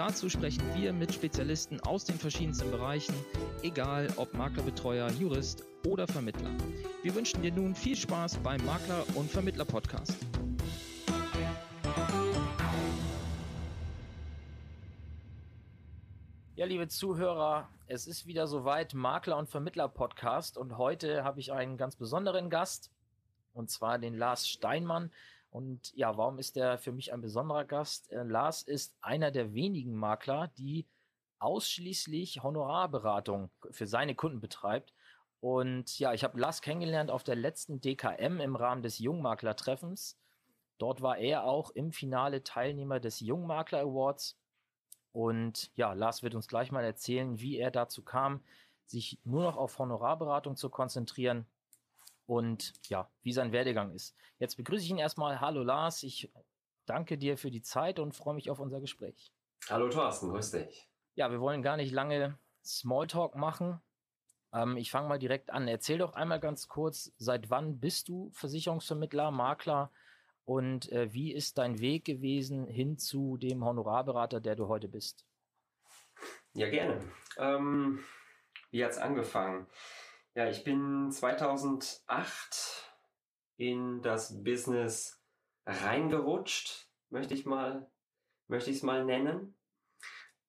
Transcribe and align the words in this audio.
Dazu 0.00 0.30
sprechen 0.30 0.62
wir 0.74 0.94
mit 0.94 1.12
Spezialisten 1.12 1.78
aus 1.80 2.06
den 2.06 2.18
verschiedensten 2.18 2.70
Bereichen, 2.70 3.14
egal 3.62 4.08
ob 4.16 4.32
Maklerbetreuer, 4.32 5.10
Jurist 5.10 5.62
oder 5.86 6.08
Vermittler. 6.08 6.48
Wir 7.02 7.14
wünschen 7.14 7.42
dir 7.42 7.52
nun 7.52 7.74
viel 7.74 7.94
Spaß 7.94 8.38
beim 8.38 8.64
Makler- 8.64 9.04
und 9.14 9.30
Vermittler-Podcast. 9.30 10.16
Ja, 16.56 16.64
liebe 16.64 16.88
Zuhörer, 16.88 17.68
es 17.86 18.06
ist 18.06 18.26
wieder 18.26 18.46
soweit 18.46 18.94
Makler- 18.94 19.36
und 19.36 19.50
Vermittler-Podcast 19.50 20.56
und 20.56 20.78
heute 20.78 21.24
habe 21.24 21.40
ich 21.40 21.52
einen 21.52 21.76
ganz 21.76 21.96
besonderen 21.96 22.48
Gast 22.48 22.90
und 23.52 23.68
zwar 23.70 23.98
den 23.98 24.16
Lars 24.16 24.48
Steinmann. 24.48 25.10
Und 25.50 25.92
ja, 25.94 26.16
warum 26.16 26.38
ist 26.38 26.56
der 26.56 26.78
für 26.78 26.92
mich 26.92 27.12
ein 27.12 27.20
besonderer 27.20 27.64
Gast? 27.64 28.10
Äh, 28.12 28.22
Lars 28.22 28.62
ist 28.62 28.96
einer 29.00 29.30
der 29.30 29.52
wenigen 29.52 29.94
Makler, 29.94 30.48
die 30.56 30.86
ausschließlich 31.40 32.42
Honorarberatung 32.42 33.50
für 33.70 33.86
seine 33.86 34.14
Kunden 34.14 34.40
betreibt. 34.40 34.92
Und 35.40 35.98
ja, 35.98 36.12
ich 36.12 36.22
habe 36.22 36.38
Lars 36.38 36.60
kennengelernt 36.60 37.10
auf 37.10 37.24
der 37.24 37.34
letzten 37.34 37.80
DKM 37.80 38.40
im 38.40 38.56
Rahmen 38.56 38.82
des 38.82 38.98
Jungmakler-Treffens. 38.98 40.18
Dort 40.78 41.02
war 41.02 41.18
er 41.18 41.44
auch 41.44 41.70
im 41.70 41.92
Finale 41.92 42.44
Teilnehmer 42.44 43.00
des 43.00 43.20
Jungmakler 43.20 43.80
Awards. 43.80 44.38
Und 45.12 45.70
ja, 45.74 45.94
Lars 45.94 46.22
wird 46.22 46.34
uns 46.34 46.46
gleich 46.46 46.70
mal 46.70 46.84
erzählen, 46.84 47.40
wie 47.40 47.56
er 47.56 47.70
dazu 47.70 48.02
kam, 48.02 48.42
sich 48.86 49.18
nur 49.24 49.42
noch 49.42 49.56
auf 49.56 49.78
Honorarberatung 49.78 50.56
zu 50.56 50.68
konzentrieren 50.68 51.46
und 52.30 52.74
ja, 52.88 53.10
wie 53.22 53.32
sein 53.32 53.50
Werdegang 53.50 53.92
ist. 53.92 54.14
Jetzt 54.38 54.54
begrüße 54.56 54.84
ich 54.84 54.90
ihn 54.90 54.98
erstmal. 54.98 55.40
Hallo 55.40 55.64
Lars, 55.64 56.04
ich 56.04 56.30
danke 56.86 57.18
dir 57.18 57.36
für 57.36 57.50
die 57.50 57.60
Zeit 57.60 57.98
und 57.98 58.14
freue 58.14 58.34
mich 58.34 58.50
auf 58.50 58.60
unser 58.60 58.80
Gespräch. 58.80 59.32
Hallo 59.68 59.88
Thorsten, 59.88 60.30
grüß 60.30 60.52
dich. 60.52 60.88
Ja, 61.16 61.32
wir 61.32 61.40
wollen 61.40 61.60
gar 61.60 61.76
nicht 61.76 61.90
lange 61.90 62.38
Smalltalk 62.64 63.34
machen. 63.34 63.80
Ähm, 64.52 64.76
ich 64.76 64.92
fange 64.92 65.08
mal 65.08 65.18
direkt 65.18 65.50
an. 65.50 65.66
Erzähl 65.66 65.98
doch 65.98 66.14
einmal 66.14 66.38
ganz 66.38 66.68
kurz, 66.68 67.12
seit 67.18 67.50
wann 67.50 67.80
bist 67.80 68.08
du 68.08 68.30
Versicherungsvermittler, 68.32 69.32
Makler 69.32 69.90
und 70.44 70.88
äh, 70.92 71.12
wie 71.12 71.32
ist 71.32 71.58
dein 71.58 71.80
Weg 71.80 72.04
gewesen 72.04 72.68
hin 72.68 72.96
zu 72.96 73.38
dem 73.38 73.64
Honorarberater, 73.64 74.40
der 74.40 74.54
du 74.54 74.68
heute 74.68 74.86
bist? 74.86 75.26
Ja, 76.54 76.70
gerne. 76.70 77.00
Ähm, 77.38 77.98
wie 78.70 78.84
hat's 78.84 78.98
angefangen? 78.98 79.66
Ja, 80.34 80.48
ich 80.48 80.62
bin 80.62 81.10
2008 81.10 82.94
in 83.56 84.00
das 84.00 84.44
Business 84.44 85.20
reingerutscht, 85.66 86.88
möchte 87.08 87.34
ich 87.34 87.46
mal, 87.46 87.90
möchte 88.46 88.70
ich 88.70 88.76
es 88.76 88.82
mal 88.84 89.04
nennen. 89.04 89.56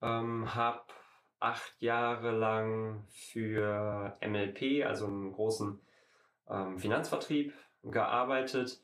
Ähm, 0.03 0.53
hab 0.53 0.93
acht 1.39 1.81
Jahre 1.81 2.29
lang 2.29 3.07
für 3.09 4.15
MLP, 4.21 4.85
also 4.85 5.07
einen 5.07 5.33
großen 5.33 5.81
ähm, 6.47 6.77
Finanzvertrieb, 6.77 7.51
gearbeitet 7.81 8.83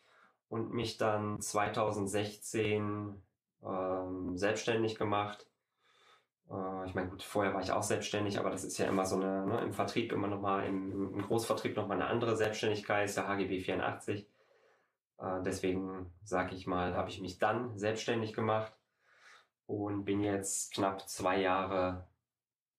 und 0.49 0.73
mich 0.73 0.97
dann 0.97 1.39
2016 1.39 3.21
ähm, 3.63 4.35
selbstständig 4.35 4.95
gemacht 4.95 5.45
ich 6.85 6.95
meine, 6.95 7.09
gut, 7.09 7.23
vorher 7.23 7.53
war 7.53 7.61
ich 7.61 7.71
auch 7.71 7.83
selbstständig, 7.83 8.39
aber 8.39 8.49
das 8.49 8.63
ist 8.63 8.77
ja 8.77 8.87
immer 8.87 9.05
so 9.05 9.17
eine, 9.17 9.45
ne, 9.45 9.61
im 9.61 9.73
Vertrieb 9.73 10.13
immer 10.13 10.27
nochmal, 10.27 10.65
im, 10.65 11.13
im 11.13 11.21
Großvertrieb 11.21 11.75
nochmal 11.75 11.97
eine 12.01 12.09
andere 12.09 12.37
Selbstständigkeit, 12.37 13.05
ist 13.05 13.17
ja 13.17 13.27
HGB 13.27 13.59
84. 13.59 14.27
Äh, 15.19 15.41
deswegen, 15.43 16.13
sage 16.23 16.55
ich 16.55 16.65
mal, 16.65 16.95
habe 16.95 17.09
ich 17.09 17.19
mich 17.19 17.37
dann 17.37 17.77
selbstständig 17.77 18.33
gemacht 18.33 18.73
und 19.65 20.05
bin 20.05 20.23
jetzt 20.23 20.73
knapp 20.73 21.07
zwei 21.09 21.41
Jahre 21.41 22.07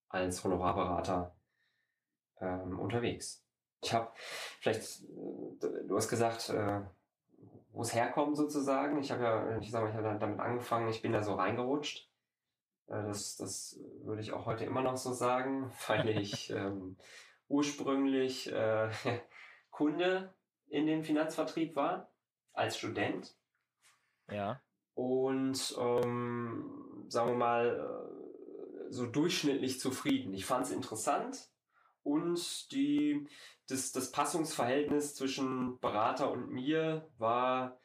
als 0.09 0.43
Honorarberater 0.43 1.37
ähm, 2.41 2.79
unterwegs. 2.79 3.45
Ich 3.83 3.93
habe 3.93 4.11
vielleicht, 4.61 5.03
äh, 5.03 5.87
du 5.87 5.95
hast 5.95 6.09
gesagt, 6.09 6.49
äh, 6.49 6.81
wo 7.73 7.83
es 7.83 7.95
herkommt 7.95 8.39
sozusagen. 8.39 8.99
Ich 8.99 9.11
habe 9.11 9.25
ja, 9.25 9.59
ich 9.59 9.71
sag 9.71 9.83
mal, 9.83 9.91
ich 9.91 9.95
habe 9.95 10.19
damit 10.19 10.41
angefangen, 10.41 10.89
ich 10.89 11.03
bin 11.03 11.13
da 11.13 11.23
so 11.23 11.35
reingerutscht 11.35 12.07
äh, 12.07 12.18
das, 12.89 13.37
das 13.37 13.79
würde 14.03 14.23
ich 14.23 14.33
auch 14.33 14.47
heute 14.47 14.65
immer 14.65 14.83
noch 14.83 14.97
so 14.97 15.13
sagen, 15.13 15.71
weil 15.87 16.09
ich 16.09 16.51
ähm, 16.51 16.97
ursprünglich 17.49 18.53
äh, 18.53 18.91
Kunde 19.71 20.35
in 20.69 20.87
dem 20.87 21.05
Finanzvertrieb 21.05 21.77
war, 21.77 22.11
als 22.53 22.77
Student. 22.79 23.35
Ja. 24.31 24.61
Und 24.95 25.77
ähm, 25.79 27.07
sagen 27.09 27.31
wir 27.31 27.37
mal, 27.37 28.11
äh, 28.89 28.93
so 28.93 29.07
durchschnittlich 29.07 29.81
zufrieden. 29.81 30.35
Ich 30.35 30.45
fand 30.45 30.67
es 30.67 30.73
interessant 30.73 31.51
und 32.03 32.73
die, 32.73 33.29
das, 33.69 33.93
das 33.93 34.11
Passungsverhältnis 34.11 35.15
zwischen 35.15 35.79
Berater 35.79 36.31
und 36.31 36.51
mir 36.51 37.09
war 37.19 37.79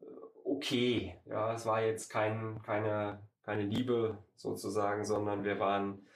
äh, 0.00 0.06
okay. 0.44 1.20
Ja, 1.24 1.54
es 1.54 1.66
war 1.66 1.82
jetzt 1.82 2.10
kein, 2.10 2.62
keine 2.62 3.27
keine 3.48 3.62
Liebe 3.62 4.18
sozusagen, 4.36 5.06
sondern 5.06 5.42
wir 5.42 5.58
waren, 5.58 6.06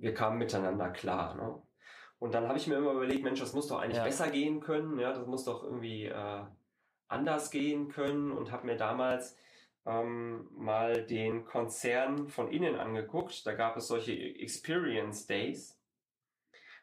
wir 0.00 0.14
kamen 0.14 0.38
miteinander 0.38 0.88
klar. 0.88 1.34
Ne? 1.34 1.62
Und 2.18 2.32
dann 2.32 2.48
habe 2.48 2.56
ich 2.56 2.66
mir 2.66 2.76
immer 2.76 2.92
überlegt, 2.92 3.22
Mensch, 3.22 3.40
das 3.40 3.52
muss 3.52 3.68
doch 3.68 3.78
eigentlich 3.78 3.98
ja. 3.98 4.04
besser 4.04 4.30
gehen 4.30 4.60
können, 4.60 4.98
ja, 4.98 5.12
das 5.12 5.26
muss 5.26 5.44
doch 5.44 5.62
irgendwie 5.62 6.06
äh, 6.06 6.44
anders 7.08 7.50
gehen 7.50 7.88
können 7.88 8.32
und 8.32 8.52
habe 8.52 8.64
mir 8.64 8.78
damals 8.78 9.36
ähm, 9.84 10.48
mal 10.56 11.04
den 11.04 11.44
Konzern 11.44 12.28
von 12.28 12.50
innen 12.50 12.76
angeguckt. 12.76 13.46
Da 13.46 13.52
gab 13.52 13.76
es 13.76 13.88
solche 13.88 14.14
Experience 14.14 15.26
Days. 15.26 15.78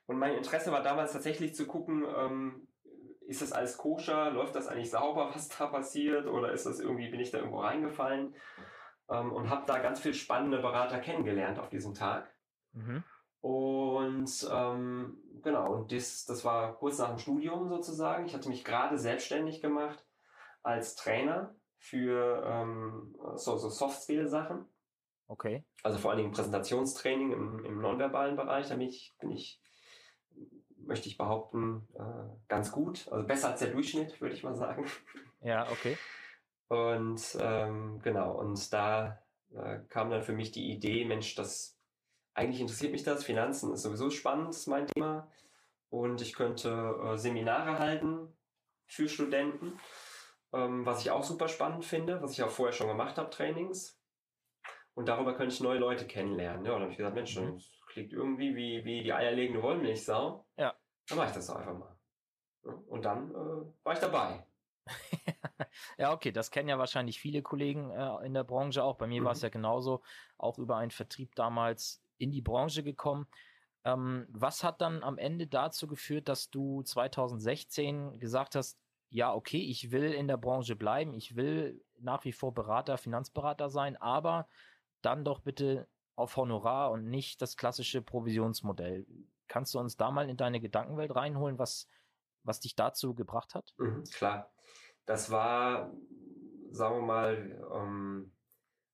Und 0.05 0.19
mein 0.19 0.35
Interesse 0.35 0.71
war 0.71 0.83
damals 0.83 1.13
tatsächlich 1.13 1.55
zu 1.55 1.65
gucken, 1.65 2.05
ähm, 2.15 2.67
ist 3.25 3.41
das 3.41 3.53
alles 3.53 3.77
koscher, 3.77 4.29
läuft 4.29 4.53
das 4.53 4.67
eigentlich 4.67 4.91
sauber, 4.91 5.31
was 5.33 5.47
da 5.49 5.65
passiert, 5.65 6.27
oder 6.27 6.51
ist 6.51 6.67
das 6.67 6.79
irgendwie, 6.79 7.09
bin 7.09 7.21
ich 7.21 7.31
da 7.31 7.39
irgendwo 7.39 7.61
reingefallen? 7.61 8.35
Ähm, 9.13 9.31
und 9.31 9.49
habe 9.49 9.63
da 9.67 9.79
ganz 9.79 9.99
viel 9.99 10.13
spannende 10.13 10.59
Berater 10.59 10.99
kennengelernt 10.99 11.59
auf 11.59 11.69
diesem 11.69 11.93
Tag. 11.93 12.33
Mhm. 12.73 13.03
Und 13.41 14.49
ähm, 14.51 15.17
genau, 15.43 15.73
und 15.73 15.91
das, 15.91 16.25
das 16.25 16.43
war 16.45 16.75
kurz 16.75 16.97
nach 16.97 17.09
dem 17.09 17.19
Studium 17.19 17.67
sozusagen. 17.67 18.25
Ich 18.25 18.33
hatte 18.33 18.49
mich 18.49 18.63
gerade 18.63 18.97
selbstständig 18.97 19.61
gemacht 19.61 20.05
als 20.63 20.95
Trainer 20.95 21.53
für 21.77 22.43
ähm, 22.45 23.15
so, 23.35 23.57
so 23.57 23.69
Soft-Skill-Sachen. 23.69 24.65
Okay. 25.27 25.65
Also 25.83 25.99
vor 25.99 26.11
allen 26.11 26.19
Dingen 26.19 26.31
Präsentationstraining 26.31 27.33
im, 27.33 27.65
im 27.65 27.81
nonverbalen 27.81 28.37
Bereich. 28.37 28.69
Da 28.69 28.75
bin 28.75 28.87
ich, 28.87 29.13
bin 29.19 29.31
ich, 29.31 29.61
möchte 30.77 31.09
ich 31.09 31.17
behaupten, 31.17 31.87
äh, 31.95 32.47
ganz 32.47 32.71
gut. 32.71 33.09
Also 33.11 33.27
besser 33.27 33.49
als 33.51 33.59
der 33.59 33.71
Durchschnitt, 33.71 34.21
würde 34.21 34.35
ich 34.35 34.43
mal 34.43 34.55
sagen. 34.55 34.85
Ja, 35.41 35.69
okay. 35.69 35.97
Und 36.67 37.37
ähm, 37.39 37.99
genau, 38.01 38.39
und 38.39 38.73
da 38.73 39.19
äh, 39.53 39.79
kam 39.89 40.09
dann 40.09 40.23
für 40.23 40.33
mich 40.33 40.51
die 40.51 40.71
Idee, 40.71 41.05
Mensch, 41.05 41.35
das 41.35 41.79
eigentlich 42.33 42.61
interessiert 42.61 42.91
mich 42.91 43.03
das, 43.03 43.23
Finanzen 43.23 43.73
ist 43.73 43.83
sowieso 43.83 44.09
spannend, 44.09 44.49
ist 44.49 44.67
mein 44.67 44.87
Thema. 44.87 45.27
Und 45.89 46.21
ich 46.21 46.33
könnte 46.33 46.99
äh, 47.03 47.17
Seminare 47.17 47.77
halten 47.77 48.35
für 48.87 49.07
Studenten, 49.07 49.79
ähm, 50.51 50.85
was 50.85 51.01
ich 51.01 51.11
auch 51.11 51.23
super 51.23 51.47
spannend 51.47 51.85
finde, 51.85 52.21
was 52.21 52.31
ich 52.31 52.43
auch 52.43 52.49
vorher 52.49 52.73
schon 52.73 52.87
gemacht 52.87 53.17
habe, 53.17 53.29
Trainings. 53.29 53.99
Und 54.95 55.07
darüber 55.07 55.35
könnte 55.35 55.53
ich 55.53 55.61
neue 55.61 55.79
Leute 55.79 56.05
kennenlernen. 56.07 56.65
Ja, 56.65 56.73
und 56.73 56.75
dann 56.75 56.81
habe 56.83 56.91
ich 56.91 56.97
gesagt, 56.97 57.15
Mensch, 57.15 57.35
mhm. 57.35 57.55
das 57.55 57.71
klingt 57.87 58.13
irgendwie 58.13 58.55
wie, 58.55 58.83
wie 58.85 59.03
die 59.03 59.13
eierlegende 59.13 59.61
Wollmilchsau. 59.61 60.45
Ja. 60.57 60.75
Dann 61.07 61.17
mache 61.17 61.29
ich 61.29 61.35
das 61.35 61.47
doch 61.47 61.55
einfach 61.55 61.77
mal. 61.77 61.95
Und 62.87 63.05
dann 63.05 63.29
äh, 63.31 63.83
war 63.83 63.93
ich 63.93 63.99
dabei. 63.99 64.45
ja, 65.97 66.13
okay, 66.13 66.31
das 66.31 66.51
kennen 66.51 66.69
ja 66.69 66.77
wahrscheinlich 66.77 67.19
viele 67.19 67.41
Kollegen 67.41 67.91
äh, 67.91 68.25
in 68.25 68.33
der 68.33 68.43
Branche 68.43 68.83
auch. 68.83 68.97
Bei 68.97 69.07
mir 69.07 69.21
mhm. 69.21 69.25
war 69.25 69.31
es 69.33 69.41
ja 69.41 69.49
genauso, 69.49 70.01
auch 70.37 70.57
über 70.57 70.77
einen 70.77 70.91
Vertrieb 70.91 71.35
damals 71.35 72.01
in 72.17 72.31
die 72.31 72.41
Branche 72.41 72.83
gekommen. 72.83 73.27
Ähm, 73.85 74.27
was 74.29 74.63
hat 74.63 74.81
dann 74.81 75.03
am 75.03 75.17
Ende 75.17 75.47
dazu 75.47 75.87
geführt, 75.87 76.29
dass 76.29 76.49
du 76.49 76.83
2016 76.83 78.19
gesagt 78.19 78.55
hast, 78.55 78.79
ja, 79.09 79.33
okay, 79.33 79.61
ich 79.61 79.91
will 79.91 80.11
in 80.13 80.27
der 80.27 80.37
Branche 80.37 80.75
bleiben, 80.75 81.13
ich 81.13 81.35
will 81.35 81.83
nach 81.99 82.25
wie 82.25 82.31
vor 82.31 82.53
Berater, 82.53 82.97
Finanzberater 82.97 83.69
sein, 83.69 83.95
aber 83.97 84.47
dann 85.01 85.23
doch 85.23 85.41
bitte 85.41 85.87
auf 86.15 86.35
Honorar 86.37 86.91
und 86.91 87.09
nicht 87.09 87.41
das 87.41 87.57
klassische 87.57 88.01
Provisionsmodell. 88.01 89.05
Kannst 89.47 89.73
du 89.73 89.79
uns 89.79 89.97
da 89.97 90.09
mal 90.09 90.29
in 90.29 90.37
deine 90.37 90.59
Gedankenwelt 90.59 91.15
reinholen, 91.15 91.59
was 91.59 91.87
was 92.43 92.59
dich 92.59 92.75
dazu 92.75 93.13
gebracht 93.13 93.55
hat? 93.55 93.73
Mhm, 93.77 94.03
klar. 94.03 94.51
Das 95.05 95.31
war, 95.31 95.93
sagen 96.71 96.95
wir 96.95 97.05
mal, 97.05 97.65
ähm, 97.73 98.31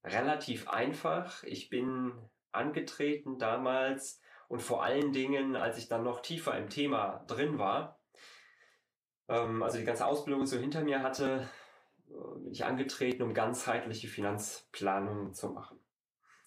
relativ 0.03 0.67
einfach. 0.69 1.43
Ich 1.43 1.69
bin 1.69 2.13
angetreten 2.51 3.37
damals 3.37 4.21
und 4.47 4.61
vor 4.61 4.83
allen 4.83 5.11
Dingen, 5.11 5.55
als 5.55 5.77
ich 5.77 5.87
dann 5.87 6.03
noch 6.03 6.21
tiefer 6.21 6.57
im 6.57 6.69
Thema 6.69 7.23
drin 7.27 7.59
war, 7.59 7.99
ähm, 9.27 9.61
also 9.61 9.77
die 9.77 9.85
ganze 9.85 10.05
Ausbildung 10.05 10.45
so 10.45 10.57
hinter 10.57 10.83
mir 10.83 11.01
hatte, 11.03 11.47
äh, 12.07 12.39
bin 12.39 12.51
ich 12.51 12.65
angetreten, 12.65 13.21
um 13.21 13.33
ganzheitliche 13.33 14.07
Finanzplanung 14.07 15.33
zu 15.33 15.49
machen. 15.49 15.79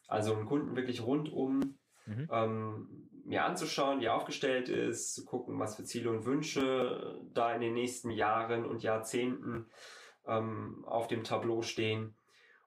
Also 0.08 0.34
einen 0.34 0.46
Kunden 0.46 0.76
wirklich 0.76 1.02
rundum 1.02 1.78
mhm. 2.06 2.28
ähm, 2.30 3.08
mir 3.32 3.44
anzuschauen, 3.44 4.00
wie 4.00 4.04
er 4.04 4.14
aufgestellt 4.14 4.68
ist, 4.68 5.14
zu 5.14 5.24
gucken, 5.24 5.58
was 5.58 5.76
für 5.76 5.84
Ziele 5.84 6.10
und 6.10 6.26
Wünsche 6.26 7.18
da 7.32 7.54
in 7.54 7.62
den 7.62 7.72
nächsten 7.72 8.10
Jahren 8.10 8.66
und 8.66 8.82
Jahrzehnten 8.82 9.70
ähm, 10.26 10.84
auf 10.86 11.08
dem 11.08 11.24
Tableau 11.24 11.62
stehen 11.62 12.14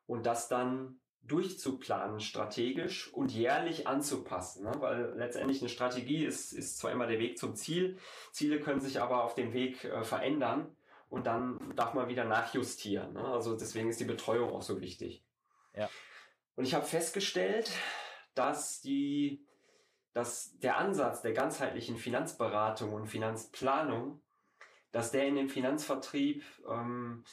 und 0.07 0.25
das 0.25 0.47
dann 0.47 0.99
durchzuplanen 1.21 2.19
strategisch 2.19 3.13
und 3.13 3.31
jährlich 3.31 3.85
anzupassen, 3.85 4.63
ne? 4.63 4.73
weil 4.79 5.13
letztendlich 5.15 5.61
eine 5.61 5.69
Strategie 5.69 6.25
ist, 6.25 6.51
ist 6.51 6.79
zwar 6.79 6.91
immer 6.91 7.05
der 7.05 7.19
Weg 7.19 7.37
zum 7.37 7.55
Ziel, 7.55 7.99
Ziele 8.31 8.59
können 8.59 8.81
sich 8.81 8.99
aber 8.99 9.23
auf 9.23 9.35
dem 9.35 9.53
Weg 9.53 9.83
äh, 9.83 10.03
verändern 10.03 10.75
und 11.09 11.27
dann 11.27 11.75
darf 11.75 11.93
man 11.93 12.09
wieder 12.09 12.25
nachjustieren. 12.25 13.13
Ne? 13.13 13.23
Also 13.23 13.55
deswegen 13.55 13.89
ist 13.89 13.99
die 13.99 14.05
Betreuung 14.05 14.51
auch 14.51 14.63
so 14.63 14.81
wichtig. 14.81 15.23
Ja. 15.75 15.91
Und 16.55 16.65
ich 16.65 16.73
habe 16.73 16.85
festgestellt, 16.85 17.71
dass 18.33 18.81
die, 18.81 19.45
dass 20.15 20.57
der 20.59 20.77
Ansatz 20.77 21.21
der 21.21 21.33
ganzheitlichen 21.33 21.97
Finanzberatung 21.97 22.93
und 22.93 23.07
Finanzplanung, 23.07 24.21
dass 24.93 25.11
der 25.11 25.27
in 25.27 25.35
dem 25.35 25.49
Finanzvertrieb 25.49 26.41
ähm, 26.69 27.25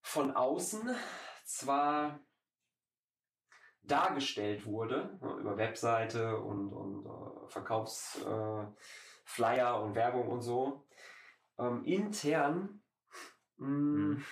von 0.00 0.34
außen 0.34 0.96
zwar 1.44 2.20
dargestellt 3.82 4.64
wurde, 4.64 5.18
ne, 5.20 5.36
über 5.40 5.58
Webseite 5.58 6.38
und, 6.38 6.72
und 6.72 7.04
uh, 7.04 7.46
Verkaufsflyer 7.48 8.74
uh, 9.28 9.84
und 9.84 9.94
Werbung 9.94 10.28
und 10.28 10.40
so, 10.40 10.86
ähm, 11.58 11.84
intern 11.84 12.82
mh, 13.58 13.68
mhm. 13.68 14.24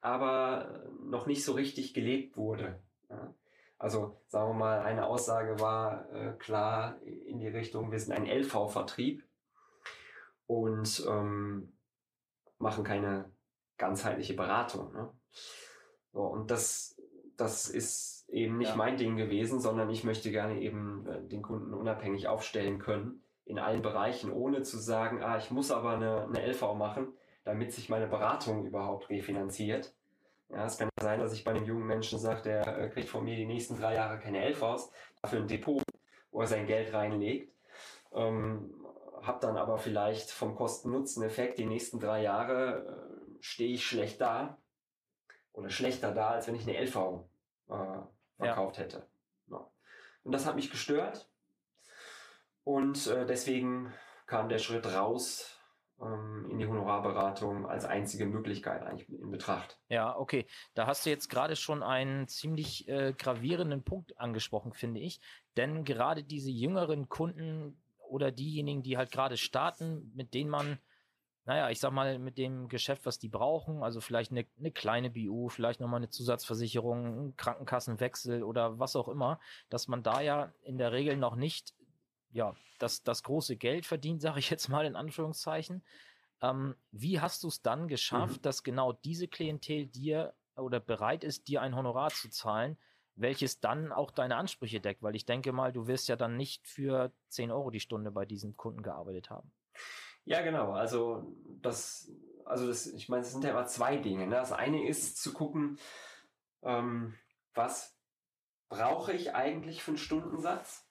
aber 0.00 0.84
noch 1.00 1.26
nicht 1.26 1.44
so 1.44 1.54
richtig 1.54 1.94
gelebt 1.94 2.36
wurde. 2.36 2.80
Ja. 3.10 3.34
Also 3.78 4.20
sagen 4.26 4.50
wir 4.50 4.54
mal, 4.54 4.80
eine 4.80 5.06
Aussage 5.06 5.60
war 5.60 6.10
äh, 6.12 6.32
klar 6.38 7.00
in 7.02 7.38
die 7.38 7.48
Richtung, 7.48 7.92
wir 7.92 8.00
sind 8.00 8.14
ein 8.14 8.26
LV-Vertrieb 8.26 9.22
und 10.46 11.04
ähm, 11.08 11.72
machen 12.58 12.84
keine 12.84 13.30
ganzheitliche 13.76 14.34
Beratung. 14.34 14.92
Ne? 14.92 15.10
So, 16.12 16.22
und 16.22 16.50
das, 16.50 16.96
das 17.36 17.68
ist 17.68 18.28
eben 18.28 18.58
nicht 18.58 18.70
ja. 18.70 18.76
mein 18.76 18.96
Ding 18.96 19.16
gewesen, 19.16 19.60
sondern 19.60 19.90
ich 19.90 20.04
möchte 20.04 20.30
gerne 20.30 20.60
eben 20.60 21.06
äh, 21.06 21.22
den 21.28 21.42
Kunden 21.42 21.74
unabhängig 21.74 22.28
aufstellen 22.28 22.78
können 22.78 23.22
in 23.44 23.58
allen 23.58 23.82
Bereichen, 23.82 24.32
ohne 24.32 24.62
zu 24.62 24.78
sagen, 24.78 25.22
ah, 25.22 25.38
ich 25.38 25.50
muss 25.50 25.70
aber 25.70 25.90
eine, 25.90 26.24
eine 26.24 26.44
LV 26.46 26.74
machen, 26.74 27.12
damit 27.44 27.72
sich 27.72 27.88
meine 27.88 28.08
Beratung 28.08 28.66
überhaupt 28.66 29.08
refinanziert. 29.08 29.94
Ja, 30.48 30.64
es 30.64 30.78
kann 30.78 30.88
sein, 31.00 31.20
dass 31.20 31.32
ich 31.32 31.44
bei 31.44 31.50
einem 31.50 31.64
jungen 31.64 31.86
Menschen 31.86 32.18
sage, 32.18 32.42
der 32.42 32.78
äh, 32.78 32.88
kriegt 32.88 33.08
von 33.08 33.24
mir 33.24 33.36
die 33.36 33.46
nächsten 33.46 33.76
drei 33.76 33.94
Jahre 33.94 34.18
keine 34.20 34.48
LVs, 34.48 34.90
dafür 35.20 35.40
ein 35.40 35.48
Depot, 35.48 35.82
wo 36.30 36.40
er 36.40 36.46
sein 36.46 36.66
Geld 36.66 36.92
reinlegt. 36.92 37.52
Ähm, 38.12 38.72
hab 39.22 39.40
dann 39.40 39.56
aber 39.56 39.78
vielleicht 39.78 40.30
vom 40.30 40.54
Kosten-Nutzen-Effekt 40.54 41.58
die 41.58 41.66
nächsten 41.66 41.98
drei 41.98 42.22
Jahre 42.22 42.86
äh, 42.86 43.42
stehe 43.42 43.74
ich 43.74 43.84
schlecht 43.84 44.20
da 44.20 44.58
oder 45.52 45.68
schlechter 45.68 46.12
da, 46.12 46.30
als 46.30 46.46
wenn 46.46 46.54
ich 46.54 46.68
eine 46.68 46.80
LV 46.80 46.96
äh, 47.68 47.74
verkauft 48.36 48.76
ja. 48.76 48.84
hätte. 48.84 49.06
Ja. 49.50 49.68
Und 50.22 50.32
das 50.32 50.46
hat 50.46 50.54
mich 50.54 50.70
gestört. 50.70 51.28
Und 52.62 53.06
äh, 53.08 53.26
deswegen 53.26 53.92
kam 54.26 54.48
der 54.48 54.58
Schritt 54.58 54.86
raus 54.86 55.55
in 56.50 56.58
die 56.58 56.66
Honorarberatung 56.66 57.66
als 57.66 57.86
einzige 57.86 58.26
Möglichkeit 58.26 58.82
eigentlich 58.82 59.08
in 59.08 59.30
Betracht. 59.30 59.78
Ja, 59.88 60.16
okay. 60.16 60.46
Da 60.74 60.86
hast 60.86 61.06
du 61.06 61.10
jetzt 61.10 61.28
gerade 61.30 61.56
schon 61.56 61.82
einen 61.82 62.28
ziemlich 62.28 62.86
äh, 62.88 63.14
gravierenden 63.16 63.82
Punkt 63.82 64.18
angesprochen, 64.18 64.74
finde 64.74 65.00
ich. 65.00 65.20
Denn 65.56 65.84
gerade 65.84 66.22
diese 66.22 66.50
jüngeren 66.50 67.08
Kunden 67.08 67.80
oder 68.08 68.30
diejenigen, 68.30 68.82
die 68.82 68.98
halt 68.98 69.10
gerade 69.10 69.36
starten, 69.36 70.12
mit 70.14 70.34
denen 70.34 70.50
man 70.50 70.78
naja, 71.46 71.70
ich 71.70 71.78
sag 71.78 71.92
mal, 71.92 72.18
mit 72.18 72.38
dem 72.38 72.66
Geschäft, 72.66 73.06
was 73.06 73.20
die 73.20 73.28
brauchen, 73.28 73.84
also 73.84 74.00
vielleicht 74.00 74.32
eine, 74.32 74.44
eine 74.58 74.72
kleine 74.72 75.10
BU, 75.10 75.48
vielleicht 75.48 75.78
nochmal 75.78 76.00
eine 76.00 76.10
Zusatzversicherung, 76.10 77.06
einen 77.06 77.36
Krankenkassenwechsel 77.36 78.42
oder 78.42 78.80
was 78.80 78.96
auch 78.96 79.08
immer, 79.08 79.38
dass 79.70 79.86
man 79.86 80.02
da 80.02 80.20
ja 80.20 80.52
in 80.62 80.76
der 80.76 80.90
Regel 80.90 81.16
noch 81.16 81.36
nicht, 81.36 81.72
ja, 82.36 82.54
das, 82.78 83.02
das 83.02 83.22
große 83.22 83.56
Geld 83.56 83.86
verdient, 83.86 84.20
sage 84.20 84.38
ich 84.38 84.50
jetzt 84.50 84.68
mal 84.68 84.84
in 84.84 84.94
Anführungszeichen. 84.94 85.82
Ähm, 86.42 86.76
wie 86.92 87.18
hast 87.18 87.42
du 87.42 87.48
es 87.48 87.62
dann 87.62 87.88
geschafft, 87.88 88.36
mhm. 88.36 88.42
dass 88.42 88.62
genau 88.62 88.92
diese 88.92 89.26
Klientel 89.26 89.86
dir 89.86 90.34
oder 90.54 90.78
bereit 90.78 91.24
ist, 91.24 91.48
dir 91.48 91.62
ein 91.62 91.74
Honorar 91.74 92.10
zu 92.10 92.28
zahlen, 92.28 92.76
welches 93.14 93.60
dann 93.60 93.90
auch 93.90 94.10
deine 94.10 94.36
Ansprüche 94.36 94.80
deckt? 94.80 95.02
Weil 95.02 95.16
ich 95.16 95.24
denke 95.24 95.52
mal, 95.52 95.72
du 95.72 95.86
wirst 95.86 96.08
ja 96.08 96.16
dann 96.16 96.36
nicht 96.36 96.68
für 96.68 97.10
10 97.30 97.50
Euro 97.50 97.70
die 97.70 97.80
Stunde 97.80 98.10
bei 98.10 98.26
diesem 98.26 98.54
Kunden 98.54 98.82
gearbeitet 98.82 99.30
haben. 99.30 99.50
Ja, 100.26 100.42
genau. 100.42 100.72
Also 100.72 101.34
das, 101.62 102.12
also 102.44 102.66
das, 102.66 102.86
ich 102.86 103.08
meine, 103.08 103.22
es 103.22 103.32
sind 103.32 103.44
ja 103.44 103.50
immer 103.50 103.66
zwei 103.66 103.96
Dinge. 103.96 104.26
Ne? 104.26 104.34
Das 104.34 104.52
eine 104.52 104.86
ist 104.86 105.22
zu 105.22 105.32
gucken, 105.32 105.78
ähm, 106.62 107.14
was 107.54 107.96
brauche 108.68 109.14
ich 109.14 109.34
eigentlich 109.34 109.82
für 109.82 109.92
einen 109.92 109.98
Stundensatz? 109.98 110.85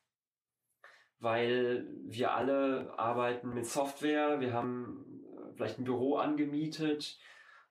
Weil 1.26 1.88
wir 2.04 2.36
alle 2.36 2.94
arbeiten 3.00 3.56
mit 3.56 3.66
Software, 3.66 4.40
wir 4.40 4.54
haben 4.54 5.24
äh, 5.34 5.56
vielleicht 5.56 5.80
ein 5.80 5.84
Büro 5.84 6.18
angemietet, 6.18 7.18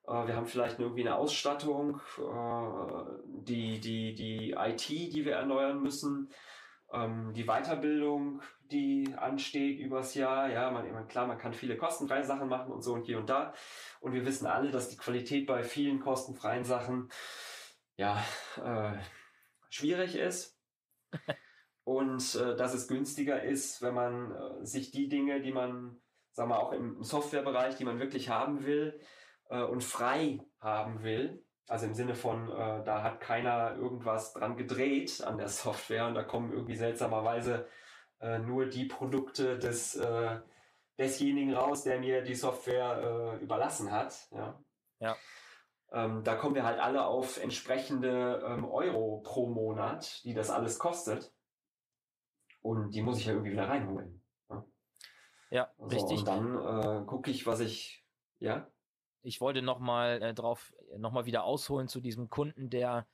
äh, 0.05 0.27
wir 0.27 0.35
haben 0.35 0.45
vielleicht 0.45 0.77
irgendwie 0.77 1.07
eine 1.07 1.15
Ausstattung, 1.15 2.01
äh, 2.17 3.03
die, 3.47 3.79
die, 3.79 4.13
die 4.13 4.51
IT, 4.59 4.89
die 4.89 5.23
wir 5.23 5.35
erneuern 5.35 5.81
müssen 5.81 6.29
ähm, 6.91 7.31
die 7.33 7.45
Weiterbildung, 7.45 8.41
die 8.71 9.15
ansteht 9.15 9.79
übers 9.79 10.15
Jahr. 10.15 10.49
Ja, 10.49 10.69
man, 10.69 11.07
klar, 11.07 11.25
man 11.25 11.37
kann 11.37 11.53
viele 11.53 11.77
kostenfreie 11.77 12.25
Sachen 12.25 12.49
machen 12.49 12.73
und 12.73 12.81
so 12.81 12.93
und 12.93 13.05
hier 13.05 13.19
und 13.19 13.29
da. 13.29 13.53
Und 14.01 14.11
wir 14.11 14.25
wissen 14.25 14.47
alle, 14.47 14.69
dass 14.69 14.89
die 14.89 14.97
Qualität 14.97 15.47
bei 15.47 15.63
vielen 15.63 16.01
kostenfreien 16.01 16.65
Sachen 16.65 17.09
ja 17.95 18.21
schwierig 19.69 20.17
ist. 20.17 20.59
und 21.85 22.35
äh, 22.35 22.57
dass 22.57 22.73
es 22.73 22.89
günstiger 22.89 23.41
ist, 23.41 23.81
wenn 23.81 23.93
man 23.93 24.31
äh, 24.31 24.65
sich 24.65 24.91
die 24.91 25.07
Dinge, 25.07 25.41
die 25.41 25.53
man, 25.53 26.01
sagen 26.33 26.49
wir 26.49 26.59
auch 26.59 26.73
im 26.73 27.01
Softwarebereich, 27.01 27.77
die 27.77 27.85
man 27.85 27.99
wirklich 27.99 28.29
haben 28.29 28.65
will 28.65 28.99
äh, 29.49 29.61
und 29.61 29.83
frei 29.83 30.39
haben 30.59 31.03
will, 31.03 31.41
also 31.67 31.85
im 31.85 31.93
Sinne 31.93 32.15
von, 32.15 32.49
äh, 32.49 32.83
da 32.83 33.03
hat 33.03 33.21
keiner 33.21 33.77
irgendwas 33.77 34.33
dran 34.33 34.57
gedreht 34.57 35.23
an 35.23 35.37
der 35.37 35.47
Software 35.47 36.07
und 36.07 36.15
da 36.15 36.23
kommen 36.23 36.51
irgendwie 36.51 36.75
seltsamerweise 36.75 37.67
äh, 38.19 38.39
nur 38.39 38.65
die 38.65 38.85
Produkte 38.85 39.57
des, 39.57 39.95
äh, 39.95 40.39
desjenigen 40.97 41.53
raus, 41.53 41.83
der 41.83 41.99
mir 41.99 42.21
die 42.21 42.35
Software 42.35 43.37
äh, 43.39 43.43
überlassen 43.43 43.91
hat. 43.91 44.27
Ja. 44.31 44.59
ja. 44.99 45.15
Ähm, 45.91 46.23
da 46.23 46.35
kommen 46.35 46.55
wir 46.55 46.65
halt 46.65 46.79
alle 46.79 47.05
auf 47.05 47.41
entsprechende 47.41 48.43
ähm, 48.45 48.65
Euro 48.65 49.21
pro 49.23 49.47
Monat, 49.47 50.23
die 50.23 50.33
das 50.33 50.49
alles 50.49 50.79
kostet. 50.79 51.33
Und 52.65 52.95
die 52.95 53.01
muss 53.01 53.19
ich 53.19 53.25
ja 53.25 53.33
irgendwie 53.33 53.51
wieder 53.51 53.67
reinholen. 53.67 54.21
Ja, 54.49 54.65
ja 55.51 55.71
so, 55.77 55.85
richtig. 55.85 56.19
Und 56.19 56.27
dann 56.27 56.55
äh, 56.55 57.05
gucke 57.05 57.29
ich, 57.29 57.45
was 57.45 57.59
ich, 57.59 58.03
ja 58.39 58.67
ich 59.25 59.41
wollte 59.41 59.61
nochmal 59.61 60.21
äh, 60.21 60.33
drauf, 60.33 60.73
nochmal 60.97 61.25
wieder 61.25 61.43
ausholen 61.43 61.87
zu 61.87 61.99
diesem 61.99 62.29
Kunden, 62.29 62.69
der 62.69 63.07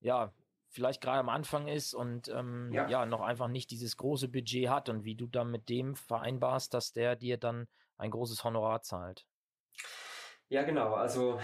ja 0.00 0.32
vielleicht 0.70 1.00
gerade 1.00 1.20
am 1.20 1.28
Anfang 1.28 1.68
ist 1.68 1.94
und 1.94 2.28
ähm, 2.28 2.70
ja. 2.72 2.88
ja. 2.88 3.06
noch 3.06 3.20
einfach 3.20 3.48
nicht 3.48 3.70
dieses 3.70 3.96
große 3.96 4.28
Budget 4.28 4.68
hat 4.68 4.88
und 4.88 5.04
wie 5.04 5.14
du 5.14 5.26
dann 5.26 5.50
mit 5.50 5.68
dem 5.68 5.94
vereinbarst, 5.94 6.72
dass 6.72 6.92
der 6.92 7.16
dir 7.16 7.36
dann 7.36 7.68
ein 7.98 8.10
großes 8.10 8.44
Honorar 8.44 8.82
zahlt. 8.82 9.26
Ja, 10.48 10.62
genau. 10.62 10.94
Also 10.94 11.38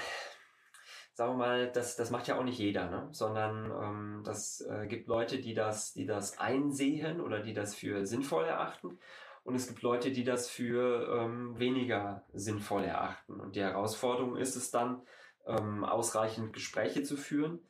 sagen 1.14 1.32
wir 1.32 1.38
mal, 1.38 1.72
das, 1.72 1.96
das 1.96 2.10
macht 2.10 2.28
ja 2.28 2.38
auch 2.38 2.44
nicht 2.44 2.58
jeder, 2.58 2.90
ne? 2.90 3.08
sondern 3.10 3.70
ähm, 3.70 4.22
das 4.24 4.60
äh, 4.68 4.86
gibt 4.86 5.08
Leute, 5.08 5.40
die 5.40 5.54
das, 5.54 5.92
die 5.94 6.06
das 6.06 6.38
einsehen 6.38 7.20
oder 7.20 7.40
die 7.40 7.54
das 7.54 7.74
für 7.74 8.04
sinnvoll 8.04 8.44
erachten 8.44 8.98
und 9.44 9.54
es 9.54 9.68
gibt 9.68 9.82
Leute, 9.82 10.10
die 10.10 10.24
das 10.24 10.48
für 10.48 11.20
ähm, 11.20 11.58
weniger 11.58 12.24
sinnvoll 12.32 12.84
erachten. 12.84 13.38
Und 13.40 13.56
die 13.56 13.60
Herausforderung 13.62 14.36
ist 14.36 14.56
es 14.56 14.70
dann, 14.70 15.02
ähm, 15.46 15.84
ausreichend 15.84 16.54
Gespräche 16.54 17.02
zu 17.02 17.18
führen, 17.18 17.60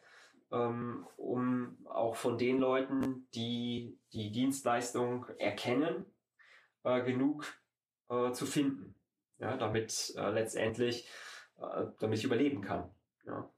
ähm, 0.52 1.04
um 1.16 1.76
auch 1.86 2.14
von 2.14 2.38
den 2.38 2.58
Leuten, 2.58 3.26
die 3.34 3.98
die 4.12 4.30
Dienstleistung 4.30 5.26
erkennen, 5.38 6.06
äh, 6.84 7.02
genug 7.02 7.44
äh, 8.08 8.30
zu 8.30 8.46
finden, 8.46 8.94
ja, 9.38 9.56
damit 9.56 10.14
äh, 10.16 10.30
letztendlich, 10.30 11.08
äh, 11.58 11.86
damit 11.98 12.20
ich 12.20 12.24
überleben 12.24 12.60
kann, 12.60 12.93
ja, 13.26 13.48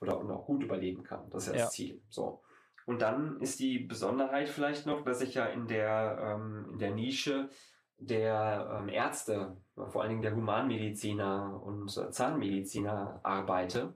oder 0.00 0.18
und 0.18 0.30
auch 0.30 0.46
gut 0.46 0.62
überleben 0.62 1.02
kann. 1.02 1.28
Das 1.30 1.46
ist 1.46 1.52
ja, 1.52 1.58
ja. 1.58 1.64
das 1.64 1.72
Ziel. 1.72 2.02
So. 2.08 2.42
Und 2.86 3.00
dann 3.00 3.40
ist 3.40 3.60
die 3.60 3.78
Besonderheit 3.78 4.48
vielleicht 4.48 4.86
noch, 4.86 5.02
dass 5.04 5.20
ich 5.22 5.34
ja 5.34 5.46
in 5.46 5.66
der, 5.66 6.18
ähm, 6.20 6.68
in 6.72 6.78
der 6.78 6.90
Nische 6.90 7.48
der 7.96 8.78
ähm, 8.78 8.88
Ärzte, 8.88 9.56
vor 9.74 10.02
allen 10.02 10.10
Dingen 10.10 10.22
der 10.22 10.34
Humanmediziner 10.34 11.62
und 11.62 11.96
äh, 11.96 12.10
Zahnmediziner 12.10 13.20
arbeite. 13.22 13.94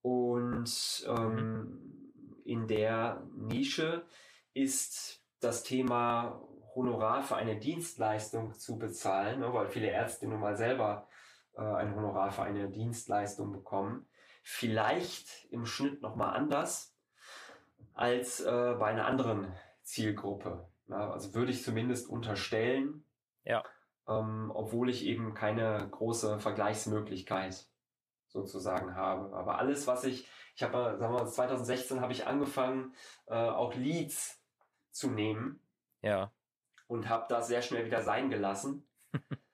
Und 0.00 1.06
ähm, 1.08 1.98
in 2.44 2.66
der 2.66 3.26
Nische 3.36 4.06
ist 4.54 5.22
das 5.40 5.64
Thema 5.64 6.40
Honorar 6.74 7.22
für 7.22 7.36
eine 7.36 7.58
Dienstleistung 7.58 8.54
zu 8.54 8.78
bezahlen, 8.78 9.40
ne, 9.40 9.52
weil 9.52 9.68
viele 9.68 9.88
Ärzte 9.88 10.28
nun 10.28 10.40
mal 10.40 10.56
selber 10.56 11.07
äh, 11.58 11.62
ein 11.62 11.94
Honorar 11.94 12.30
für 12.30 12.42
eine 12.42 12.70
Dienstleistung 12.70 13.52
bekommen. 13.52 14.06
Vielleicht 14.42 15.46
im 15.50 15.66
Schnitt 15.66 16.00
nochmal 16.00 16.34
anders 16.36 16.96
als 17.94 18.40
äh, 18.40 18.76
bei 18.78 18.86
einer 18.86 19.06
anderen 19.06 19.52
Zielgruppe. 19.82 20.68
Ja, 20.88 21.10
also 21.10 21.34
würde 21.34 21.50
ich 21.50 21.62
zumindest 21.62 22.08
unterstellen, 22.08 23.04
ja. 23.44 23.62
ähm, 24.06 24.50
obwohl 24.54 24.88
ich 24.88 25.04
eben 25.04 25.34
keine 25.34 25.86
große 25.90 26.38
Vergleichsmöglichkeit 26.38 27.66
sozusagen 28.28 28.94
habe. 28.94 29.36
Aber 29.36 29.58
alles, 29.58 29.86
was 29.86 30.04
ich, 30.04 30.28
ich 30.54 30.62
habe, 30.62 30.96
sagen 30.98 31.14
wir 31.14 31.24
mal, 31.24 31.28
2016 31.28 32.00
habe 32.00 32.12
ich 32.12 32.26
angefangen, 32.26 32.94
äh, 33.26 33.34
auch 33.34 33.74
Leads 33.74 34.40
zu 34.90 35.10
nehmen. 35.10 35.60
Ja. 36.00 36.32
Und 36.86 37.08
habe 37.08 37.26
das 37.28 37.48
sehr 37.48 37.60
schnell 37.60 37.84
wieder 37.84 38.00
sein 38.00 38.30
gelassen. 38.30 38.88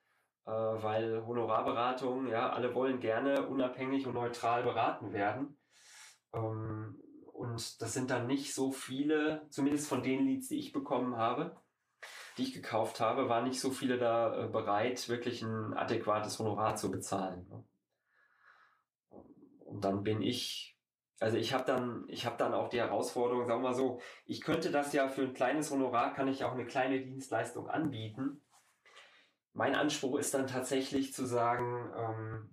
äh, 0.47 0.51
weil 0.51 1.25
Honorarberatung, 1.27 2.29
ja, 2.29 2.51
alle 2.51 2.75
wollen 2.75 3.01
gerne 3.01 3.47
unabhängig 3.47 4.07
und 4.07 4.15
neutral 4.15 4.63
beraten 4.63 5.13
werden. 5.13 5.59
Ähm, 6.35 7.01
und 7.33 7.83
das 7.83 7.93
sind 7.93 8.11
dann 8.11 8.27
nicht 8.27 8.55
so 8.55 8.71
viele, 8.71 9.47
zumindest 9.51 9.89
von 9.89 10.03
den 10.03 10.27
Leads, 10.27 10.49
die 10.49 10.59
ich 10.59 10.73
bekommen 10.73 11.17
habe, 11.17 11.57
die 12.37 12.43
ich 12.43 12.53
gekauft 12.53 13.01
habe, 13.01 13.29
waren 13.29 13.45
nicht 13.45 13.61
so 13.61 13.71
viele 13.71 13.99
da 13.99 14.45
äh, 14.45 14.49
bereit, 14.49 15.09
wirklich 15.09 15.43
ein 15.43 15.75
adäquates 15.75 16.39
Honorar 16.39 16.77
zu 16.77 16.91
bezahlen. 16.91 17.47
Ne? 17.49 17.65
Und 19.65 19.85
dann 19.85 20.05
bin 20.05 20.23
ich, 20.23 20.79
also 21.21 21.37
ich 21.37 21.53
habe 21.53 21.65
dann, 21.65 22.05
ich 22.09 22.27
habe 22.27 22.37
dann 22.37 22.55
auch 22.55 22.69
die 22.69 22.79
Herausforderung, 22.79 23.47
sagen 23.47 23.63
wir 23.63 23.71
mal 23.71 23.75
so, 23.75 24.01
ich 24.27 24.41
könnte 24.41 24.71
das 24.71 24.93
ja 24.93 25.09
für 25.09 25.23
ein 25.23 25.35
kleines 25.35 25.71
Honorar, 25.71 26.13
kann 26.13 26.29
ich 26.29 26.45
auch 26.45 26.53
eine 26.53 26.67
kleine 26.67 27.01
Dienstleistung 27.01 27.69
anbieten. 27.69 28.44
Mein 29.55 29.77
Anspruch 29.77 30.19
ist 30.19 30.35
dann 30.35 30.49
tatsächlich 30.49 31.15
zu 31.15 31.25
sagen, 31.27 31.93
ähm, 31.97 32.51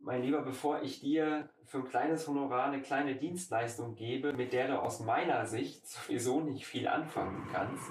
mein 0.00 0.22
Lieber, 0.22 0.42
bevor 0.42 0.82
ich 0.82 1.00
dir 1.00 1.48
für 1.64 1.78
ein 1.78 1.88
kleines 1.88 2.28
Honorar 2.28 2.66
eine 2.66 2.82
kleine 2.82 3.16
Dienstleistung 3.16 3.94
gebe, 3.94 4.34
mit 4.34 4.52
der 4.52 4.68
du 4.68 4.78
aus 4.78 5.00
meiner 5.00 5.46
Sicht 5.46 5.86
sowieso 5.88 6.40
nicht 6.40 6.66
viel 6.66 6.88
anfangen 6.88 7.48
kannst, 7.50 7.90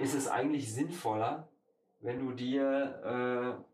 ist 0.00 0.14
es 0.14 0.26
eigentlich 0.26 0.74
sinnvoller, 0.74 1.48
wenn 2.00 2.18
du 2.18 2.32
dir 2.32 3.62
äh, 3.62 3.64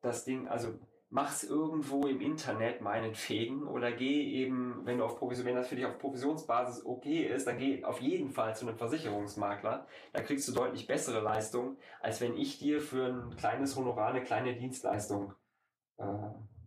das 0.00 0.24
Ding, 0.24 0.46
also 0.46 0.78
mach's 1.14 1.44
irgendwo 1.44 2.08
im 2.08 2.20
Internet 2.20 2.80
meinetwegen 2.80 3.68
oder 3.68 3.92
geh 3.92 4.32
eben, 4.32 4.84
wenn 4.84 4.98
du 4.98 5.04
auf 5.04 5.16
Provision, 5.16 5.46
wenn 5.46 5.54
das 5.54 5.68
für 5.68 5.76
dich 5.76 5.86
auf 5.86 5.96
Provisionsbasis 5.98 6.84
okay 6.84 7.28
ist, 7.28 7.46
dann 7.46 7.56
geh 7.56 7.84
auf 7.84 8.00
jeden 8.00 8.30
Fall 8.30 8.56
zu 8.56 8.66
einem 8.66 8.76
Versicherungsmakler. 8.76 9.86
Da 10.12 10.22
kriegst 10.22 10.48
du 10.48 10.52
deutlich 10.52 10.88
bessere 10.88 11.20
Leistung, 11.20 11.76
als 12.00 12.20
wenn 12.20 12.36
ich 12.36 12.58
dir 12.58 12.80
für 12.80 13.06
ein 13.06 13.36
kleines 13.36 13.76
Honorar 13.76 14.08
eine 14.08 14.24
kleine 14.24 14.56
Dienstleistung 14.56 15.32
äh, 15.98 16.04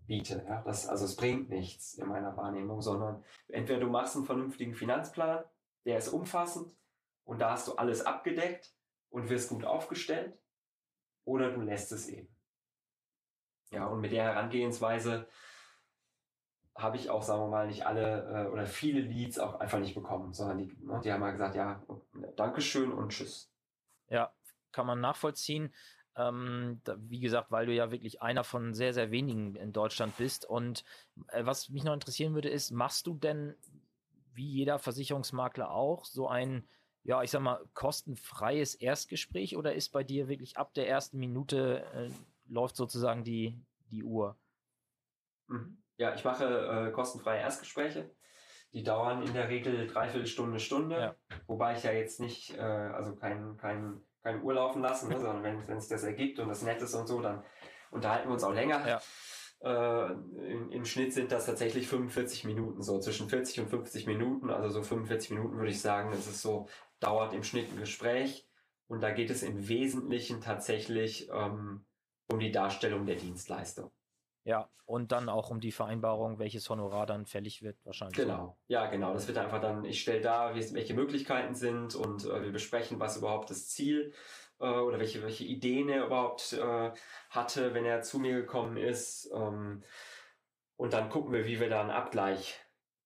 biete. 0.06 0.46
Ja? 0.48 0.62
Das, 0.62 0.88
also 0.88 1.04
es 1.04 1.18
bringt 1.18 1.50
nichts 1.50 1.96
in 1.96 2.08
meiner 2.08 2.38
Wahrnehmung, 2.38 2.82
sondern 2.82 3.26
entweder 3.50 3.82
du 3.82 3.88
machst 3.88 4.16
einen 4.16 4.24
vernünftigen 4.24 4.76
Finanzplan, 4.76 5.44
der 5.84 5.98
ist 5.98 6.08
umfassend 6.08 6.74
und 7.26 7.42
da 7.42 7.52
hast 7.52 7.68
du 7.68 7.74
alles 7.74 8.06
abgedeckt 8.06 8.74
und 9.10 9.30
wirst 9.30 9.50
gut 9.50 9.66
aufgestellt, 9.66 10.40
oder 11.26 11.52
du 11.52 11.60
lässt 11.60 11.92
es 11.92 12.08
eben. 12.08 12.37
Ja, 13.72 13.88
und 13.88 14.02
mit 14.02 14.12
der 14.12 14.24
Herangehensweise 14.24 15.28
habe 16.78 16.98
ich 16.98 17.10
auch, 17.10 17.24
sagen 17.24 17.42
wir 17.42 17.48
mal, 17.48 17.68
nicht 17.68 17.86
alle 17.86 18.46
äh, 18.46 18.52
oder 18.52 18.66
viele 18.66 19.02
Leads 19.02 19.40
auch 19.40 19.60
einfach 19.60 19.80
nicht 19.80 19.96
bekommen, 19.96 20.34
sondern 20.34 20.60
die, 20.60 20.78
ne, 20.82 21.02
die 21.04 21.12
haben 21.12 21.22
mal 21.22 21.32
gesagt, 21.32 21.56
ja, 21.56 21.82
Dankeschön 22.36 22.92
und 22.92 23.10
Tschüss. 23.10 23.52
Ja, 24.10 24.32
kann 24.72 24.86
man 24.86 25.02
nachvollziehen. 25.02 25.74
Ähm, 26.16 26.82
da, 26.84 26.96
wie 27.00 27.20
gesagt, 27.20 27.52
weil 27.52 27.66
du 27.66 27.74
ja 27.74 27.92
wirklich 27.92 28.22
einer 28.22 28.44
von 28.44 28.74
sehr, 28.74 28.94
sehr 28.94 29.12
wenigen 29.12 29.56
in 29.56 29.74
Deutschland 29.74 30.16
bist. 30.18 30.46
Und 30.46 30.84
äh, 31.30 31.46
was 31.46 31.70
mich 31.70 31.84
noch 31.84 31.94
interessieren 31.94 32.36
würde, 32.36 32.50
ist, 32.50 32.72
machst 32.72 33.08
du 33.08 33.16
denn, 33.16 33.56
wie 34.34 34.48
jeder 34.48 34.78
Versicherungsmakler 34.78 35.72
auch, 35.72 36.06
so 36.06 36.28
ein, 36.28 36.68
ja, 37.04 37.24
ich 37.24 37.32
sag 37.32 37.42
mal, 37.42 37.64
kostenfreies 37.74 38.76
Erstgespräch 38.76 39.58
oder 39.58 39.74
ist 39.74 39.90
bei 39.90 40.04
dir 40.04 40.28
wirklich 40.28 40.58
ab 40.58 40.74
der 40.76 40.88
ersten 40.88 41.18
Minute 41.18 41.84
äh, 41.94 42.10
läuft 42.50 42.76
sozusagen 42.76 43.24
die, 43.24 43.60
die 43.92 44.04
Uhr? 44.04 44.38
Mhm. 45.48 45.82
Ja, 45.98 46.14
ich 46.14 46.24
mache 46.24 46.46
äh, 46.90 46.92
kostenfreie 46.92 47.42
Erstgespräche. 47.42 48.12
Die 48.74 48.84
dauern 48.84 49.24
in 49.24 49.34
der 49.34 49.50
Regel 49.50 49.88
dreiviertel 49.88 50.28
Stunde, 50.28 50.60
Stunde. 50.60 51.00
Ja. 51.00 51.16
Wobei 51.48 51.76
ich 51.76 51.84
ja 51.84 51.92
jetzt 51.92 52.20
nicht, 52.20 52.56
äh, 52.56 52.62
also 52.62 53.16
kein, 53.16 53.58
kein 53.58 54.02
keine 54.28 54.42
Uhr 54.42 54.56
laufen 54.56 54.82
lassen, 54.82 55.10
ne, 55.10 55.20
sondern 55.20 55.44
wenn, 55.44 55.78
es 55.78 55.88
das 55.88 56.04
ergibt 56.04 56.40
und 56.40 56.50
das 56.50 56.62
nett 56.62 56.82
ist 56.82 56.94
und 56.94 57.08
so, 57.08 57.22
dann 57.22 57.44
unterhalten 57.92 58.28
wir 58.28 58.34
uns 58.34 58.44
auch 58.44 58.54
länger. 58.54 58.86
Ja. 58.86 59.02
Äh, 59.62 60.12
im, 60.52 60.70
im, 60.70 60.86
Schnitt 60.86 61.14
sind 61.14 61.32
das 61.32 61.46
tatsächlich 61.46 61.88
45 61.88 62.44
Minuten, 62.44 62.82
so 62.82 63.00
zwischen 63.00 63.30
40 63.30 63.62
und 63.62 63.70
50 63.70 64.06
Minuten, 64.06 64.50
also 64.50 64.70
so 64.70 64.84
45 64.84 65.32
Minuten 65.32 65.56
würde 65.56 65.72
ich 65.72 65.82
sagen, 65.82 66.12
es 66.12 66.28
ist 66.28 66.42
so, 66.42 66.68
dauert 67.00 67.34
im 67.34 67.44
Schnitt 67.44 67.72
ein 67.72 67.80
Gespräch 67.80 68.48
und 68.88 69.02
da 69.02 69.12
geht 69.12 69.30
es 69.30 69.44
im 69.44 69.70
Wesentlichen 69.70 70.42
tatsächlich 70.42 71.30
ähm, 71.34 71.86
um 72.28 72.40
die 72.40 72.52
Darstellung 72.52 73.06
der 73.06 73.16
Dienstleistung. 73.16 73.92
Ja, 74.44 74.70
und 74.86 75.12
dann 75.12 75.28
auch 75.28 75.50
um 75.50 75.60
die 75.60 75.74
Vereinbarung, 75.74 76.40
welches 76.40 76.70
Honorar 76.70 77.06
dann 77.06 77.26
fällig 77.26 77.62
wird, 77.62 77.78
wahrscheinlich. 77.86 78.16
Genau, 78.16 78.58
ja, 78.68 78.86
genau. 78.88 79.14
Das 79.14 79.28
wird 79.28 79.38
einfach 79.38 79.60
dann, 79.60 79.84
ich 79.84 80.02
stelle 80.02 80.22
da, 80.22 80.56
welche 80.56 80.94
Möglichkeiten 80.94 81.54
sind 81.54 81.96
und 81.96 82.24
äh, 82.24 82.44
wir 82.44 82.52
besprechen, 82.52 82.98
was 83.00 83.18
überhaupt 83.18 83.50
das 83.50 83.68
Ziel 83.68 84.14
äh, 84.60 84.70
oder 84.70 85.00
welche, 85.00 85.22
welche 85.22 85.44
Ideen 85.44 85.90
er 85.90 86.06
überhaupt 86.06 86.54
äh, 86.54 86.92
hatte, 87.30 87.74
wenn 87.74 87.84
er 87.84 88.02
zu 88.02 88.20
mir 88.20 88.36
gekommen 88.36 88.78
ist. 88.78 89.30
Ähm, 89.34 89.84
und 90.78 90.94
dann 90.94 91.10
gucken 91.10 91.34
wir, 91.34 91.46
wie 91.46 91.60
wir 91.60 91.70
da 91.70 91.82
einen 91.82 91.90
Abgleich 91.90 92.58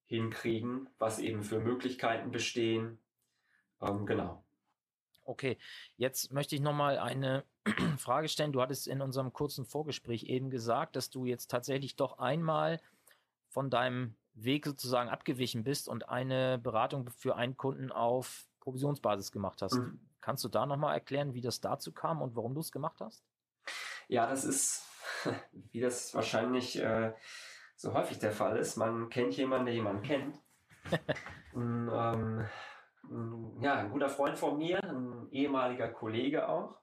hinkriegen, 0.06 0.90
was 1.00 1.18
eben 1.18 1.42
für 1.42 1.60
Möglichkeiten 1.60 2.30
bestehen. 2.30 3.00
Ähm, 3.82 4.06
genau. 4.06 4.46
Okay, 5.24 5.58
jetzt 5.98 6.32
möchte 6.32 6.56
ich 6.56 6.62
nochmal 6.62 7.00
eine 7.00 7.46
Frage 7.98 8.28
stellen. 8.28 8.52
Du 8.52 8.62
hattest 8.62 8.88
in 8.88 9.02
unserem 9.02 9.34
kurzen 9.34 9.66
Vorgespräch 9.66 10.24
eben 10.24 10.50
gesagt, 10.50 10.96
dass 10.96 11.10
du 11.10 11.26
jetzt 11.26 11.52
tatsächlich 11.52 11.96
doch 11.96 12.20
einmal 12.20 12.80
von 13.50 13.70
deinem 13.70 14.16
Weg 14.34 14.66
sozusagen 14.66 15.10
abgewichen 15.10 15.64
bist 15.64 15.90
und 15.90 16.10
eine 16.10 16.58
Beratung 16.58 17.10
für 17.10 17.36
einen 17.36 17.58
Kunden 17.58 17.92
auf 17.92 18.46
Provisionsbasis 18.62 19.32
gemacht 19.32 19.62
hast. 19.62 19.76
Mhm. 19.76 20.00
Kannst 20.22 20.44
du 20.44 20.50
da 20.50 20.66
nochmal 20.66 20.94
erklären, 20.94 21.34
wie 21.34 21.42
das 21.42 21.60
dazu 21.62 21.92
kam 21.92 22.22
und 22.22 22.36
warum 22.36 22.54
du 22.54 22.62
es 22.62 22.72
gemacht 22.72 23.02
hast? 23.02 23.24
Ja, 24.08 24.28
das 24.28 24.44
ist, 24.44 24.88
wie 25.72 25.82
das 25.82 26.14
wahrscheinlich 26.14 26.80
äh, 26.80 27.14
so 27.76 27.94
häufig 27.94 28.20
der 28.20 28.32
Fall 28.32 28.58
ist. 28.58 28.78
Man 28.78 29.10
kennt 29.10 29.36
jemanden, 29.36 29.66
der 29.66 29.76
jemanden 29.76 30.04
kennt. 30.04 30.40
und, 31.54 31.90
ähm, 31.92 32.48
ja, 33.60 33.76
ein 33.76 33.92
guter 33.92 34.10
Freund 34.10 34.38
von 34.38 34.58
mir, 34.58 34.84
ein 34.84 35.28
ehemaliger 35.32 35.90
Kollege 35.90 36.48
auch, 36.48 36.78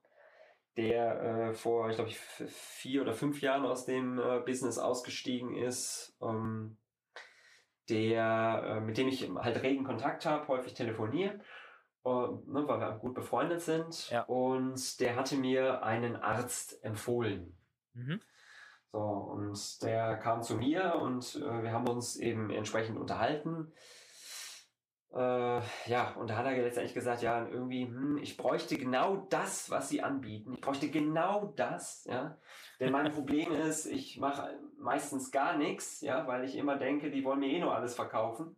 der 0.79 1.21
äh, 1.21 1.55
vor, 1.55 1.91
ich 1.91 1.97
glaube, 1.97 2.11
vier 2.11 3.03
oder 3.03 3.13
fünf 3.13 3.43
Jahren 3.43 3.67
aus 3.67 3.85
dem 3.85 4.19
äh, 4.19 4.39
Business 4.47 4.79
ausgestiegen 4.79 5.57
ist, 5.57 6.17
ähm, 6.23 6.79
der, 7.89 8.63
äh, 8.65 8.81
mit 8.81 8.97
dem 8.97 9.09
ich 9.09 9.29
halt 9.29 9.63
regen 9.63 9.83
Kontakt 9.83 10.25
habe, 10.25 10.47
häufig 10.47 10.75
telefoniere, 10.75 11.41
äh, 12.05 12.09
ne, 12.09 12.63
weil 12.67 12.79
wir 12.79 12.99
gut 13.01 13.15
befreundet 13.15 13.61
sind. 13.61 14.09
Ja. 14.11 14.23
Und 14.23 15.01
der 15.01 15.17
hatte 15.17 15.35
mir 15.37 15.83
einen 15.83 16.15
Arzt 16.15 16.83
empfohlen. 16.85 17.59
Mhm. 17.95 18.21
So, 18.93 19.01
und 19.01 19.83
der 19.83 20.17
kam 20.19 20.43
zu 20.43 20.55
mir 20.57 20.95
und 20.95 21.35
äh, 21.35 21.63
wir 21.63 21.73
haben 21.73 21.89
uns 21.89 22.17
eben 22.17 22.51
entsprechend 22.51 22.99
unterhalten. 22.99 23.73
Äh, 25.15 25.61
ja, 25.87 26.15
und 26.19 26.29
da 26.29 26.37
hat 26.37 26.47
er 26.47 26.53
letztendlich 26.53 26.95
gesagt, 26.95 27.23
ja, 27.23 27.47
irgendwie, 27.47 27.87
hm, 27.87 28.19
ich 28.19 28.37
bräuchte 28.37 28.77
genau 28.77 29.27
das, 29.31 29.71
was 29.71 29.89
sie 29.89 30.03
anbieten. 30.03 30.53
Ich 30.55 30.61
bräuchte 30.61 30.91
genau 30.91 31.53
das, 31.57 32.05
ja. 32.05 32.37
Denn 32.79 32.93
mein 32.93 33.11
Problem 33.13 33.53
ist, 33.53 33.87
ich 33.87 34.19
mache 34.19 34.59
meistens 34.79 35.31
gar 35.31 35.57
nichts, 35.57 36.03
ja, 36.03 36.27
weil 36.27 36.45
ich 36.45 36.57
immer 36.57 36.77
denke, 36.77 37.11
die 37.11 37.25
wollen 37.25 37.41
mir 37.41 37.49
eh 37.51 37.61
nur 37.61 37.75
alles 37.75 37.95
verkaufen. 37.95 38.57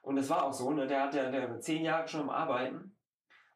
Und 0.00 0.16
es 0.18 0.30
war 0.30 0.44
auch 0.44 0.52
so, 0.52 0.70
ne, 0.70 0.86
der 0.86 1.02
hat 1.02 1.14
ja 1.14 1.30
der 1.30 1.60
zehn 1.60 1.84
Jahre 1.84 2.08
schon 2.08 2.22
am 2.22 2.30
Arbeiten 2.30 2.96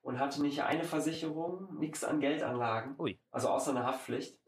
und 0.03 0.19
hatte 0.19 0.43
nicht 0.43 0.63
eine 0.63 0.85
Versicherung, 0.85 1.79
nichts 1.79 2.05
an 2.05 2.21
Geldanlagen, 2.21 2.97
Ui. 2.99 3.19
also 3.31 3.49
außer 3.49 3.71
eine 3.71 3.85
Haftpflicht. 3.85 4.39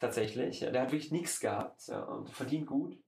Tatsächlich. 0.00 0.60
Der 0.60 0.82
hat 0.82 0.92
wirklich 0.92 1.12
nichts 1.12 1.40
gehabt 1.40 1.86
ja, 1.86 2.02
und 2.02 2.28
verdient 2.28 2.66
gut. 2.66 2.98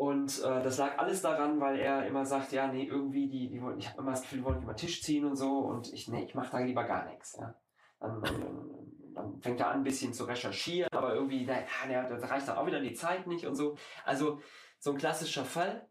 Und 0.00 0.42
äh, 0.42 0.62
das 0.62 0.78
lag 0.78 0.96
alles 0.96 1.20
daran, 1.20 1.60
weil 1.60 1.78
er 1.78 2.06
immer 2.06 2.24
sagt, 2.24 2.52
ja, 2.52 2.68
nee, 2.68 2.84
irgendwie, 2.84 3.28
die, 3.28 3.50
die 3.50 3.60
wollen, 3.60 3.78
ich 3.78 3.86
habe 3.86 4.00
immer 4.00 4.12
das 4.12 4.22
Gefühl, 4.22 4.38
die 4.38 4.44
wollen 4.46 4.62
über 4.62 4.72
den 4.72 4.78
Tisch 4.78 5.02
ziehen 5.02 5.26
und 5.26 5.36
so 5.36 5.58
und 5.58 5.92
ich, 5.92 6.08
nee, 6.08 6.24
ich 6.24 6.34
mache 6.34 6.50
da 6.52 6.58
lieber 6.60 6.84
gar 6.84 7.04
nichts. 7.04 7.36
Ja. 7.38 7.54
Dann, 7.98 8.22
dann, 8.22 9.12
dann 9.14 9.42
fängt 9.42 9.60
er 9.60 9.68
an, 9.68 9.80
ein 9.80 9.84
bisschen 9.84 10.14
zu 10.14 10.24
recherchieren, 10.24 10.88
aber 10.90 11.12
irgendwie, 11.12 11.44
na, 11.44 11.60
ja, 11.90 12.08
da 12.08 12.16
reicht 12.28 12.48
dann 12.48 12.56
auch 12.56 12.64
wieder 12.64 12.80
die 12.80 12.94
Zeit 12.94 13.26
nicht 13.26 13.44
und 13.44 13.56
so. 13.56 13.76
Also 14.06 14.40
so 14.78 14.92
ein 14.92 14.96
klassischer 14.96 15.44
Fall. 15.44 15.86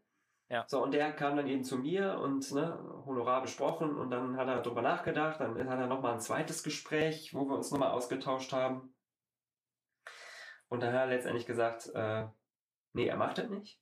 Ja. 0.48 0.64
So, 0.66 0.82
und 0.82 0.92
der 0.92 1.12
kam 1.12 1.36
dann 1.36 1.46
eben 1.46 1.62
zu 1.62 1.78
mir 1.78 2.18
und 2.18 2.50
ne, 2.50 2.80
Honorar 3.06 3.42
besprochen 3.42 3.96
und 3.96 4.10
dann 4.10 4.36
hat 4.36 4.48
er 4.48 4.60
darüber 4.60 4.82
nachgedacht, 4.82 5.38
dann 5.38 5.70
hat 5.70 5.78
er 5.78 5.86
nochmal 5.86 6.14
ein 6.14 6.20
zweites 6.20 6.64
Gespräch, 6.64 7.32
wo 7.32 7.44
wir 7.48 7.54
uns 7.54 7.70
nochmal 7.70 7.92
ausgetauscht 7.92 8.52
haben. 8.52 8.92
Und 10.66 10.82
dann 10.82 10.92
hat 10.92 11.02
er 11.02 11.06
letztendlich 11.06 11.46
gesagt, 11.46 11.88
äh, 11.94 12.26
nee, 12.92 13.06
er 13.06 13.16
macht 13.16 13.38
das 13.38 13.48
nicht, 13.48 13.80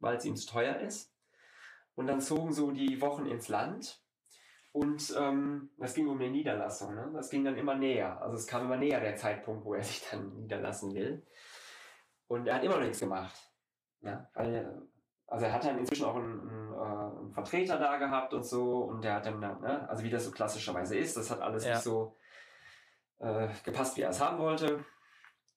weil 0.00 0.16
es 0.16 0.24
ihm 0.24 0.36
zu 0.36 0.46
teuer 0.46 0.76
ist. 0.80 1.12
Und 1.94 2.06
dann 2.06 2.20
zogen 2.20 2.52
so 2.52 2.70
die 2.70 3.00
Wochen 3.00 3.26
ins 3.26 3.48
Land 3.48 4.00
und 4.76 5.14
ähm, 5.18 5.70
das 5.78 5.94
ging 5.94 6.06
um 6.06 6.18
eine 6.18 6.28
Niederlassung. 6.28 6.94
Ne? 6.94 7.10
Das 7.14 7.30
ging 7.30 7.42
dann 7.42 7.56
immer 7.56 7.76
näher. 7.76 8.20
Also 8.20 8.36
es 8.36 8.46
kam 8.46 8.66
immer 8.66 8.76
näher 8.76 9.00
der 9.00 9.16
Zeitpunkt, 9.16 9.64
wo 9.64 9.72
er 9.72 9.82
sich 9.82 10.06
dann 10.10 10.36
niederlassen 10.36 10.94
will. 10.94 11.26
Und 12.28 12.46
er 12.46 12.56
hat 12.56 12.62
immer 12.64 12.74
noch 12.74 12.82
nichts 12.82 13.00
gemacht. 13.00 13.34
Ja? 14.02 14.28
Weil, 14.34 14.82
also 15.28 15.46
er 15.46 15.52
hat 15.54 15.64
dann 15.64 15.78
inzwischen 15.78 16.04
auch 16.04 16.16
einen, 16.16 16.40
einen, 16.46 16.72
äh, 16.74 17.18
einen 17.20 17.32
Vertreter 17.32 17.78
da 17.78 17.96
gehabt 17.96 18.34
und 18.34 18.44
so. 18.44 18.82
Und 18.82 19.02
der 19.02 19.14
hat 19.14 19.24
dann, 19.24 19.40
ne? 19.40 19.88
also 19.88 20.04
wie 20.04 20.10
das 20.10 20.26
so 20.26 20.30
klassischerweise 20.30 20.98
ist, 20.98 21.16
das 21.16 21.30
hat 21.30 21.40
alles 21.40 21.64
Ja. 21.64 21.72
nicht 21.72 21.82
so 21.82 22.14
äh, 23.20 23.48
gepasst, 23.64 23.96
wie 23.96 24.02
er 24.02 24.10
es 24.10 24.20
haben 24.20 24.36
wollte. 24.36 24.84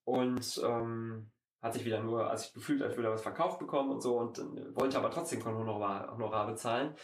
Und 0.05 0.62
ähm, 0.63 1.29
hat 1.61 1.73
sich 1.73 1.85
wieder 1.85 2.01
nur, 2.01 2.29
also 2.29 2.45
ich 2.47 2.53
gefühlt, 2.53 2.81
als 2.81 2.95
würde 2.95 3.09
er 3.09 3.13
was 3.13 3.21
verkauft 3.21 3.59
bekommen 3.59 3.91
und 3.91 4.01
so 4.01 4.17
und 4.17 4.39
wollte 4.75 4.97
aber 4.97 5.11
trotzdem 5.11 5.43
kein 5.43 5.55
Honorar, 5.55 6.11
Honorar 6.11 6.47
bezahlen. 6.47 6.95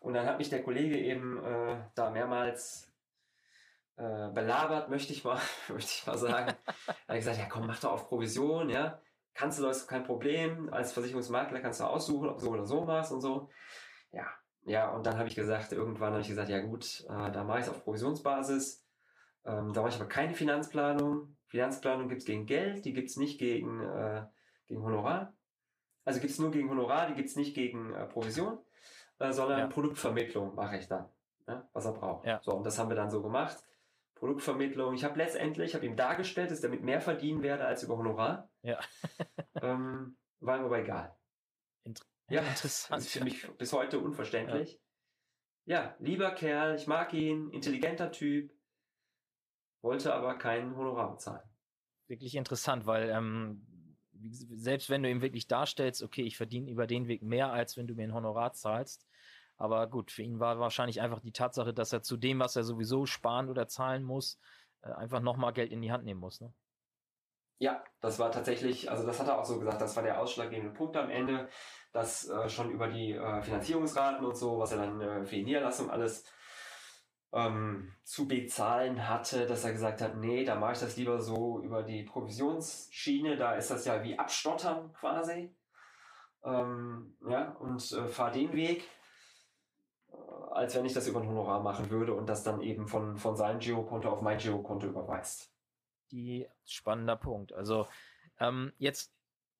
Und 0.00 0.14
dann 0.14 0.26
hat 0.26 0.38
mich 0.38 0.50
der 0.50 0.62
Kollege 0.62 0.98
eben 0.98 1.42
äh, 1.44 1.84
da 1.94 2.10
mehrmals 2.10 2.92
äh, 3.96 4.28
belabert, 4.30 4.88
möchte 4.88 5.12
ich 5.12 5.22
mal, 5.22 5.38
möchte 5.68 5.92
ich 5.92 6.06
mal 6.06 6.18
sagen. 6.18 6.52
hat 7.08 7.16
gesagt, 7.16 7.38
ja 7.38 7.46
komm, 7.46 7.66
mach 7.66 7.78
doch 7.80 7.92
auf 7.92 8.08
Provision, 8.08 8.68
ja. 8.68 9.00
Kannst 9.34 9.58
du, 9.58 9.62
das 9.62 9.86
kein 9.86 10.04
Problem. 10.04 10.72
Als 10.72 10.92
Versicherungsmakler 10.92 11.60
kannst 11.60 11.80
du 11.80 11.84
aussuchen, 11.84 12.28
ob 12.28 12.38
du 12.38 12.44
so 12.44 12.50
oder 12.50 12.66
so 12.66 12.84
machst 12.84 13.12
und 13.12 13.20
so. 13.20 13.48
Ja, 14.10 14.26
ja, 14.64 14.90
und 14.90 15.06
dann 15.06 15.18
habe 15.18 15.28
ich 15.28 15.34
gesagt, 15.34 15.72
irgendwann 15.72 16.12
habe 16.12 16.20
ich 16.20 16.28
gesagt, 16.28 16.48
ja 16.48 16.60
gut, 16.60 17.04
äh, 17.08 17.30
da 17.30 17.44
mache 17.44 17.60
ich 17.60 17.64
es 17.64 17.70
auf 17.70 17.82
Provisionsbasis. 17.82 18.81
Ähm, 19.44 19.72
da 19.72 19.82
mache 19.82 19.90
ich 19.90 19.96
aber 19.96 20.08
keine 20.08 20.34
Finanzplanung. 20.34 21.36
Finanzplanung 21.46 22.08
gibt 22.08 22.20
es 22.20 22.26
gegen 22.26 22.46
Geld, 22.46 22.84
die 22.84 22.92
gibt 22.92 23.10
es 23.10 23.16
nicht 23.16 23.38
gegen, 23.38 23.80
äh, 23.80 24.24
gegen 24.68 24.82
Honorar. 24.82 25.34
Also 26.04 26.20
gibt 26.20 26.32
es 26.32 26.38
nur 26.38 26.50
gegen 26.50 26.70
Honorar, 26.70 27.08
die 27.08 27.14
gibt 27.14 27.28
es 27.28 27.36
nicht 27.36 27.54
gegen 27.54 27.92
äh, 27.92 28.06
Provision, 28.06 28.58
äh, 29.18 29.32
sondern 29.32 29.58
Ja. 29.58 29.66
Produktvermittlung 29.66 30.54
mache 30.54 30.78
ich 30.78 30.88
dann, 30.88 31.08
ja, 31.46 31.68
was 31.72 31.84
er 31.84 31.92
braucht. 31.92 32.26
Ja. 32.26 32.40
So, 32.42 32.52
und 32.52 32.64
das 32.64 32.78
haben 32.78 32.88
wir 32.88 32.96
dann 32.96 33.10
so 33.10 33.22
gemacht. 33.22 33.56
Produktvermittlung. 34.14 34.94
Ich 34.94 35.04
habe 35.04 35.18
letztendlich, 35.18 35.70
ich 35.70 35.74
habe 35.74 35.84
ihm 35.84 35.96
dargestellt, 35.96 36.50
dass 36.50 36.58
ich 36.58 36.62
damit 36.62 36.82
mehr 36.82 37.00
verdienen 37.00 37.42
werde 37.42 37.64
als 37.64 37.82
über 37.82 37.96
Honorar. 37.98 38.48
Ja. 38.62 38.78
ähm, 39.62 40.16
war 40.40 40.58
ihm 40.58 40.64
aber 40.64 40.78
egal. 40.78 41.16
Inter 41.84 42.04
Ja, 42.28 42.40
interessant. 42.42 42.90
Das 42.98 43.06
ist 43.06 43.12
für 43.12 43.24
mich 43.24 43.48
bis 43.58 43.72
heute 43.72 43.98
unverständlich. 43.98 44.80
Ja. 45.64 45.94
lieber 45.98 46.30
Kerl, 46.32 46.76
ich 46.76 46.86
mag 46.86 47.12
ihn, 47.12 47.50
intelligenter 47.50 48.10
Typ, 48.10 48.52
wollte 49.82 50.14
aber 50.14 50.34
kein 50.38 50.76
Honorar 50.76 51.10
bezahlen. 51.10 51.42
wirklich 52.08 52.34
interessant, 52.36 52.86
weil 52.86 53.10
ähm, 53.10 53.66
selbst 54.12 54.90
wenn 54.90 55.02
du 55.02 55.10
ihm 55.10 55.22
wirklich 55.22 55.48
darstellst, 55.48 56.02
okay, 56.02 56.22
ich 56.22 56.36
verdiene 56.36 56.70
über 56.70 56.86
den 56.86 57.08
Weg 57.08 57.22
mehr, 57.22 57.52
als 57.52 57.76
wenn 57.76 57.86
du 57.86 57.94
mir 57.94 58.04
ein 58.04 58.14
Honorar 58.14 58.52
zahlst. 58.52 59.06
Aber 59.56 59.86
gut, 59.88 60.10
für 60.10 60.22
ihn 60.22 60.40
war 60.40 60.58
wahrscheinlich 60.58 61.00
einfach 61.00 61.20
die 61.20 61.32
Tatsache, 61.32 61.74
dass 61.74 61.92
er 61.92 62.02
zu 62.02 62.16
dem, 62.16 62.40
was 62.40 62.56
er 62.56 62.64
sowieso 62.64 63.06
sparen 63.06 63.48
oder 63.48 63.68
zahlen 63.68 64.02
muss, 64.02 64.38
äh, 64.82 64.92
einfach 64.92 65.20
nochmal 65.20 65.52
Geld 65.52 65.72
in 65.72 65.82
die 65.82 65.92
Hand 65.92 66.04
nehmen 66.04 66.20
muss. 66.20 66.40
Ne? 66.40 66.52
Ja, 67.58 67.82
das 68.00 68.18
war 68.18 68.32
tatsächlich, 68.32 68.90
also 68.90 69.06
das 69.06 69.20
hat 69.20 69.28
er 69.28 69.38
auch 69.38 69.44
so 69.44 69.58
gesagt, 69.58 69.80
das 69.80 69.94
war 69.94 70.02
der 70.02 70.20
ausschlaggebende 70.20 70.74
Punkt 70.74 70.96
am 70.96 71.10
Ende, 71.10 71.48
dass 71.92 72.28
äh, 72.28 72.48
schon 72.48 72.70
über 72.70 72.88
die 72.88 73.12
äh, 73.12 73.42
Finanzierungsraten 73.42 74.24
und 74.24 74.36
so, 74.36 74.58
was 74.58 74.72
er 74.72 74.78
dann 74.78 75.00
äh, 75.00 75.24
für 75.24 75.36
die 75.36 75.44
Niederlassung 75.44 75.90
alles 75.90 76.24
ähm, 77.32 77.94
zu 78.04 78.28
bezahlen 78.28 79.08
hatte, 79.08 79.46
dass 79.46 79.64
er 79.64 79.72
gesagt 79.72 80.00
hat, 80.00 80.16
nee, 80.16 80.44
da 80.44 80.54
mache 80.54 80.72
ich 80.72 80.80
das 80.80 80.96
lieber 80.96 81.20
so 81.20 81.60
über 81.62 81.82
die 81.82 82.02
Provisionsschiene, 82.02 83.36
da 83.36 83.54
ist 83.54 83.70
das 83.70 83.84
ja 83.86 84.02
wie 84.02 84.18
Abstottern 84.18 84.92
quasi. 84.92 85.54
Ähm, 86.44 87.16
ja, 87.28 87.52
und 87.52 87.90
äh, 87.92 88.06
fahr 88.08 88.30
den 88.30 88.52
Weg, 88.52 88.84
äh, 90.10 90.16
als 90.50 90.74
wenn 90.74 90.84
ich 90.84 90.92
das 90.92 91.06
über 91.06 91.20
ein 91.20 91.28
Honorar 91.28 91.62
machen 91.62 91.88
würde 91.88 92.14
und 92.14 92.26
das 92.26 92.42
dann 92.42 92.60
eben 92.60 92.86
von, 92.86 93.16
von 93.16 93.36
seinem 93.36 93.60
Girokonto 93.60 94.10
auf 94.10 94.22
mein 94.22 94.38
Girokonto 94.38 94.88
überweist. 94.88 95.50
Die 96.10 96.46
spannender 96.66 97.16
Punkt. 97.16 97.52
Also 97.52 97.86
ähm, 98.40 98.72
jetzt 98.76 99.14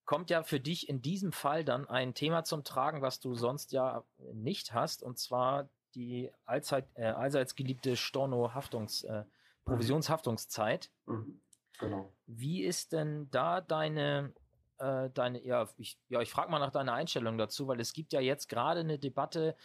kommt 0.04 0.28
ja 0.28 0.42
für 0.42 0.60
dich 0.60 0.88
in 0.88 1.00
diesem 1.00 1.32
Fall 1.32 1.64
dann 1.64 1.88
ein 1.88 2.14
Thema 2.14 2.44
zum 2.44 2.64
Tragen, 2.64 3.00
was 3.00 3.20
du 3.20 3.34
sonst 3.34 3.72
ja 3.72 4.04
nicht 4.32 4.74
hast, 4.74 5.02
und 5.02 5.18
zwar 5.18 5.70
die 5.94 6.30
allzeit, 6.44 6.86
äh, 6.94 7.04
allseits 7.06 7.54
geliebte 7.54 7.96
Storno-Haftungs, 7.96 9.04
äh, 9.04 9.24
Provisionshaftungszeit. 9.64 10.90
Mhm. 11.06 11.40
Genau. 11.78 12.12
Wie 12.26 12.62
ist 12.62 12.92
denn 12.92 13.28
da 13.30 13.60
deine, 13.60 14.32
äh, 14.78 15.10
deine, 15.10 15.44
ja, 15.44 15.68
ich, 15.78 15.98
ja, 16.08 16.20
ich 16.20 16.30
frage 16.30 16.50
mal 16.50 16.58
nach 16.58 16.70
deiner 16.70 16.92
Einstellung 16.92 17.38
dazu, 17.38 17.66
weil 17.68 17.80
es 17.80 17.92
gibt 17.92 18.12
ja 18.12 18.20
jetzt 18.20 18.48
gerade 18.48 18.80
eine 18.80 18.98
Debatte, 18.98 19.56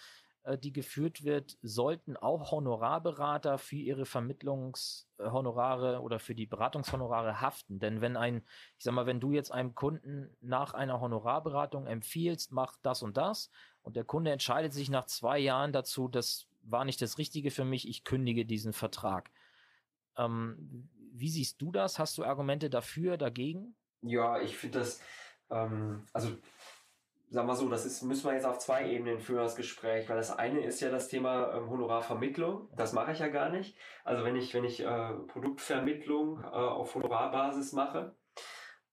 die 0.55 0.71
geführt 0.71 1.23
wird, 1.23 1.57
sollten 1.61 2.15
auch 2.15 2.51
Honorarberater 2.51 3.57
für 3.57 3.75
ihre 3.75 4.05
Vermittlungshonorare 4.05 6.01
oder 6.01 6.19
für 6.19 6.35
die 6.35 6.45
Beratungshonorare 6.45 7.41
haften? 7.41 7.79
Denn 7.79 8.01
wenn 8.01 8.15
ein, 8.15 8.43
ich 8.77 8.83
sag 8.83 8.93
mal, 8.93 9.07
wenn 9.07 9.19
du 9.19 9.31
jetzt 9.31 9.51
einem 9.51 9.73
Kunden 9.73 10.37
nach 10.41 10.73
einer 10.75 11.01
Honorarberatung 11.01 11.87
empfiehlst, 11.87 12.51
mach 12.51 12.77
das 12.83 13.01
und 13.01 13.17
das, 13.17 13.49
und 13.81 13.95
der 13.95 14.03
Kunde 14.03 14.31
entscheidet 14.31 14.73
sich 14.73 14.89
nach 14.89 15.05
zwei 15.05 15.39
Jahren 15.39 15.73
dazu, 15.73 16.07
das 16.07 16.47
war 16.61 16.85
nicht 16.85 17.01
das 17.01 17.17
Richtige 17.17 17.51
für 17.51 17.65
mich, 17.65 17.87
ich 17.87 18.03
kündige 18.03 18.45
diesen 18.45 18.73
Vertrag. 18.73 19.31
Ähm, 20.17 20.89
wie 21.13 21.29
siehst 21.29 21.61
du 21.61 21.71
das? 21.71 21.97
Hast 21.97 22.17
du 22.17 22.23
Argumente 22.23 22.69
dafür, 22.69 23.17
dagegen? 23.17 23.75
Ja, 24.01 24.39
ich 24.39 24.55
finde 24.55 24.79
das, 24.79 25.01
ähm, 25.49 26.05
also 26.13 26.29
sagen 27.29 27.47
wir 27.47 27.55
so, 27.55 27.69
das 27.69 27.85
ist, 27.85 28.01
müssen 28.03 28.25
wir 28.25 28.33
jetzt 28.33 28.45
auf 28.45 28.59
zwei 28.59 28.89
Ebenen 28.89 29.19
führen, 29.19 29.43
das 29.43 29.55
Gespräch, 29.55 30.07
weil 30.07 30.17
das 30.17 30.37
eine 30.37 30.63
ist 30.63 30.79
ja 30.79 30.89
das 30.89 31.07
Thema 31.07 31.53
ähm, 31.53 31.69
Honorarvermittlung. 31.69 32.69
Das 32.75 32.93
mache 32.93 33.11
ich 33.11 33.19
ja 33.19 33.27
gar 33.27 33.49
nicht. 33.49 33.77
Also 34.03 34.23
wenn 34.23 34.35
ich, 34.35 34.53
wenn 34.53 34.63
ich 34.63 34.81
äh, 34.81 35.13
Produktvermittlung 35.27 36.41
äh, 36.41 36.47
auf 36.47 36.95
Honorarbasis 36.95 37.73
mache, 37.73 38.15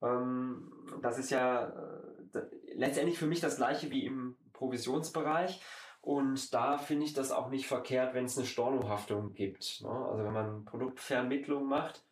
ähm, 0.03 0.73
das 1.01 1.19
ist 1.19 1.31
ja 1.31 1.69
äh, 1.69 2.41
letztendlich 2.75 3.19
für 3.19 3.27
mich 3.27 3.41
das 3.41 3.57
gleiche 3.57 3.91
wie 3.91 4.05
im 4.05 4.37
Provisionsbereich. 4.53 5.63
Und 6.01 6.53
da 6.53 6.77
finde 6.77 7.07
ich 7.07 7.15
das 7.15 7.33
auch 7.33 7.49
nicht 7.49 7.67
verkehrt, 7.67 8.15
wenn 8.15 8.27
es 8.27 8.37
eine 8.37 8.47
Stornohaftung 8.47 9.33
gibt. 9.33 9.81
Ne? 9.83 9.89
Also 9.89 10.25
wenn 10.25 10.33
man 10.33 10.65
Produktvermittlung 10.65 11.67
macht, 11.67 12.05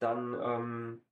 dann 0.00 0.36
ähm, 0.42 1.02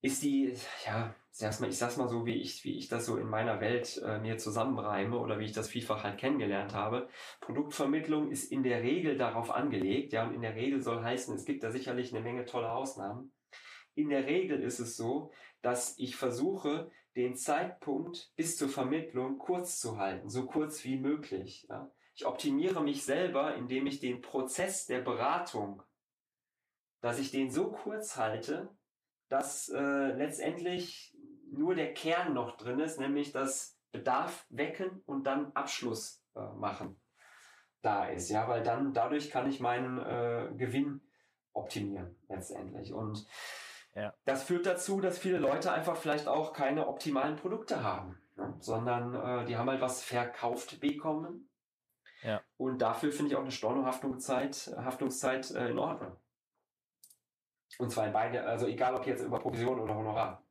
ist 0.00 0.22
die, 0.22 0.56
ja, 0.84 1.14
ich 1.40 1.78
sag's 1.78 1.96
mal 1.96 2.08
so, 2.08 2.26
wie 2.26 2.34
ich, 2.34 2.64
wie 2.64 2.76
ich 2.76 2.88
das 2.88 3.06
so 3.06 3.16
in 3.16 3.28
meiner 3.28 3.60
Welt 3.60 4.02
äh, 4.04 4.18
mir 4.18 4.38
zusammenreime 4.38 5.18
oder 5.18 5.38
wie 5.38 5.44
ich 5.44 5.52
das 5.52 5.68
vielfach 5.68 6.02
halt 6.02 6.18
kennengelernt 6.18 6.74
habe. 6.74 7.08
Produktvermittlung 7.40 8.30
ist 8.30 8.50
in 8.50 8.62
der 8.62 8.82
Regel 8.82 9.16
darauf 9.16 9.50
angelegt, 9.50 10.12
ja, 10.12 10.26
und 10.26 10.34
in 10.34 10.42
der 10.42 10.56
Regel 10.56 10.82
soll 10.82 11.02
heißen, 11.02 11.34
es 11.34 11.44
gibt 11.44 11.62
da 11.62 11.70
sicherlich 11.70 12.12
eine 12.12 12.24
Menge 12.24 12.44
tolle 12.44 12.72
Ausnahmen. 12.72 13.32
In 13.94 14.08
der 14.08 14.26
Regel 14.26 14.62
ist 14.62 14.80
es 14.80 14.96
so, 14.96 15.30
dass 15.62 15.98
ich 15.98 16.16
versuche, 16.16 16.90
den 17.16 17.34
Zeitpunkt 17.34 18.32
bis 18.36 18.56
zur 18.56 18.68
Vermittlung 18.68 19.38
kurz 19.38 19.80
zu 19.80 19.98
halten, 19.98 20.28
so 20.28 20.46
kurz 20.46 20.84
wie 20.84 20.98
möglich. 20.98 21.66
Ja. 21.68 21.90
Ich 22.14 22.26
optimiere 22.26 22.82
mich 22.82 23.04
selber, 23.04 23.54
indem 23.54 23.86
ich 23.86 24.00
den 24.00 24.20
Prozess 24.20 24.86
der 24.86 25.00
Beratung, 25.00 25.82
dass 27.00 27.18
ich 27.18 27.30
den 27.30 27.50
so 27.50 27.70
kurz 27.70 28.16
halte, 28.16 28.70
dass 29.28 29.68
äh, 29.68 30.12
letztendlich 30.12 31.16
nur 31.50 31.74
der 31.74 31.94
Kern 31.94 32.34
noch 32.34 32.56
drin 32.56 32.80
ist, 32.80 32.98
nämlich 32.98 33.32
das 33.32 33.78
Bedarf 33.92 34.46
wecken 34.50 35.02
und 35.06 35.24
dann 35.26 35.52
Abschluss 35.52 36.22
äh, 36.34 36.40
machen 36.56 37.00
da 37.82 38.06
ist. 38.06 38.28
Ja, 38.30 38.48
weil 38.48 38.62
dann 38.62 38.92
dadurch 38.92 39.30
kann 39.30 39.48
ich 39.48 39.60
meinen 39.60 39.98
äh, 39.98 40.50
Gewinn 40.56 41.00
optimieren 41.52 42.16
letztendlich. 42.28 42.92
Und 42.92 43.26
Ja. 43.94 44.14
das 44.24 44.42
führt 44.42 44.66
dazu, 44.66 45.00
dass 45.00 45.18
viele 45.18 45.38
Leute 45.38 45.72
einfach 45.72 45.96
vielleicht 45.96 46.28
auch 46.28 46.52
keine 46.52 46.86
optimalen 46.88 47.36
Produkte 47.36 47.82
haben, 47.82 48.20
ne? 48.36 48.54
sondern 48.60 49.14
äh, 49.14 49.44
die 49.46 49.56
haben 49.56 49.70
halt 49.70 49.80
was 49.80 50.02
verkauft 50.02 50.80
bekommen 50.80 51.48
Ja. 52.22 52.42
Und 52.56 52.78
dafür 52.82 53.12
finde 53.12 53.30
ich 53.30 53.36
auch 53.36 53.42
eine 53.42 53.52
Stornohaftungszeit 53.52 54.74
Haftungszeit, 54.76 55.50
äh, 55.52 55.70
in 55.70 55.78
Ordnung. 55.78 56.16
Und 57.78 57.90
zwar 57.90 58.06
in 58.06 58.12
beide, 58.12 58.44
also 58.44 58.66
egal 58.66 58.94
ob 58.96 59.06
jetzt 59.06 59.22
über 59.22 59.38
Provision 59.38 59.78
oder 59.78 59.94
Honorar. 59.94 60.42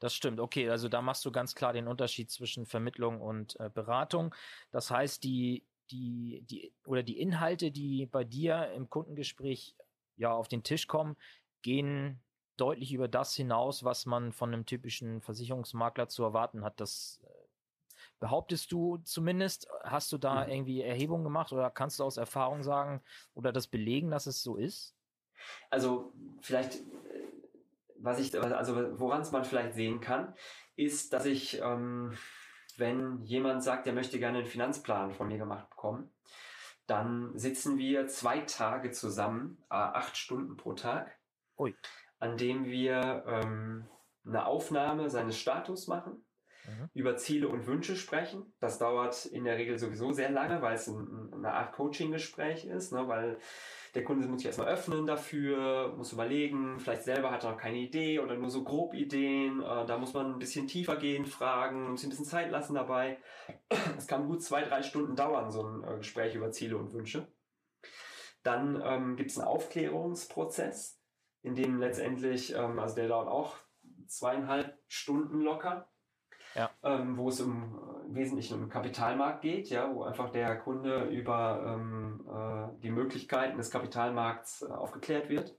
Das 0.00 0.14
stimmt. 0.14 0.40
Okay, 0.40 0.68
also 0.68 0.88
da 0.88 1.02
machst 1.02 1.24
du 1.24 1.30
ganz 1.30 1.54
klar 1.54 1.72
den 1.72 1.86
Unterschied 1.86 2.30
zwischen 2.30 2.66
Vermittlung 2.66 3.20
und 3.20 3.58
äh, 3.60 3.68
Beratung. 3.68 4.34
Das 4.70 4.90
heißt, 4.90 5.22
die, 5.22 5.64
die, 5.90 6.42
die, 6.42 6.72
oder 6.86 7.02
die 7.02 7.20
Inhalte, 7.20 7.70
die 7.70 8.06
bei 8.06 8.24
dir 8.24 8.72
im 8.72 8.88
Kundengespräch 8.88 9.76
ja 10.16 10.32
auf 10.32 10.48
den 10.48 10.62
Tisch 10.62 10.86
kommen, 10.86 11.16
gehen 11.62 12.20
deutlich 12.56 12.92
über 12.92 13.08
das 13.08 13.34
hinaus, 13.34 13.84
was 13.84 14.06
man 14.06 14.32
von 14.32 14.52
einem 14.52 14.66
typischen 14.66 15.20
Versicherungsmakler 15.20 16.08
zu 16.08 16.22
erwarten 16.22 16.64
hat. 16.64 16.80
Das 16.80 17.20
äh, 17.24 17.28
behauptest 18.20 18.72
du 18.72 18.98
zumindest. 18.98 19.68
Hast 19.82 20.12
du 20.12 20.18
da 20.18 20.44
mhm. 20.44 20.52
irgendwie 20.52 20.82
Erhebungen 20.82 21.24
gemacht 21.24 21.52
oder 21.52 21.70
kannst 21.70 21.98
du 21.98 22.04
aus 22.04 22.16
Erfahrung 22.16 22.62
sagen 22.62 23.02
oder 23.34 23.52
das 23.52 23.66
belegen, 23.66 24.10
dass 24.10 24.26
es 24.26 24.42
so 24.42 24.56
ist? 24.56 24.94
Also 25.70 26.12
vielleicht, 26.42 26.80
was 28.02 28.18
ich, 28.18 28.38
also 28.40 28.98
woran 28.98 29.22
es 29.22 29.32
man 29.32 29.44
vielleicht 29.44 29.74
sehen 29.74 30.00
kann, 30.00 30.34
ist, 30.76 31.12
dass 31.12 31.26
ich, 31.26 31.60
ähm, 31.60 32.16
wenn 32.76 33.22
jemand 33.22 33.62
sagt, 33.62 33.86
er 33.86 33.92
möchte 33.92 34.18
gerne 34.18 34.38
einen 34.38 34.46
Finanzplan 34.46 35.12
von 35.12 35.28
mir 35.28 35.38
gemacht 35.38 35.68
bekommen, 35.70 36.10
dann 36.86 37.36
sitzen 37.38 37.78
wir 37.78 38.08
zwei 38.08 38.40
Tage 38.40 38.90
zusammen, 38.90 39.62
acht 39.68 40.16
Stunden 40.16 40.56
pro 40.56 40.72
Tag, 40.72 41.16
Ui. 41.56 41.74
an 42.18 42.36
dem 42.36 42.64
wir 42.64 43.24
ähm, 43.26 43.88
eine 44.24 44.46
Aufnahme 44.46 45.08
seines 45.08 45.38
Status 45.38 45.86
machen, 45.86 46.24
mhm. 46.78 46.88
über 46.94 47.16
Ziele 47.16 47.48
und 47.48 47.66
Wünsche 47.66 47.96
sprechen. 47.96 48.52
Das 48.60 48.78
dauert 48.78 49.26
in 49.26 49.44
der 49.44 49.56
Regel 49.56 49.78
sowieso 49.78 50.12
sehr 50.12 50.30
lange, 50.30 50.62
weil 50.62 50.74
es 50.74 50.86
ein, 50.86 51.30
eine 51.32 51.52
Art 51.52 51.72
Coaching-Gespräch 51.72 52.64
ist, 52.64 52.92
ne? 52.92 53.08
weil 53.08 53.38
der 53.94 54.04
Kunde 54.04 54.26
muss 54.28 54.38
sich 54.38 54.46
erstmal 54.46 54.68
öffnen 54.68 55.06
dafür, 55.06 55.94
muss 55.96 56.12
überlegen, 56.12 56.78
vielleicht 56.78 57.02
selber 57.02 57.32
hat 57.32 57.44
er 57.44 57.52
noch 57.52 57.58
keine 57.58 57.78
Idee 57.78 58.20
oder 58.20 58.36
nur 58.36 58.50
so 58.50 58.62
grob 58.62 58.94
Ideen. 58.94 59.60
Äh, 59.60 59.86
da 59.86 59.98
muss 59.98 60.14
man 60.14 60.34
ein 60.34 60.38
bisschen 60.38 60.68
tiefer 60.68 60.96
gehen, 60.96 61.26
fragen, 61.26 61.90
muss 61.90 62.04
ein 62.04 62.10
bisschen 62.10 62.24
Zeit 62.24 62.50
lassen 62.50 62.74
dabei. 62.74 63.18
Es 63.98 64.06
kann 64.06 64.26
gut 64.26 64.42
zwei, 64.42 64.62
drei 64.62 64.82
Stunden 64.82 65.16
dauern, 65.16 65.50
so 65.50 65.62
ein 65.62 65.84
äh, 65.84 65.96
Gespräch 65.98 66.34
über 66.34 66.52
Ziele 66.52 66.76
und 66.76 66.92
Wünsche. 66.92 67.26
Dann 68.42 68.80
ähm, 68.84 69.16
gibt 69.16 69.30
es 69.30 69.38
einen 69.38 69.48
Aufklärungsprozess, 69.48 71.00
in 71.42 71.54
dem 71.54 71.78
letztendlich, 71.78 72.54
ähm, 72.54 72.78
also 72.78 72.94
der 72.94 73.08
dauert 73.08 73.28
auch 73.28 73.56
zweieinhalb 74.06 74.78
Stunden 74.88 75.40
locker. 75.40 75.89
Ähm, 76.82 77.16
wo 77.16 77.28
es 77.28 77.40
im, 77.40 77.78
im, 78.06 78.14
Wesentlichen 78.14 78.54
um 78.54 78.60
den 78.60 78.70
Kapitalmarkt 78.70 79.42
geht, 79.42 79.68
ja, 79.68 79.94
wo 79.94 80.02
einfach 80.02 80.30
der 80.30 80.58
Kunde 80.58 81.04
über 81.04 81.62
ähm, 81.66 82.26
äh, 82.28 82.80
die 82.82 82.90
Möglichkeiten 82.90 83.56
des 83.58 83.70
Kapitalmarkts 83.70 84.62
äh, 84.62 84.72
aufgeklärt 84.72 85.28
wird. 85.28 85.56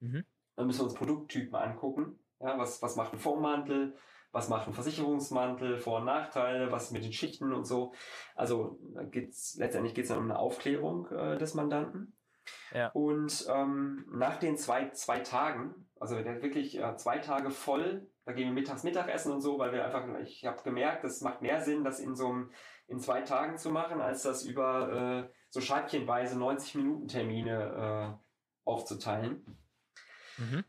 Mhm. 0.00 0.24
Dann 0.56 0.66
müssen 0.66 0.80
wir 0.80 0.84
uns 0.84 0.94
Produkttypen 0.94 1.54
angucken. 1.54 2.18
Ja, 2.40 2.58
was, 2.58 2.80
was 2.82 2.96
macht 2.96 3.12
ein 3.12 3.18
Fondsmantel? 3.18 3.96
Was 4.32 4.48
macht 4.48 4.68
ein 4.68 4.74
Versicherungsmantel? 4.74 5.78
Vor- 5.78 5.98
und 5.98 6.04
Nachteile? 6.04 6.70
Was 6.70 6.90
mit 6.90 7.02
den 7.02 7.12
Schichten 7.12 7.52
und 7.52 7.64
so? 7.64 7.92
Also 8.34 8.78
geht's, 9.10 9.56
letztendlich 9.56 9.94
geht 9.94 10.04
es 10.04 10.10
dann 10.10 10.18
um 10.18 10.24
eine 10.24 10.38
Aufklärung 10.38 11.08
äh, 11.10 11.38
des 11.38 11.54
Mandanten. 11.54 12.16
Ja. 12.72 12.88
Und 12.88 13.46
ähm, 13.48 14.06
nach 14.12 14.36
den 14.36 14.56
zwei, 14.56 14.90
zwei 14.90 15.20
Tagen, 15.20 15.88
also 15.98 16.16
der 16.22 16.42
wirklich 16.42 16.78
äh, 16.78 16.96
zwei 16.96 17.18
Tage 17.18 17.50
voll 17.50 18.08
da 18.30 18.36
gehen 18.36 18.46
wir 18.46 18.54
mittags 18.54 18.84
Mittagessen 18.84 19.32
und 19.32 19.40
so, 19.40 19.58
weil 19.58 19.72
wir 19.72 19.84
einfach, 19.84 20.06
ich 20.20 20.46
habe 20.46 20.62
gemerkt, 20.62 21.02
es 21.02 21.20
macht 21.20 21.42
mehr 21.42 21.60
Sinn, 21.62 21.82
das 21.82 21.98
in 21.98 22.14
so 22.14 22.28
einem, 22.28 22.52
in 22.86 23.00
zwei 23.00 23.22
Tagen 23.22 23.58
zu 23.58 23.70
machen, 23.70 24.00
als 24.00 24.22
das 24.22 24.44
über 24.44 25.26
äh, 25.28 25.34
so 25.48 25.60
scheibchenweise 25.60 26.38
90 26.38 26.76
Minuten 26.76 27.08
Termine 27.08 28.16
äh, 28.16 28.68
aufzuteilen. 28.68 29.58
Mhm. 30.38 30.64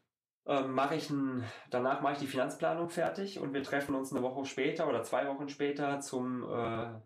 Ähm, 0.48 0.72
mache 0.72 0.96
ich 0.96 1.12
ein, 1.12 1.44
danach 1.70 2.02
mache 2.02 2.14
ich 2.14 2.20
die 2.20 2.28
Finanzplanung 2.28 2.90
fertig 2.90 3.40
und 3.40 3.54
wir 3.54 3.62
treffen 3.62 3.94
uns 3.94 4.12
eine 4.12 4.24
Woche 4.24 4.44
später 4.46 4.90
oder 4.90 5.04
zwei 5.04 5.28
Wochen 5.28 5.48
später 5.48 6.00
zum 6.00 6.44
äh, 6.44 7.00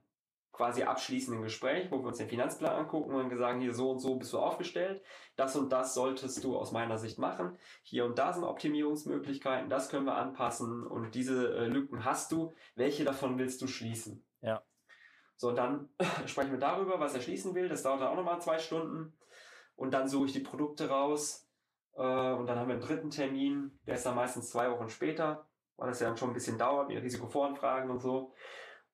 quasi 0.56 0.84
abschließenden 0.84 1.44
Gespräch, 1.44 1.92
wo 1.92 2.00
wir 2.00 2.08
uns 2.08 2.18
den 2.18 2.30
Finanzplan 2.30 2.74
angucken 2.74 3.14
und 3.14 3.38
sagen, 3.38 3.60
hier 3.60 3.74
so 3.74 3.92
und 3.92 4.00
so 4.00 4.16
bist 4.16 4.32
du 4.32 4.40
aufgestellt, 4.40 5.04
das 5.36 5.58
und 5.58 5.70
das 5.70 5.94
solltest 5.94 6.42
du 6.46 6.58
aus 6.58 6.72
meiner 6.72 6.98
Sicht 6.98 7.20
machen, 7.20 7.58
hier 7.84 8.06
und 8.06 8.18
da 8.18 8.32
sind 8.32 8.46
Optimierungsmöglichkeiten, 8.46 9.70
das 9.70 9.90
können 9.90 10.06
wir 10.06 10.16
anpassen 10.16 10.88
und 10.88 11.14
diese 11.14 11.56
äh, 11.56 11.68
Lücken 11.68 12.06
hast 12.06 12.32
du, 12.32 12.54
welche 12.76 13.04
davon 13.04 13.38
willst 13.38 13.62
du 13.62 13.68
schließen? 13.68 14.26
Ja. 14.40 14.64
So, 15.36 15.50
und 15.50 15.58
dann 15.58 15.90
sprechen 16.26 16.52
wir 16.52 16.60
darüber, 16.60 17.02
was 17.02 17.14
er 17.14 17.22
schließen 17.22 17.54
will, 17.54 17.68
das 17.68 17.84
dauert 17.84 18.00
dann 18.00 18.08
auch 18.08 18.16
nochmal 18.16 18.40
zwei 18.40 18.58
Stunden 18.58 19.12
und 19.76 19.94
dann 19.94 20.08
suche 20.08 20.28
ich 20.28 20.34
die 20.34 20.40
Produkte 20.40 20.88
raus 20.88 21.50
äh, 21.96 22.02
und 22.02 22.48
dann 22.48 22.58
haben 22.58 22.70
wir 22.70 22.76
einen 22.76 22.82
dritten 22.82 23.10
Termin, 23.10 23.78
der 23.86 23.96
ist 23.96 24.06
dann 24.06 24.16
meistens 24.16 24.52
zwei 24.52 24.72
Wochen 24.72 24.88
später, 24.88 25.50
weil 25.76 25.90
das 25.90 26.00
ja 26.00 26.08
dann 26.08 26.16
schon 26.16 26.30
ein 26.30 26.34
bisschen 26.34 26.58
dauert 26.58 26.88
mit 26.88 27.04
Risikovoranfragen 27.04 27.92
und 27.92 28.00
so. 28.00 28.34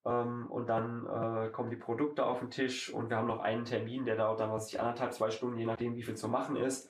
Ähm, 0.05 0.47
und 0.49 0.67
dann 0.67 1.05
äh, 1.05 1.49
kommen 1.49 1.69
die 1.69 1.75
Produkte 1.75 2.25
auf 2.25 2.39
den 2.39 2.49
Tisch 2.49 2.91
und 2.91 3.09
wir 3.09 3.17
haben 3.17 3.27
noch 3.27 3.39
einen 3.39 3.65
Termin, 3.65 4.05
der 4.05 4.15
dauert 4.15 4.39
dann, 4.39 4.51
was 4.51 4.71
ich 4.71 4.79
anderthalb, 4.79 5.13
zwei 5.13 5.29
Stunden, 5.29 5.57
je 5.57 5.65
nachdem, 5.65 5.95
wie 5.95 6.03
viel 6.03 6.15
zu 6.15 6.27
machen 6.27 6.55
ist, 6.55 6.89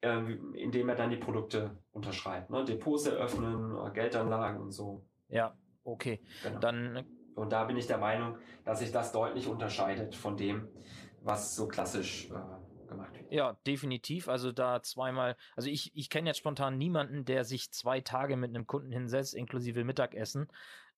äh, 0.00 0.18
indem 0.54 0.88
er 0.88 0.94
dann 0.94 1.10
die 1.10 1.16
Produkte 1.16 1.76
unterschreibt. 1.92 2.50
Ne? 2.50 2.64
Depots 2.64 3.06
eröffnen, 3.06 3.76
äh, 3.84 3.90
Geldanlagen 3.90 4.60
und 4.60 4.70
so. 4.70 5.04
Ja, 5.28 5.56
okay. 5.84 6.20
Genau. 6.42 6.60
Dann 6.60 7.04
und 7.36 7.52
da 7.52 7.64
bin 7.64 7.76
ich 7.76 7.86
der 7.86 7.98
Meinung, 7.98 8.38
dass 8.64 8.78
sich 8.78 8.92
das 8.92 9.12
deutlich 9.12 9.46
unterscheidet 9.46 10.14
von 10.14 10.36
dem, 10.36 10.68
was 11.20 11.54
so 11.54 11.68
klassisch 11.68 12.30
äh, 12.30 12.88
gemacht 12.88 13.14
wird. 13.14 13.30
Ja, 13.30 13.58
definitiv. 13.66 14.28
Also 14.28 14.52
da 14.52 14.82
zweimal, 14.82 15.36
also 15.54 15.68
ich, 15.68 15.94
ich 15.94 16.08
kenne 16.08 16.30
jetzt 16.30 16.38
spontan 16.38 16.78
niemanden, 16.78 17.26
der 17.26 17.44
sich 17.44 17.70
zwei 17.72 18.00
Tage 18.00 18.36
mit 18.36 18.50
einem 18.50 18.66
Kunden 18.66 18.90
hinsetzt, 18.90 19.34
inklusive 19.34 19.84
Mittagessen. 19.84 20.48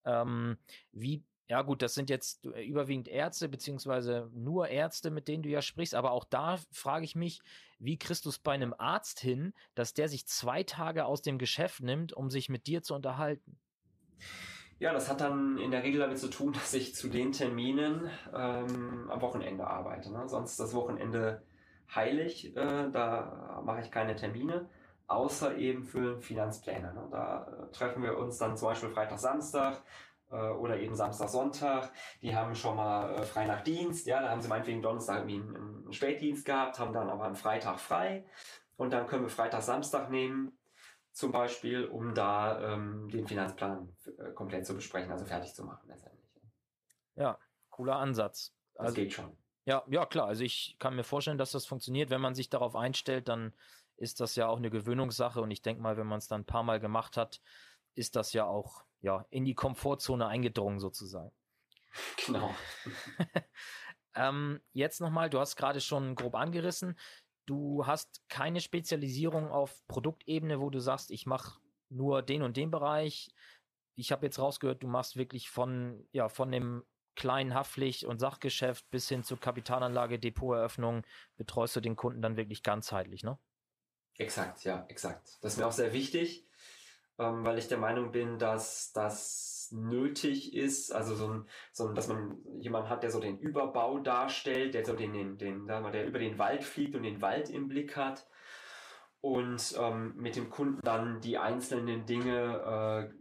Ähm, 0.05 0.59
wie 0.93 1.25
ja, 1.49 1.63
gut, 1.63 1.81
das 1.81 1.95
sind 1.95 2.11
jetzt 2.11 2.45
äh, 2.45 2.63
überwiegend 2.63 3.09
Ärzte, 3.09 3.49
beziehungsweise 3.49 4.31
nur 4.35 4.69
Ärzte, 4.69 5.11
mit 5.11 5.29
denen 5.29 5.43
du 5.43 5.49
ja 5.49 5.63
sprichst. 5.63 5.95
Aber 5.95 6.13
auch 6.13 6.25
da 6.25 6.59
frage 6.71 7.05
ich 7.05 7.17
mich, 7.17 7.41
wie 7.79 7.99
kriegst 7.99 8.27
du 8.27 8.29
es 8.29 8.39
bei 8.39 8.53
einem 8.53 8.75
Arzt 8.77 9.19
hin, 9.21 9.55
dass 9.75 9.95
der 9.95 10.09
sich 10.09 10.27
zwei 10.27 10.63
Tage 10.63 11.07
aus 11.07 11.23
dem 11.23 11.39
Geschäft 11.39 11.81
nimmt, 11.81 12.13
um 12.13 12.29
sich 12.31 12.51
mit 12.51 12.67
dir 12.67 12.83
zu 12.83 12.95
unterhalten? 12.95 13.59
Ja, 14.79 14.93
das 14.93 15.09
hat 15.11 15.23
dann 15.23 15.59
in 15.59 15.71
der 15.71 15.83
Regel 15.83 16.01
damit 16.01 16.19
zu 16.19 16.29
tun, 16.29 16.53
dass 16.55 16.75
ich 16.75 16.95
zu 16.95 17.09
den 17.09 17.33
Terminen 17.33 18.11
ähm, 18.35 19.11
am 19.11 19.21
Wochenende 19.23 19.67
arbeite. 19.67 20.13
Ne? 20.13 20.29
Sonst 20.29 20.53
ist 20.53 20.61
das 20.61 20.75
Wochenende 20.75 21.43
heilig, 21.95 22.55
äh, 22.57 22.91
da 22.91 23.63
mache 23.65 23.81
ich 23.81 23.91
keine 23.91 24.15
Termine, 24.17 24.69
außer 25.07 25.57
eben 25.57 25.85
für 25.85 26.21
Finanzpläne. 26.21 26.93
Ne? 26.93 27.09
Da 27.11 27.47
äh, 27.47 27.73
treffen 27.73 28.03
wir 28.03 28.19
uns 28.19 28.37
dann 28.37 28.59
zum 28.59 28.69
Beispiel 28.69 28.91
Freitag, 28.91 29.19
Samstag, 29.19 29.83
oder 30.37 30.79
eben 30.79 30.95
Samstag, 30.95 31.29
Sonntag, 31.29 31.91
die 32.23 32.35
haben 32.35 32.55
schon 32.55 32.77
mal 32.77 33.15
äh, 33.15 33.23
frei 33.23 33.47
nach 33.47 33.63
Dienst, 33.63 34.07
ja, 34.07 34.21
da 34.21 34.31
haben 34.31 34.41
sie 34.41 34.49
meinetwegen 34.49 34.83
Donnerstag 34.83 35.29
irgendwie 35.29 35.37
einen, 35.37 35.85
einen 35.85 35.93
Spätdienst 35.93 36.45
gehabt, 36.45 36.79
haben 36.79 36.93
dann 36.93 37.09
aber 37.09 37.25
am 37.25 37.35
Freitag 37.35 37.79
frei 37.81 38.27
und 38.77 38.93
dann 38.93 39.07
können 39.07 39.23
wir 39.23 39.31
Freitag, 39.31 39.63
Samstag 39.63 40.11
nehmen, 40.11 40.59
zum 41.13 41.33
Beispiel, 41.33 41.85
um 41.87 42.15
da 42.15 42.75
ähm, 42.75 43.09
den 43.09 43.27
Finanzplan 43.27 43.97
äh, 44.19 44.31
komplett 44.33 44.67
zu 44.67 44.75
besprechen, 44.75 45.11
also 45.11 45.25
fertig 45.25 45.53
zu 45.55 45.65
machen 45.65 45.89
letztendlich. 45.89 46.31
Ja, 47.17 47.39
cooler 47.71 47.97
Ansatz. 47.97 48.55
Das 48.75 48.87
also, 48.87 48.95
geht 48.95 49.13
schon. 49.13 49.37
Ja, 49.65 49.83
ja, 49.89 50.07
klar. 50.07 50.29
Also 50.29 50.45
ich 50.45 50.77
kann 50.79 50.95
mir 50.95 51.03
vorstellen, 51.03 51.37
dass 51.37 51.51
das 51.51 51.67
funktioniert. 51.67 52.11
Wenn 52.11 52.21
man 52.21 52.35
sich 52.35 52.49
darauf 52.49 52.77
einstellt, 52.77 53.29
dann 53.29 53.53
ist 53.97 54.21
das 54.21 54.37
ja 54.37 54.47
auch 54.47 54.59
eine 54.59 54.71
Gewöhnungssache. 54.71 55.41
Und 55.41 55.51
ich 55.51 55.61
denke 55.61 55.83
mal, 55.83 55.97
wenn 55.97 56.07
man 56.07 56.19
es 56.19 56.29
dann 56.29 56.43
ein 56.43 56.47
paar 56.47 56.63
Mal 56.63 56.79
gemacht 56.79 57.17
hat, 57.17 57.41
ist 57.95 58.15
das 58.15 58.33
ja 58.33 58.47
auch 58.47 58.85
ja, 59.01 59.25
in 59.31 59.45
die 59.45 59.55
Komfortzone 59.55 60.27
eingedrungen 60.27 60.81
sozusagen. 60.81 61.33
Genau. 62.27 62.55
ähm, 64.15 64.61
jetzt 64.73 65.01
nochmal, 65.01 65.31
du 65.31 65.39
hast 65.39 65.57
gerade 65.57 65.81
schon 65.81 66.15
grob 66.15 66.35
angerissen, 66.35 66.99
du 67.47 67.87
hast 67.87 68.23
keine 68.29 68.61
Spezialisierung 68.61 69.51
auf 69.51 69.87
Produktebene, 69.89 70.61
wo 70.61 70.71
du 70.71 70.81
sagst, 70.81 71.11
ich 71.11 71.27
mache 71.27 71.61
nur 71.89 72.23
den 72.23 72.43
und 72.43 72.57
den 72.57 72.71
Bereich. 72.71 73.31
Ich 73.95 74.13
habe 74.13 74.27
jetzt 74.27 74.39
rausgehört, 74.39 74.83
du 74.83 74.87
machst 74.87 75.17
wirklich 75.17 75.49
von, 75.51 76.07
ja, 76.13 76.29
von 76.29 76.53
dem 76.53 76.85
kleinen 77.17 77.55
Haftpflicht- 77.55 78.05
und 78.05 78.21
Sachgeschäft 78.21 78.89
bis 78.91 79.09
hin 79.09 79.25
zur 79.25 79.41
Kapitalanlage, 79.41 80.21
Depoteröffnung, 80.21 81.05
betreust 81.37 81.75
du 81.75 81.81
den 81.81 81.97
Kunden 81.97 82.23
dann 82.23 82.37
wirklich 82.37 82.63
ganzheitlich, 82.63 83.25
ne? 83.25 83.39
Exakt, 84.15 84.65
ja, 84.65 84.85
exakt. 84.89 85.39
Das 85.41 85.53
ist 85.53 85.59
mir 85.59 85.67
auch 85.67 85.73
sehr 85.73 85.93
wichtig 85.93 86.48
ähm, 87.19 87.45
weil 87.45 87.59
ich 87.59 87.69
der 87.69 87.79
Meinung 87.79 88.13
bin, 88.13 88.39
dass 88.39 88.93
das 88.93 89.69
nötig 89.71 90.55
ist, 90.55 90.93
also 90.93 91.15
so 91.15 91.29
ein, 91.29 91.45
so 91.73 91.89
ein, 91.89 91.95
dass 91.95 92.09
man 92.09 92.39
jemanden 92.61 92.89
hat, 92.89 93.03
der 93.03 93.11
so 93.11 93.21
den 93.21 93.39
Überbau 93.39 93.99
darstellt, 93.99 94.75
der 94.75 94.85
so 94.85 94.95
den, 94.95 95.13
den, 95.13 95.37
den 95.37 95.67
sagen 95.67 95.85
wir, 95.85 95.93
der 95.93 96.07
über 96.07 96.19
den 96.19 96.39
Wald 96.39 96.65
fliegt 96.65 96.95
und 96.95 97.03
den 97.03 97.21
Wald 97.21 97.51
im 97.51 97.69
Blick 97.69 97.97
hat 97.97 98.27
und 99.21 99.75
ähm, 99.79 100.15
mit 100.17 100.37
dem 100.37 100.49
Kunden 100.49 100.81
dann 100.83 101.21
die 101.21 101.39
einzelnen 101.39 102.07
Dinge 102.07 103.13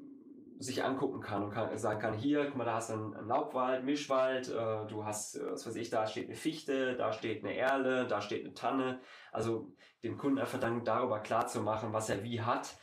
sich 0.60 0.84
angucken 0.84 1.22
kann 1.22 1.44
und 1.44 1.52
kann, 1.52 1.78
sagen 1.78 2.00
kann, 2.00 2.14
hier, 2.14 2.46
guck 2.46 2.56
mal, 2.56 2.66
da 2.66 2.76
hast 2.76 2.90
du 2.90 2.94
einen, 2.94 3.28
Laubwald, 3.28 3.84
Mischwald, 3.84 4.50
äh, 4.50 4.88
du 4.88 5.06
hast, 5.06 5.36
äh, 5.36 5.52
was 5.52 5.68
weiß 5.68 5.76
ich, 5.76 5.90
da 5.90 6.08
steht 6.08 6.26
eine 6.26 6.36
Fichte, 6.36 6.96
da 6.96 7.14
steht 7.14 7.44
eine 7.44 7.56
Erle, 7.56 8.08
da 8.08 8.22
steht 8.22 8.44
eine 8.44 8.54
Tanne. 8.54 9.00
Also 9.32 9.72
dem 10.04 10.18
Kunden 10.18 10.40
einfach 10.40 10.60
dann 10.60 10.84
darüber 10.84 11.20
klar 11.20 11.48
zu 11.48 11.62
machen, 11.62 11.94
was 11.94 12.10
er 12.10 12.24
wie 12.24 12.42
hat. 12.42 12.76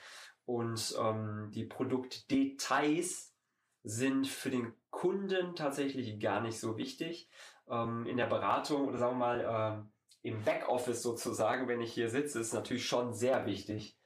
Und 0.47 0.95
ähm, 1.01 1.51
die 1.53 1.65
Produktdetails 1.65 3.35
sind 3.83 4.27
für 4.27 4.51
den 4.51 4.73
Kunden 4.91 5.55
tatsächlich 5.55 6.19
gar 6.21 6.41
nicht 6.41 6.59
so 6.59 6.77
wichtig. 6.77 7.29
Ähm, 7.69 8.07
in 8.07 8.17
der 8.17 8.27
Beratung 8.27 8.89
oder 8.89 8.99
sagen 8.99 9.19
wir 9.19 9.27
mal 9.27 9.87
äh, 10.23 10.29
im 10.29 10.43
Backoffice 10.43 11.03
sozusagen, 11.03 11.69
wenn 11.69 11.81
ich 11.81 11.93
hier 11.93 12.09
sitze, 12.09 12.41
ist 12.41 12.55
natürlich 12.55 12.87
schon 12.87 13.13
sehr 13.13 13.47
wichtig, 13.47 13.99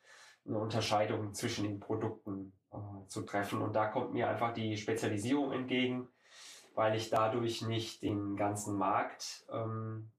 eine 0.47 0.59
Unterscheidung 0.59 1.35
zwischen 1.35 1.65
den 1.65 1.81
Produkten 1.81 2.53
äh, 2.73 3.07
zu 3.07 3.23
treffen. 3.23 3.63
Und 3.63 3.75
da 3.75 3.87
kommt 3.87 4.13
mir 4.13 4.29
einfach 4.29 4.53
die 4.53 4.77
Spezialisierung 4.77 5.53
entgegen, 5.53 6.09
weil 6.75 6.97
ich 6.97 7.11
dadurch 7.11 7.63
nicht 7.63 8.03
den 8.03 8.37
ganzen 8.37 8.77
Markt 8.77 9.45
ähm, 9.53 10.11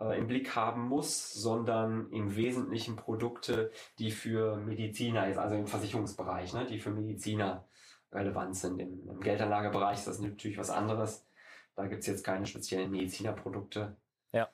äh, 0.00 0.18
im 0.18 0.26
Blick 0.26 0.56
haben 0.56 0.82
muss, 0.82 1.32
sondern 1.32 2.10
im 2.10 2.36
Wesentlichen 2.36 2.96
Produkte, 2.96 3.70
die 3.98 4.10
für 4.10 4.56
Mediziner, 4.56 5.22
also 5.22 5.54
im 5.54 5.66
Versicherungsbereich, 5.66 6.52
ne, 6.54 6.66
die 6.66 6.78
für 6.78 6.90
Mediziner 6.90 7.68
relevant 8.12 8.56
sind. 8.56 8.78
Im, 8.80 9.08
im 9.08 9.20
Geldanlagebereich 9.20 9.98
ist 9.98 10.06
das 10.06 10.20
natürlich 10.20 10.58
was 10.58 10.70
anderes. 10.70 11.26
Da 11.74 11.86
gibt 11.86 12.02
es 12.02 12.06
jetzt 12.06 12.24
keine 12.24 12.46
speziellen 12.46 12.90
Medizinerprodukte. 12.90 13.96
Ja. 14.32 14.48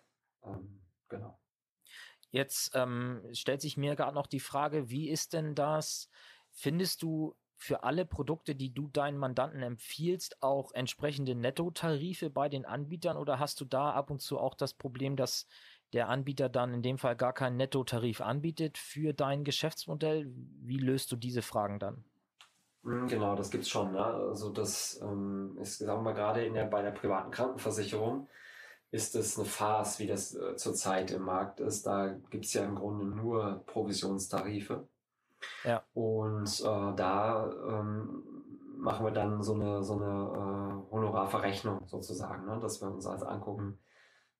Ähm, 0.44 0.80
genau. 1.08 1.38
Jetzt 2.30 2.72
ähm, 2.74 3.22
stellt 3.32 3.60
sich 3.60 3.76
mir 3.76 3.96
gerade 3.96 4.14
noch 4.14 4.26
die 4.26 4.40
Frage, 4.40 4.88
wie 4.88 5.10
ist 5.10 5.32
denn 5.32 5.54
das? 5.54 6.08
Findest 6.52 7.02
du 7.02 7.36
für 7.60 7.84
alle 7.84 8.06
Produkte, 8.06 8.54
die 8.54 8.72
du 8.72 8.88
deinen 8.88 9.18
Mandanten 9.18 9.62
empfiehlst, 9.62 10.42
auch 10.42 10.72
entsprechende 10.72 11.34
Nettotarife 11.34 12.30
bei 12.30 12.48
den 12.48 12.64
Anbietern 12.64 13.18
oder 13.18 13.38
hast 13.38 13.60
du 13.60 13.66
da 13.66 13.90
ab 13.90 14.10
und 14.10 14.22
zu 14.22 14.38
auch 14.38 14.54
das 14.54 14.72
Problem, 14.72 15.14
dass 15.14 15.46
der 15.92 16.08
Anbieter 16.08 16.48
dann 16.48 16.72
in 16.72 16.80
dem 16.80 16.96
Fall 16.96 17.16
gar 17.16 17.34
keinen 17.34 17.58
Nettotarif 17.58 18.22
anbietet 18.22 18.78
für 18.78 19.12
dein 19.12 19.44
Geschäftsmodell? 19.44 20.32
Wie 20.62 20.78
löst 20.78 21.12
du 21.12 21.16
diese 21.16 21.42
Fragen 21.42 21.78
dann? 21.78 22.02
Hm, 22.82 23.08
genau, 23.08 23.36
das 23.36 23.50
gibt's 23.50 23.68
schon. 23.68 23.92
Ne? 23.92 24.02
Also 24.04 24.48
das 24.48 24.98
ähm, 25.02 25.58
ist, 25.60 25.78
sagen 25.80 25.98
wir 25.98 26.12
mal, 26.12 26.14
gerade 26.14 26.46
in 26.46 26.54
der, 26.54 26.64
bei 26.64 26.80
der 26.80 26.92
privaten 26.92 27.30
Krankenversicherung 27.30 28.26
ist 28.90 29.14
es 29.14 29.38
eine 29.38 29.46
Farce, 29.46 29.98
wie 29.98 30.06
das 30.06 30.34
äh, 30.34 30.56
zurzeit 30.56 31.10
im 31.10 31.22
Markt 31.24 31.60
ist. 31.60 31.86
Da 31.86 32.16
gibt's 32.30 32.54
ja 32.54 32.64
im 32.64 32.76
Grunde 32.76 33.04
nur 33.04 33.62
Provisionstarife. 33.66 34.88
Ja. 35.64 35.82
Und 35.94 36.60
äh, 36.60 36.96
da 36.96 37.50
ähm, 37.68 38.24
machen 38.76 39.04
wir 39.04 39.12
dann 39.12 39.42
so 39.42 39.54
eine, 39.54 39.82
so 39.82 39.94
eine 39.94 40.04
äh, 40.06 40.92
Honorarverrechnung 40.92 41.86
sozusagen, 41.86 42.46
ne? 42.46 42.58
dass 42.60 42.80
wir 42.80 42.88
uns 42.88 43.06
also 43.06 43.26
angucken, 43.26 43.78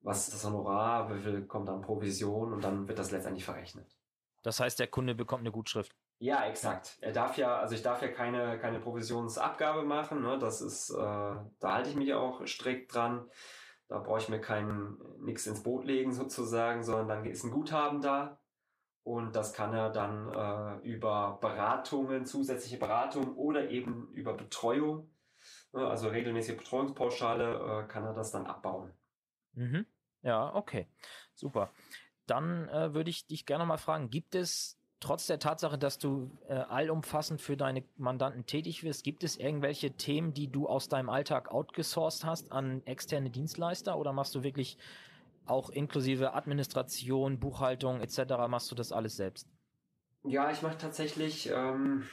was 0.03 0.29
ist 0.29 0.35
das 0.35 0.45
Honorar, 0.45 1.15
wie 1.15 1.21
viel 1.21 1.47
kommt 1.47 1.69
an 1.69 1.83
Provision 1.83 2.53
und 2.53 2.65
dann 2.65 2.89
wird 2.89 2.99
das 2.99 3.11
letztendlich 3.11 3.45
verrechnet. 3.45 3.87
Das 4.43 4.59
heißt, 4.59 4.79
der 4.79 4.87
Kunde 4.87 5.15
bekommt 5.15 5.41
eine 5.41 5.53
Gutschrift. 5.53 5.95
Ja, 6.19 6.47
exakt. 6.47 6.99
Er 7.01 7.13
darf 7.13 7.37
ja, 7.37 7.59
also 7.59 7.75
ich 7.75 7.83
darf 7.83 8.03
ja 8.03 8.09
keine, 8.09 8.59
keine 8.59 8.81
Provisionsabgabe 8.81 9.83
machen. 9.83 10.23
Ne? 10.23 10.39
Das 10.39 10.61
ist, 10.61 10.91
äh, 10.91 10.95
da 10.95 11.45
halte 11.63 11.91
ich 11.91 11.97
mich 11.97 12.13
auch 12.15 12.47
strikt 12.47 12.95
dran. 12.95 13.29
Da 13.89 13.99
brauche 13.99 14.19
ich 14.19 14.29
mir 14.29 14.41
kein 14.41 14.97
nichts 15.21 15.47
ins 15.47 15.63
Boot 15.63 15.85
legen 15.85 16.13
sozusagen, 16.13 16.85
sondern 16.85 17.09
dann 17.09 17.25
ist 17.25 17.45
ein 17.45 17.51
Guthaben 17.51 18.01
da. 18.01 18.40
Und 19.03 19.35
das 19.35 19.53
kann 19.53 19.73
er 19.73 19.91
dann 19.91 20.29
äh, 20.29 20.87
über 20.87 21.39
Beratungen, 21.41 22.27
zusätzliche 22.27 22.77
Beratungen 22.77 23.35
oder 23.35 23.71
eben 23.71 24.13
über 24.13 24.35
Betreuung, 24.35 25.11
ne? 25.73 25.87
also 25.87 26.09
regelmäßige 26.09 26.59
Betreuungspauschale, 26.59 27.85
äh, 27.85 27.89
kann 27.89 28.05
er 28.05 28.15
das 28.15 28.31
dann 28.31 28.47
abbauen. 28.47 28.93
Mhm. 29.55 29.87
Ja, 30.23 30.55
okay. 30.55 30.87
Super. 31.35 31.71
Dann 32.27 32.69
äh, 32.69 32.95
würde 32.95 33.11
ich 33.11 33.27
dich 33.27 33.47
gerne 33.47 33.65
mal 33.65 33.79
fragen, 33.79 34.11
gibt 34.11 34.35
es 34.35 34.79
trotz 35.01 35.27
der 35.27 35.39
Tatsache, 35.39 35.79
dass 35.79 35.99
du 35.99 36.31
äh, 36.49 36.55
allumfassend 36.55 37.41
für 37.41 37.57
deine 37.57 37.83
Mandanten 37.97 38.45
tätig 38.47 38.85
wirst, 38.85 39.03
gibt 39.03 39.25
es 39.25 39.37
irgendwelche 39.37 39.93
Themen, 39.97 40.35
die 40.35 40.49
du 40.53 40.69
aus 40.69 40.89
deinem 40.89 41.09
Alltag 41.09 41.51
outgesourced 41.51 42.25
hast 42.25 42.53
an 42.53 42.83
externe 42.87 43.31
Dienstleister 43.31 43.99
oder 43.99 44.13
machst 44.13 44.35
du 44.35 44.43
wirklich 44.43 44.77
auch 45.51 45.71
inklusive 45.71 46.35
Administration, 46.35 47.39
Buchhaltung 47.39 48.01
etc., 48.01 48.21
machst 48.49 48.71
du 48.71 48.75
das 48.75 48.93
alles 48.93 49.17
selbst? 49.17 49.49
Ja, 50.23 50.51
ich 50.51 50.63
mache 50.63 50.79
tatsächlich 50.79 51.51
ähm, 51.51 52.05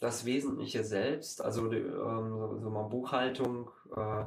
das 0.00 0.24
Wesentliche 0.24 0.84
selbst. 0.84 1.42
Also 1.42 1.72
ähm, 1.72 2.60
so 2.60 2.70
mal 2.70 2.88
Buchhaltung 2.88 3.70
äh, 3.96 4.24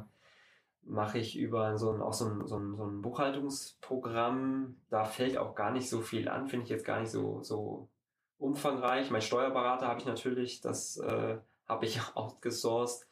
mache 0.82 1.18
ich 1.18 1.38
über 1.38 1.76
so 1.76 1.92
ein, 1.92 2.00
auch 2.00 2.14
so 2.14 2.26
ein, 2.26 2.46
so, 2.46 2.58
ein, 2.58 2.76
so 2.76 2.84
ein 2.84 3.02
Buchhaltungsprogramm. 3.02 4.80
Da 4.90 5.04
fällt 5.04 5.36
auch 5.36 5.54
gar 5.54 5.70
nicht 5.70 5.88
so 5.88 6.00
viel 6.00 6.28
an, 6.28 6.48
finde 6.48 6.64
ich 6.64 6.70
jetzt 6.70 6.84
gar 6.84 7.00
nicht 7.00 7.10
so, 7.10 7.42
so 7.42 7.88
umfangreich. 8.38 9.10
Mein 9.10 9.22
Steuerberater 9.22 9.86
habe 9.86 10.00
ich 10.00 10.06
natürlich, 10.06 10.60
das 10.60 10.96
äh, 10.98 11.38
habe 11.68 11.86
ich 11.86 12.00
outgesourced. 12.14 13.06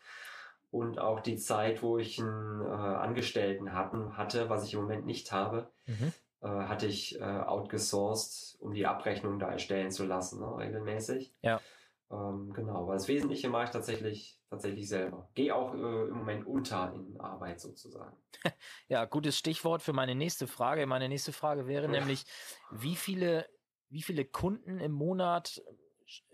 Und 0.70 0.98
auch 0.98 1.20
die 1.20 1.36
Zeit, 1.36 1.82
wo 1.82 1.98
ich 1.98 2.20
einen 2.20 2.60
äh, 2.60 2.68
Angestellten 2.68 3.72
hatten, 3.72 4.16
hatte, 4.16 4.48
was 4.48 4.64
ich 4.64 4.74
im 4.74 4.80
Moment 4.80 5.06
nicht 5.06 5.32
habe, 5.32 5.70
mhm. 5.86 6.12
äh, 6.42 6.48
hatte 6.48 6.86
ich 6.86 7.20
äh, 7.20 7.24
outgesourced, 7.24 8.58
um 8.60 8.74
die 8.74 8.86
Abrechnung 8.86 9.38
da 9.38 9.50
erstellen 9.50 9.90
zu 9.90 10.04
lassen, 10.04 10.40
ne, 10.40 10.56
regelmäßig. 10.58 11.34
Ja. 11.42 11.60
Ähm, 12.10 12.52
genau, 12.52 12.82
aber 12.82 12.94
das 12.94 13.08
Wesentliche 13.08 13.48
mache 13.48 13.64
ich 13.64 13.70
tatsächlich, 13.70 14.40
tatsächlich 14.48 14.88
selber. 14.88 15.28
Gehe 15.34 15.54
auch 15.54 15.74
äh, 15.74 16.08
im 16.08 16.18
Moment 16.18 16.46
unter 16.46 16.92
in 16.94 17.18
Arbeit 17.20 17.60
sozusagen. 17.60 18.16
ja, 18.88 19.04
gutes 19.06 19.36
Stichwort 19.36 19.82
für 19.82 19.92
meine 19.92 20.14
nächste 20.14 20.46
Frage. 20.46 20.86
Meine 20.86 21.08
nächste 21.08 21.32
Frage 21.32 21.66
wäre 21.66 21.88
nämlich, 21.88 22.24
wie 22.70 22.94
viele, 22.94 23.46
wie 23.88 24.02
viele 24.02 24.24
Kunden 24.24 24.78
im 24.78 24.92
Monat 24.92 25.62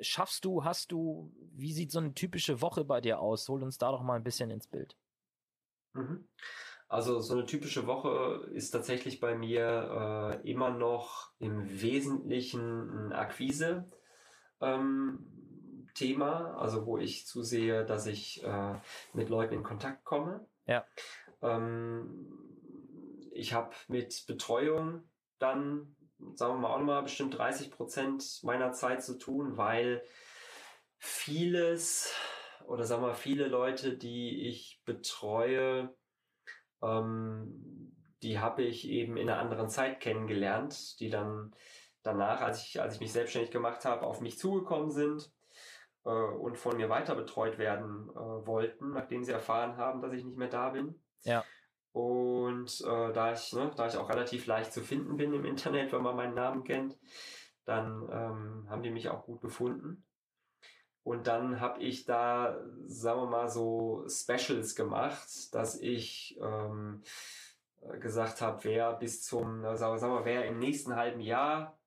schaffst 0.01 0.45
du, 0.45 0.65
hast 0.65 0.93
du, 0.93 1.33
wie 1.53 1.73
sieht 1.73 1.91
so 1.91 1.99
eine 1.99 2.15
typische 2.15 2.61
Woche 2.61 2.85
bei 2.85 3.01
dir 3.01 3.21
aus? 3.21 3.49
Hol 3.49 3.63
uns 3.63 3.79
da 3.79 3.91
doch 3.91 4.03
mal 4.03 4.17
ein 4.17 4.25
bisschen 4.25 4.51
ins 4.51 4.67
Bild. 4.67 4.97
Mhm. 5.95 6.29
Also 6.89 7.21
so 7.21 7.35
eine 7.35 7.47
typische 7.47 7.87
Woche 7.87 8.51
ist 8.53 8.71
tatsächlich 8.71 9.19
bei 9.19 9.35
mir 9.35 10.41
äh, 10.45 10.51
immer 10.51 10.71
noch 10.71 11.33
im 11.39 11.81
Wesentlichen 11.81 13.09
ein 13.09 13.13
Akquise. 13.13 13.91
Ähm, 14.61 15.27
Thema, 15.95 16.57
also 16.59 16.87
wo 16.87 16.99
ich 16.99 17.27
zusehe, 17.27 17.85
dass 17.85 18.07
ich 18.07 18.43
äh, 18.45 18.75
mit 19.13 19.29
Leuten 19.29 19.55
in 19.55 19.63
Kontakt 19.63 20.05
komme. 20.05 20.47
Ja. 20.67 20.85
Ähm, 21.43 22.29
ich 23.33 23.53
habe 23.53 23.75
mit 23.89 24.25
Betreuung 24.27 25.05
dann, 25.39 25.97
sagen 26.35 26.55
wir 26.55 26.61
mal, 26.61 26.75
auch 26.75 26.79
nochmal 26.79 27.03
bestimmt 27.03 27.37
30 27.37 27.71
Prozent 27.71 28.41
meiner 28.43 28.73
Zeit 28.73 29.03
zu 29.03 29.19
tun, 29.19 29.57
weil 29.57 30.03
vieles 30.99 32.15
oder 32.67 32.85
sagen 32.85 33.03
wir 33.03 33.15
viele 33.15 33.49
Leute, 33.49 33.97
die 33.97 34.49
ich 34.49 34.81
betreue, 34.85 35.95
ähm, 36.83 37.93
die 38.23 38.39
habe 38.39 38.63
ich 38.63 38.89
eben 38.89 39.17
in 39.17 39.29
einer 39.29 39.41
anderen 39.41 39.69
Zeit 39.69 40.01
kennengelernt, 40.01 41.01
die 41.01 41.11
dann 41.11 41.55
danach, 42.03 42.41
als 42.41 42.67
ich, 42.67 42.81
als 42.81 42.95
ich 42.95 43.01
mich 43.01 43.13
selbstständig 43.13 43.51
gemacht 43.51 43.85
habe, 43.85 44.07
auf 44.07 44.21
mich 44.21 44.39
zugekommen 44.39 44.91
sind 44.91 45.33
äh, 46.05 46.11
und 46.11 46.57
von 46.57 46.77
mir 46.77 46.89
weiter 46.89 47.15
betreut 47.15 47.59
werden 47.59 48.09
äh, 48.11 48.47
wollten, 48.47 48.93
nachdem 48.93 49.25
sie 49.25 49.33
erfahren 49.33 49.77
haben, 49.77 50.01
dass 50.01 50.13
ich 50.13 50.25
nicht 50.25 50.37
mehr 50.37 50.49
da 50.49 50.71
bin. 50.71 51.01
Ja. 51.23 51.45
Und 51.93 52.81
äh, 52.81 53.13
da 53.13 53.33
ich, 53.33 53.53
ne, 53.53 53.71
da 53.77 53.87
ich 53.87 53.97
auch 53.97 54.09
relativ 54.09 54.47
leicht 54.47 54.73
zu 54.73 54.81
finden 54.81 55.17
bin 55.17 55.35
im 55.35 55.45
Internet, 55.45 55.93
wenn 55.93 56.03
man 56.03 56.17
meinen 56.17 56.35
Namen 56.35 56.65
kennt, 56.65 56.99
dann 57.65 58.09
ähm, 58.11 58.67
haben 58.69 58.83
die 58.83 58.91
mich 58.91 59.09
auch 59.09 59.25
gut 59.25 59.41
gefunden. 59.41 60.05
Und 61.05 61.27
dann 61.27 61.61
habe 61.61 61.83
ich 61.83 62.05
da, 62.05 62.61
sagen 62.87 63.23
wir 63.23 63.27
mal, 63.27 63.49
so 63.49 64.07
Specials 64.09 64.75
gemacht, 64.75 65.53
dass 65.53 65.81
ich 65.81 66.39
ähm, 66.41 67.03
gesagt 68.01 68.41
habe, 68.41 68.63
wer 68.65 68.93
bis 68.95 69.23
zum, 69.23 69.63
sagen 69.77 70.01
wir 70.01 70.09
mal, 70.09 70.25
wer 70.25 70.47
im 70.47 70.59
nächsten 70.59 70.95
halben 70.95 71.21
Jahr 71.21 71.79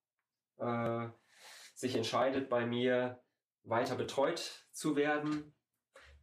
äh, 0.58 1.08
sich 1.74 1.96
entscheidet, 1.96 2.50
bei 2.50 2.66
mir 2.66 3.22
weiter 3.64 3.96
betreut 3.96 4.68
zu 4.72 4.96
werden, 4.96 5.54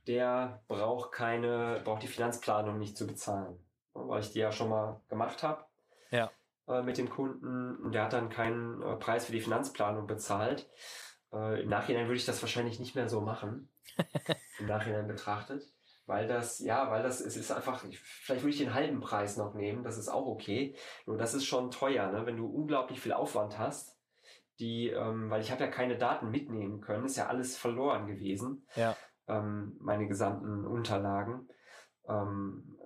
der 0.06 0.62
braucht 0.68 1.12
keine, 1.12 1.80
braucht 1.84 2.02
die 2.02 2.08
Finanzplanung 2.08 2.78
nicht 2.78 2.96
zu 2.96 3.06
bezahlen, 3.06 3.58
weil 3.94 4.20
ich 4.20 4.32
die 4.32 4.40
ja 4.40 4.52
schon 4.52 4.68
mal 4.68 5.00
gemacht 5.08 5.42
habe. 5.42 5.64
Ja. 6.10 6.30
Äh, 6.68 6.82
mit 6.82 6.98
dem 6.98 7.10
Kunden 7.10 7.76
und 7.76 7.92
der 7.92 8.04
hat 8.04 8.12
dann 8.12 8.28
keinen 8.30 8.82
äh, 8.82 8.96
Preis 8.96 9.26
für 9.26 9.32
die 9.32 9.40
Finanzplanung 9.40 10.06
bezahlt. 10.06 10.68
Äh, 11.32 11.62
Im 11.62 11.68
Nachhinein 11.68 12.06
würde 12.06 12.16
ich 12.16 12.26
das 12.26 12.42
wahrscheinlich 12.42 12.78
nicht 12.78 12.94
mehr 12.94 13.08
so 13.08 13.20
machen. 13.20 13.68
Im 14.58 14.66
Nachhinein 14.66 15.06
betrachtet. 15.06 15.64
Weil 16.06 16.26
das, 16.26 16.58
ja, 16.58 16.90
weil 16.90 17.02
das, 17.02 17.20
es 17.20 17.36
ist 17.36 17.52
einfach, 17.52 17.84
vielleicht 17.92 18.42
würde 18.42 18.50
ich 18.52 18.58
den 18.58 18.74
halben 18.74 19.00
Preis 19.00 19.36
noch 19.36 19.54
nehmen, 19.54 19.84
das 19.84 19.98
ist 19.98 20.08
auch 20.08 20.26
okay. 20.26 20.74
Nur 21.06 21.16
das 21.16 21.32
ist 21.32 21.44
schon 21.44 21.70
teuer, 21.70 22.10
ne? 22.10 22.26
Wenn 22.26 22.36
du 22.36 22.46
unglaublich 22.46 23.00
viel 23.00 23.12
Aufwand 23.12 23.56
hast, 23.58 23.96
die, 24.58 24.88
ähm, 24.88 25.30
weil 25.30 25.40
ich 25.40 25.50
habe 25.50 25.62
ja 25.62 25.70
keine 25.70 25.96
Daten 25.96 26.30
mitnehmen 26.30 26.80
können, 26.80 27.04
ist 27.04 27.16
ja 27.16 27.28
alles 27.28 27.56
verloren 27.56 28.06
gewesen. 28.06 28.66
Ja. 28.74 28.96
Ähm, 29.28 29.76
meine 29.80 30.08
gesamten 30.08 30.66
Unterlagen. 30.66 31.48
Ähm, 32.08 32.76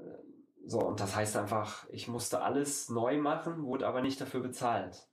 so, 0.66 0.80
und 0.80 0.98
das 0.98 1.14
heißt 1.14 1.36
einfach, 1.36 1.88
ich 1.90 2.08
musste 2.08 2.42
alles 2.42 2.88
neu 2.88 3.18
machen, 3.18 3.62
wurde 3.64 3.86
aber 3.86 4.02
nicht 4.02 4.20
dafür 4.20 4.40
bezahlt. 4.40 5.08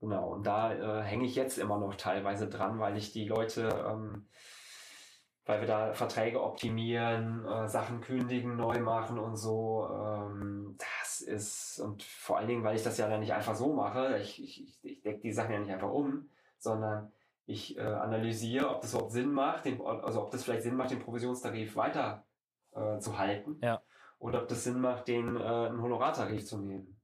Genau, 0.00 0.32
und 0.32 0.46
da 0.46 0.72
äh, 0.72 1.02
hänge 1.02 1.26
ich 1.26 1.34
jetzt 1.34 1.58
immer 1.58 1.78
noch 1.78 1.94
teilweise 1.94 2.48
dran, 2.48 2.78
weil 2.78 2.96
ich 2.96 3.12
die 3.12 3.28
Leute, 3.28 3.68
ähm, 3.86 4.26
weil 5.44 5.60
wir 5.60 5.68
da 5.68 5.92
Verträge 5.92 6.42
optimieren, 6.42 7.44
äh, 7.44 7.68
Sachen 7.68 8.00
kündigen, 8.00 8.56
neu 8.56 8.80
machen 8.80 9.18
und 9.18 9.36
so. 9.36 9.90
Ähm, 9.92 10.78
das 10.78 11.20
ist, 11.20 11.80
und 11.80 12.02
vor 12.02 12.38
allen 12.38 12.48
Dingen, 12.48 12.64
weil 12.64 12.76
ich 12.76 12.82
das 12.82 12.96
ja 12.96 13.10
dann 13.10 13.20
nicht 13.20 13.34
einfach 13.34 13.54
so 13.54 13.74
mache, 13.74 14.18
ich, 14.22 14.42
ich, 14.42 14.78
ich 14.82 15.02
decke 15.02 15.20
die 15.20 15.32
Sachen 15.32 15.52
ja 15.52 15.58
nicht 15.58 15.72
einfach 15.72 15.90
um, 15.90 16.30
sondern 16.56 17.12
ich 17.44 17.76
äh, 17.76 17.82
analysiere, 17.82 18.70
ob 18.70 18.80
das 18.80 18.92
überhaupt 18.94 19.12
Sinn 19.12 19.32
macht, 19.32 19.66
den, 19.66 19.82
also 19.82 20.22
ob 20.22 20.30
das 20.30 20.44
vielleicht 20.44 20.62
Sinn 20.62 20.76
macht, 20.76 20.92
den 20.92 21.00
Provisionstarif 21.00 21.76
weiter 21.76 22.24
äh, 22.72 22.98
zu 22.98 23.18
halten. 23.18 23.58
Ja. 23.62 23.82
Oder 24.18 24.42
ob 24.42 24.48
das 24.48 24.64
Sinn 24.64 24.80
macht, 24.80 25.08
den 25.08 25.36
äh, 25.36 25.40
einen 25.40 25.82
Honorartarif 25.82 26.46
zu 26.46 26.58
nehmen. 26.58 27.00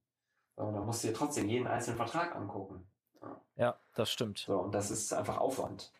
Und 0.57 0.74
da 0.74 0.81
musst 0.81 1.05
du 1.05 1.09
dir 1.09 1.14
trotzdem 1.14 1.48
jeden 1.48 1.66
einzelnen 1.66 1.96
Vertrag 1.96 2.35
angucken. 2.35 2.90
Ja, 3.20 3.40
ja 3.57 3.81
das 3.94 4.11
stimmt. 4.11 4.38
So, 4.38 4.59
und 4.59 4.74
das 4.74 4.90
ist 4.90 5.12
einfach 5.12 5.38
Aufwand. 5.38 5.92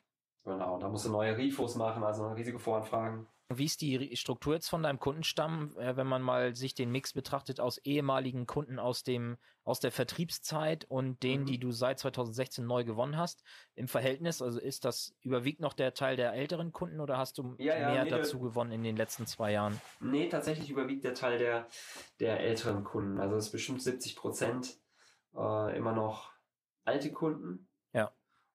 Genau, 0.45 0.79
da 0.79 0.89
musst 0.89 1.07
du 1.07 1.11
neue 1.11 1.37
Rifos 1.37 1.75
machen, 1.75 2.05
also 2.05 2.29
riesige 2.29 2.59
Voranfragen. 2.59 3.27
Wie 3.49 3.65
ist 3.65 3.81
die 3.81 4.17
Struktur 4.17 4.55
jetzt 4.55 4.69
von 4.69 4.83
deinem 4.83 4.99
Kundenstamm, 4.99 5.77
äh, 5.79 5.97
wenn 5.97 6.07
man 6.07 6.21
mal 6.21 6.57
sich 6.57 6.75
den 6.75 6.91
Mix 6.91 7.13
betrachtet 7.13 7.61
aus 7.61 7.79
ehemaligen 7.79 8.47
Kunden 8.47 8.79
aus 8.81 9.05
dem 9.05 9.37
aus 9.63 9.79
der 9.79 9.93
Vertriebszeit 9.93 10.85
und 10.85 11.23
denen, 11.23 11.43
mhm. 11.43 11.47
die 11.47 11.59
du 11.59 11.71
seit 11.71 11.99
2016 11.99 12.67
neu 12.67 12.85
gewonnen 12.85 13.17
hast, 13.17 13.45
im 13.75 13.87
Verhältnis? 13.87 14.43
Also 14.43 14.61
ist 14.61 14.85
das 14.85 15.15
überwiegt 15.21 15.61
noch 15.61 15.75
der 15.75 15.95
Teil 15.95 16.17
der 16.17 16.33
älteren 16.35 16.73
Kunden 16.73 17.01
oder 17.01 17.19
hast 17.19 17.39
du 17.39 17.55
ja, 17.59 17.93
mehr 17.93 18.05
nee, 18.05 18.11
dazu 18.11 18.41
gewonnen 18.41 18.73
in 18.73 18.83
den 18.83 18.97
letzten 18.97 19.27
zwei 19.27 19.53
Jahren? 19.53 19.81
Nee, 20.01 20.29
tatsächlich 20.29 20.71
überwiegt 20.71 21.05
der 21.05 21.15
Teil 21.15 21.39
der 21.39 21.69
der 22.19 22.41
älteren 22.41 22.83
Kunden. 22.83 23.21
Also 23.21 23.37
es 23.37 23.47
ist 23.47 23.53
bestimmt 23.53 23.83
70 23.83 24.17
Prozent 24.17 24.81
äh, 25.37 25.77
immer 25.77 25.93
noch 25.93 26.33
alte 26.85 27.13
Kunden. 27.13 27.69
Ja. 27.93 28.13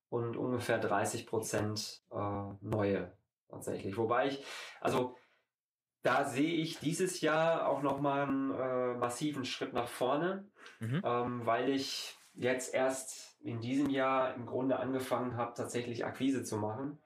Und 0.09 0.35
ungefähr 0.35 0.79
30 0.79 1.27
Prozent 1.27 2.03
äh, 2.11 2.43
neue 2.61 3.13
tatsächlich. 3.51 3.97
Wobei 3.97 4.29
ich, 4.29 4.43
also 4.79 5.15
da 6.01 6.25
sehe 6.25 6.55
ich 6.55 6.79
dieses 6.79 7.21
Jahr 7.21 7.67
auch 7.67 7.83
nochmal 7.83 8.23
einen 8.23 8.51
äh, 8.51 8.93
massiven 8.95 9.45
Schritt 9.45 9.73
nach 9.73 9.87
vorne, 9.87 10.49
mhm. 10.79 11.01
ähm, 11.05 11.45
weil 11.45 11.69
ich 11.69 12.17
jetzt 12.33 12.73
erst 12.73 13.39
in 13.41 13.59
diesem 13.59 13.89
Jahr 13.89 14.33
im 14.33 14.45
Grunde 14.45 14.79
angefangen 14.79 15.35
habe, 15.37 15.53
tatsächlich 15.55 16.05
Akquise 16.05 16.43
zu 16.43 16.57
machen. 16.57 16.99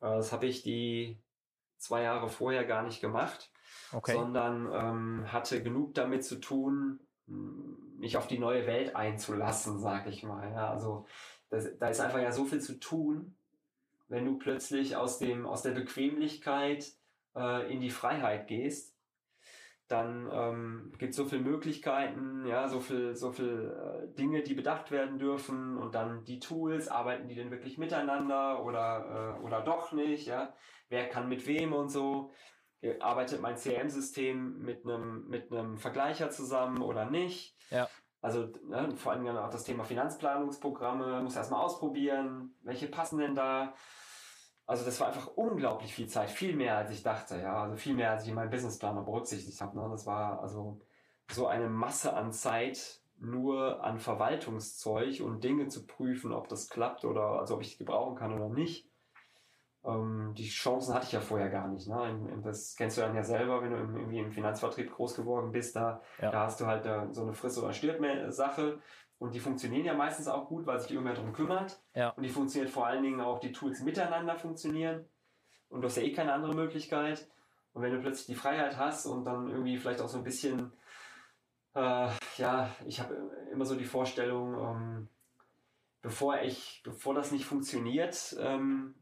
Äh, 0.00 0.16
das 0.16 0.32
habe 0.32 0.46
ich 0.46 0.62
die 0.62 1.22
zwei 1.78 2.02
Jahre 2.02 2.28
vorher 2.28 2.64
gar 2.64 2.82
nicht 2.82 3.00
gemacht, 3.00 3.52
okay. 3.92 4.12
sondern 4.12 4.70
ähm, 4.72 5.32
hatte 5.32 5.62
genug 5.62 5.94
damit 5.94 6.24
zu 6.24 6.36
tun, 6.36 7.00
mich 7.26 8.16
auf 8.16 8.26
die 8.26 8.38
neue 8.38 8.66
Welt 8.66 8.96
einzulassen, 8.96 9.78
sag 9.78 10.06
ich 10.08 10.22
mal. 10.24 10.50
Ja, 10.52 10.70
also 10.70 11.06
das, 11.50 11.78
da 11.78 11.88
ist 11.88 12.00
einfach 12.00 12.20
ja 12.20 12.32
so 12.32 12.44
viel 12.44 12.60
zu 12.60 12.78
tun 12.80 13.36
wenn 14.12 14.26
du 14.26 14.36
plötzlich 14.36 14.94
aus, 14.94 15.18
dem, 15.18 15.46
aus 15.46 15.62
der 15.62 15.70
Bequemlichkeit 15.70 16.84
äh, 17.34 17.72
in 17.72 17.80
die 17.80 17.88
Freiheit 17.88 18.46
gehst, 18.46 18.94
dann 19.88 20.28
ähm, 20.30 20.92
gibt 20.98 21.12
es 21.12 21.16
so 21.16 21.24
viele 21.24 21.40
Möglichkeiten, 21.40 22.46
ja, 22.46 22.68
so 22.68 22.80
viel, 22.80 23.16
so 23.16 23.32
viel 23.32 23.74
äh, 23.74 24.14
Dinge, 24.14 24.42
die 24.42 24.52
bedacht 24.52 24.90
werden 24.90 25.18
dürfen 25.18 25.78
und 25.78 25.94
dann 25.94 26.24
die 26.24 26.40
Tools, 26.40 26.88
arbeiten 26.88 27.26
die 27.26 27.34
denn 27.34 27.50
wirklich 27.50 27.78
miteinander 27.78 28.62
oder, 28.62 29.38
äh, 29.40 29.42
oder 29.44 29.62
doch 29.62 29.92
nicht, 29.92 30.26
ja, 30.26 30.54
wer 30.90 31.08
kann 31.08 31.30
mit 31.30 31.46
wem 31.46 31.72
und 31.72 31.88
so, 31.88 32.32
arbeitet 33.00 33.40
mein 33.40 33.56
CRM-System 33.56 34.58
mit 34.58 34.84
einem 34.84 35.28
mit 35.28 35.52
einem 35.52 35.78
Vergleicher 35.78 36.30
zusammen 36.30 36.82
oder 36.82 37.08
nicht, 37.08 37.56
ja. 37.70 37.88
Also 38.22 38.46
ne, 38.68 38.96
vor 38.96 39.12
allem 39.12 39.26
auch 39.26 39.50
das 39.50 39.64
Thema 39.64 39.84
Finanzplanungsprogramme, 39.84 41.20
muss 41.22 41.36
erstmal 41.36 41.62
ausprobieren, 41.62 42.54
welche 42.62 42.86
passen 42.86 43.18
denn 43.18 43.34
da. 43.34 43.74
Also 44.64 44.84
das 44.84 45.00
war 45.00 45.08
einfach 45.08 45.26
unglaublich 45.34 45.92
viel 45.92 46.06
Zeit, 46.06 46.30
viel 46.30 46.56
mehr 46.56 46.76
als 46.76 46.92
ich 46.92 47.02
dachte, 47.02 47.36
ja, 47.38 47.64
also 47.64 47.76
viel 47.76 47.94
mehr 47.94 48.12
als 48.12 48.22
ich 48.22 48.28
in 48.28 48.36
meinem 48.36 48.50
Businessplaner 48.50 49.02
berücksichtigt 49.02 49.60
habe. 49.60 49.76
Ne? 49.76 49.88
Das 49.90 50.06
war 50.06 50.40
also 50.40 50.80
so 51.30 51.48
eine 51.48 51.68
Masse 51.68 52.14
an 52.14 52.32
Zeit 52.32 53.02
nur 53.18 53.82
an 53.84 53.98
Verwaltungszeug 53.98 55.20
und 55.20 55.44
Dinge 55.44 55.68
zu 55.68 55.86
prüfen, 55.86 56.32
ob 56.32 56.48
das 56.48 56.68
klappt 56.68 57.04
oder 57.04 57.40
also 57.40 57.56
ob 57.56 57.62
ich 57.62 57.72
die 57.72 57.78
gebrauchen 57.78 58.16
kann 58.16 58.32
oder 58.32 58.48
nicht. 58.48 58.88
Ähm, 59.84 60.32
die 60.36 60.48
Chancen 60.48 60.94
hatte 60.94 61.06
ich 61.06 61.12
ja 61.12 61.20
vorher 61.20 61.48
gar 61.48 61.68
nicht. 61.68 61.88
Ne? 61.88 62.40
Das 62.44 62.76
kennst 62.76 62.96
du 62.96 63.00
dann 63.00 63.16
ja 63.16 63.24
selber, 63.24 63.62
wenn 63.62 63.70
du 63.70 63.76
irgendwie 63.76 64.20
im 64.20 64.30
Finanzvertrieb 64.30 64.92
groß 64.92 65.14
geworden 65.14 65.50
bist. 65.50 65.74
Da, 65.74 66.00
ja. 66.20 66.30
da 66.30 66.44
hast 66.44 66.60
du 66.60 66.66
halt 66.66 66.86
äh, 66.86 67.12
so 67.12 67.22
eine 67.22 67.34
Friss- 67.34 67.58
oder 67.58 67.72
Stirb-Sache. 67.72 68.78
Und 69.18 69.34
die 69.34 69.40
funktionieren 69.40 69.84
ja 69.84 69.94
meistens 69.94 70.28
auch 70.28 70.48
gut, 70.48 70.66
weil 70.66 70.80
sich 70.80 70.90
irgendwer 70.90 71.14
darum 71.14 71.32
kümmert. 71.32 71.80
Ja. 71.94 72.10
Und 72.10 72.22
die 72.22 72.28
funktioniert 72.28 72.70
vor 72.70 72.86
allen 72.86 73.02
Dingen 73.02 73.20
auch, 73.20 73.38
die 73.38 73.52
Tools 73.52 73.82
miteinander 73.82 74.36
funktionieren. 74.36 75.04
Und 75.68 75.80
du 75.80 75.86
hast 75.86 75.96
ja 75.96 76.02
eh 76.02 76.12
keine 76.12 76.32
andere 76.32 76.54
Möglichkeit. 76.54 77.28
Und 77.72 77.82
wenn 77.82 77.92
du 77.92 78.00
plötzlich 78.00 78.26
die 78.26 78.34
Freiheit 78.34 78.76
hast 78.76 79.06
und 79.06 79.24
dann 79.24 79.48
irgendwie 79.48 79.78
vielleicht 79.78 80.00
auch 80.00 80.08
so 80.08 80.18
ein 80.18 80.24
bisschen, 80.24 80.72
äh, 81.74 82.08
ja, 82.36 82.70
ich 82.86 83.00
habe 83.00 83.14
immer 83.50 83.64
so 83.64 83.76
die 83.76 83.84
Vorstellung, 83.84 84.54
ähm, 84.54 85.08
bevor 86.02 86.40
ich, 86.42 86.82
bevor 86.84 87.14
das 87.14 87.32
nicht 87.32 87.46
funktioniert, 87.46 88.36
ähm, 88.40 88.94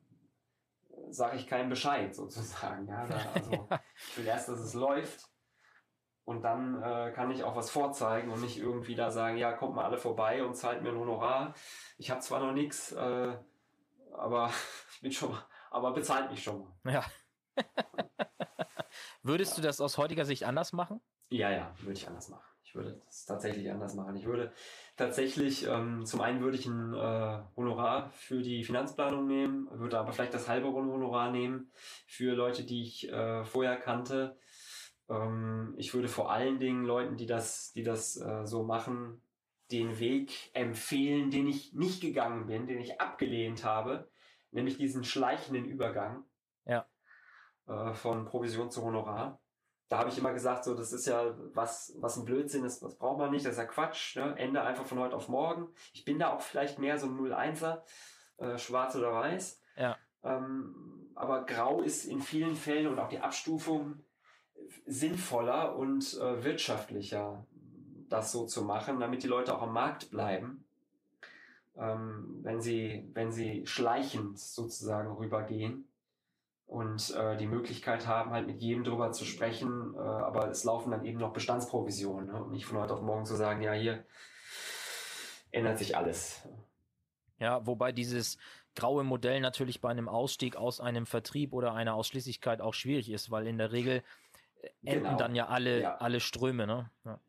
sage 1.12 1.36
ich 1.36 1.46
keinen 1.46 1.68
Bescheid 1.68 2.14
sozusagen. 2.14 2.86
Ja, 2.88 3.06
also 3.34 3.68
ich 4.10 4.18
will 4.18 4.26
erst, 4.26 4.48
dass 4.48 4.60
es 4.60 4.74
läuft 4.74 5.28
und 6.24 6.42
dann 6.42 6.82
äh, 6.82 7.12
kann 7.12 7.30
ich 7.30 7.44
auch 7.44 7.56
was 7.56 7.70
vorzeigen 7.70 8.30
und 8.30 8.40
nicht 8.40 8.58
irgendwie 8.58 8.94
da 8.94 9.10
sagen, 9.10 9.36
ja, 9.36 9.52
kommt 9.52 9.74
mal 9.74 9.84
alle 9.84 9.98
vorbei 9.98 10.44
und 10.44 10.54
zahlt 10.54 10.82
mir 10.82 10.90
ein 10.90 10.98
Honorar. 10.98 11.54
Ich 11.98 12.10
habe 12.10 12.20
zwar 12.20 12.40
noch 12.40 12.52
nichts, 12.52 12.92
äh, 12.92 13.36
aber 14.12 14.52
ich 14.94 15.00
bin 15.00 15.12
schon 15.12 15.32
mal, 15.32 15.44
aber 15.70 15.92
bezahlt 15.92 16.30
mich 16.30 16.42
schon 16.42 16.60
mal. 16.60 16.92
Ja. 16.92 17.04
Würdest 19.22 19.58
du 19.58 19.62
das 19.62 19.80
aus 19.80 19.98
heutiger 19.98 20.24
Sicht 20.24 20.44
anders 20.44 20.72
machen? 20.72 21.00
Ja, 21.30 21.50
ja, 21.50 21.74
würde 21.80 21.92
ich 21.92 22.08
anders 22.08 22.28
machen. 22.28 22.49
Ich 22.70 22.76
würde 22.76 23.02
das 23.04 23.24
tatsächlich 23.24 23.68
anders 23.68 23.94
machen. 23.94 24.14
Ich 24.14 24.26
würde 24.26 24.52
tatsächlich, 24.96 25.66
ähm, 25.66 26.06
zum 26.06 26.20
einen 26.20 26.40
würde 26.40 26.56
ich 26.56 26.66
ein 26.66 26.94
äh, 26.94 27.42
Honorar 27.56 28.11
für 28.11 28.42
die 28.42 28.62
Finanzplanung 28.62 29.26
nehmen, 29.26 29.68
würde 29.72 29.98
aber 29.98 30.12
vielleicht 30.12 30.35
das 30.35 30.48
halbe 30.48 30.68
Honorar 30.72 31.33
nehmen 31.33 31.72
für 32.06 32.33
Leute, 32.37 32.62
die 32.62 32.83
ich 32.83 33.11
äh, 33.11 33.44
vorher 33.44 33.76
kannte. 33.76 34.38
Ähm, 35.09 35.74
ich 35.78 35.94
würde 35.94 36.06
vor 36.06 36.30
allen 36.30 36.61
Dingen 36.61 36.85
Leuten, 36.85 37.16
die 37.16 37.26
das, 37.26 37.72
die 37.72 37.83
das 37.83 38.16
äh, 38.20 38.46
so 38.46 38.62
machen, 38.62 39.20
den 39.72 39.98
Weg 39.98 40.52
empfehlen, 40.54 41.33
den 41.33 41.48
ich 41.48 41.72
nicht 41.72 42.00
gegangen 42.00 42.46
bin, 42.46 42.68
den 42.68 42.78
ich 42.78 43.00
abgelehnt 43.00 43.64
habe, 43.64 44.09
nämlich 44.52 44.76
diesen 44.76 45.02
schleichenden 45.02 45.64
Übergang 45.64 46.22
ja. 46.66 46.87
äh, 47.66 47.94
von 47.94 48.26
Provision 48.26 48.70
zu 48.70 48.85
Honorar 48.85 49.40
da 49.90 49.98
habe 49.98 50.09
ich 50.09 50.16
immer 50.16 50.33
gesagt, 50.33 50.62
so, 50.64 50.74
das 50.74 50.92
ist 50.92 51.07
ja 51.07 51.35
was, 51.53 51.92
was 51.98 52.16
ein 52.16 52.24
Blödsinn 52.24 52.64
ist, 52.64 52.81
das 52.81 52.96
braucht 52.96 53.18
man 53.18 53.33
nicht, 53.33 53.44
das 53.44 53.55
ist 53.55 53.59
ja 53.59 53.64
Quatsch, 53.64 54.16
ne? 54.16 54.37
Ende 54.38 54.62
einfach 54.62 54.87
von 54.87 55.00
heute 55.00 55.16
auf 55.16 55.29
morgen. 55.29 55.66
Ich 55.92 56.05
bin 56.05 56.20
da 56.20 56.33
auch 56.33 56.40
vielleicht 56.40 56.79
mehr 56.79 56.96
so 56.96 57.09
ein 57.09 57.18
0-1er, 57.18 57.83
äh, 58.38 58.57
schwarz 58.57 58.94
oder 58.94 59.12
weiß. 59.12 59.61
Ja. 59.76 59.96
Ähm, 60.22 61.11
aber 61.16 61.44
grau 61.44 61.83
ist 61.83 62.05
in 62.05 62.22
vielen 62.22 62.55
Fällen 62.55 62.87
und 62.87 63.00
auch 63.00 63.09
die 63.09 63.18
Abstufung 63.18 64.05
sinnvoller 64.87 65.74
und 65.74 66.16
äh, 66.20 66.44
wirtschaftlicher, 66.44 67.44
das 68.09 68.31
so 68.31 68.46
zu 68.46 68.62
machen, 68.62 69.00
damit 69.00 69.24
die 69.24 69.29
Leute 69.29 69.57
auch 69.57 69.62
am 69.62 69.72
Markt 69.72 70.11
bleiben. 70.12 70.64
Ähm, 71.76 72.38
wenn 72.42 72.61
sie, 72.61 73.11
wenn 73.14 73.33
sie 73.33 73.66
schleichend 73.66 74.38
sozusagen 74.38 75.11
rübergehen 75.11 75.89
und 76.70 77.10
äh, 77.16 77.36
die 77.36 77.48
Möglichkeit 77.48 78.06
haben, 78.06 78.30
halt 78.30 78.46
mit 78.46 78.60
jedem 78.62 78.84
drüber 78.84 79.10
zu 79.10 79.24
sprechen, 79.24 79.92
äh, 79.96 79.98
aber 79.98 80.50
es 80.50 80.62
laufen 80.62 80.92
dann 80.92 81.04
eben 81.04 81.18
noch 81.18 81.32
Bestandsprovisionen 81.32 82.28
ne? 82.28 82.44
und 82.44 82.52
nicht 82.52 82.64
von 82.64 82.78
heute 82.78 82.94
auf 82.94 83.02
morgen 83.02 83.26
zu 83.26 83.34
sagen, 83.34 83.60
ja, 83.60 83.72
hier 83.72 84.04
ändert 85.50 85.78
sich 85.78 85.96
alles. 85.96 86.46
Ja, 87.38 87.66
wobei 87.66 87.90
dieses 87.90 88.38
graue 88.76 89.02
Modell 89.02 89.40
natürlich 89.40 89.80
bei 89.80 89.88
einem 89.90 90.08
Ausstieg 90.08 90.54
aus 90.54 90.80
einem 90.80 91.06
Vertrieb 91.06 91.54
oder 91.54 91.74
einer 91.74 91.94
Ausschließlichkeit 91.94 92.60
auch 92.60 92.74
schwierig 92.74 93.10
ist, 93.10 93.32
weil 93.32 93.48
in 93.48 93.58
der 93.58 93.72
Regel 93.72 94.04
äh, 94.62 94.68
enden 94.84 95.04
genau. 95.06 95.16
dann 95.16 95.34
ja 95.34 95.48
alle, 95.48 95.80
ja. 95.80 95.96
alle 95.96 96.20
Ströme, 96.20 96.68
ne? 96.68 96.88
Ja. 97.04 97.20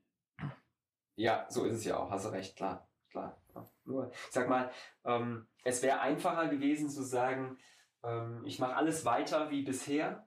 ja. 1.15 1.45
so 1.49 1.65
ist 1.65 1.73
es 1.73 1.85
ja 1.85 1.97
auch, 1.97 2.11
hast 2.11 2.25
du 2.25 2.29
recht, 2.29 2.55
klar, 2.55 2.87
klar. 3.09 3.41
Nur, 3.85 4.11
ich 4.11 4.31
sag 4.31 4.47
mal, 4.47 4.69
ähm, 5.03 5.47
es 5.63 5.81
wäre 5.81 5.99
einfacher 5.99 6.47
gewesen 6.47 6.91
zu 6.91 7.01
sagen, 7.03 7.57
ähm, 8.03 8.43
ich 8.45 8.59
mache 8.59 8.75
alles 8.75 9.05
weiter 9.05 9.49
wie 9.49 9.63
bisher. 9.63 10.25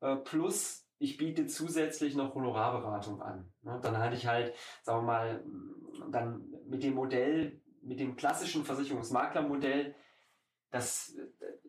Äh, 0.00 0.16
plus, 0.16 0.86
ich 0.98 1.16
biete 1.16 1.46
zusätzlich 1.46 2.14
noch 2.14 2.34
Honorarberatung 2.34 3.22
an. 3.22 3.52
Ne? 3.62 3.78
Dann 3.82 3.98
hatte 3.98 4.16
ich 4.16 4.26
halt, 4.26 4.54
sagen 4.82 5.00
wir 5.00 5.06
mal, 5.06 5.44
dann 6.10 6.52
mit 6.66 6.82
dem 6.82 6.94
Modell, 6.94 7.60
mit 7.82 8.00
dem 8.00 8.16
klassischen 8.16 8.64
Versicherungsmaklermodell, 8.64 9.94
das, 10.70 11.16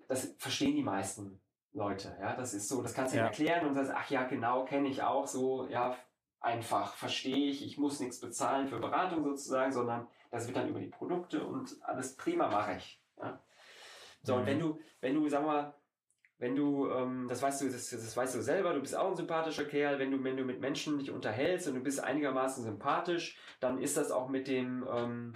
das 0.07 0.35
verstehen 0.37 0.75
die 0.75 0.83
meisten 0.83 1.41
Leute. 1.73 2.15
Ja, 2.19 2.35
das 2.35 2.53
ist 2.53 2.67
so, 2.67 2.81
das 2.81 2.93
kannst 2.93 3.13
du 3.13 3.17
ja. 3.17 3.25
erklären 3.25 3.65
und 3.65 3.73
sagst, 3.73 3.91
ach 3.95 4.09
ja, 4.09 4.23
genau, 4.25 4.65
kenne 4.65 4.89
ich 4.89 5.01
auch 5.01 5.25
so, 5.25 5.67
ja, 5.67 5.95
einfach 6.41 6.95
verstehe 6.95 7.49
ich, 7.49 7.65
ich 7.65 7.77
muss 7.77 7.99
nichts 7.99 8.19
bezahlen 8.19 8.67
für 8.67 8.79
Beratung 8.79 9.23
sozusagen, 9.23 9.71
sondern 9.71 10.07
das 10.31 10.47
wird 10.47 10.57
dann 10.57 10.67
über 10.67 10.79
die 10.79 10.87
Produkte 10.87 11.45
und 11.45 11.77
alles 11.83 12.17
prima 12.17 12.49
mache 12.49 12.75
ich. 12.77 13.01
Ja? 13.17 13.39
So, 14.23 14.33
mhm. 14.33 14.39
und 14.39 14.45
wenn 14.47 14.59
du, 14.59 14.79
wenn 15.01 15.15
du, 15.15 15.29
sag 15.29 15.45
mal, 15.45 15.73
wenn 16.41 16.55
du, 16.55 16.89
ähm, 16.89 17.27
das 17.29 17.41
weißt 17.41 17.61
du, 17.61 17.69
das, 17.69 17.91
das 17.91 18.17
weißt 18.17 18.35
du 18.35 18.41
selber, 18.41 18.73
du 18.73 18.81
bist 18.81 18.97
auch 18.97 19.11
ein 19.11 19.15
sympathischer 19.15 19.65
Kerl, 19.65 19.99
wenn 19.99 20.09
du, 20.09 20.23
wenn 20.23 20.37
du 20.37 20.43
mit 20.43 20.59
Menschen 20.59 20.97
dich 20.97 21.11
unterhältst 21.11 21.67
und 21.67 21.75
du 21.75 21.81
bist 21.81 22.03
einigermaßen 22.03 22.63
sympathisch, 22.63 23.37
dann 23.59 23.77
ist 23.77 23.95
das 23.95 24.09
auch 24.09 24.27
mit 24.27 24.47
dem, 24.47 24.83
ähm, 24.91 25.33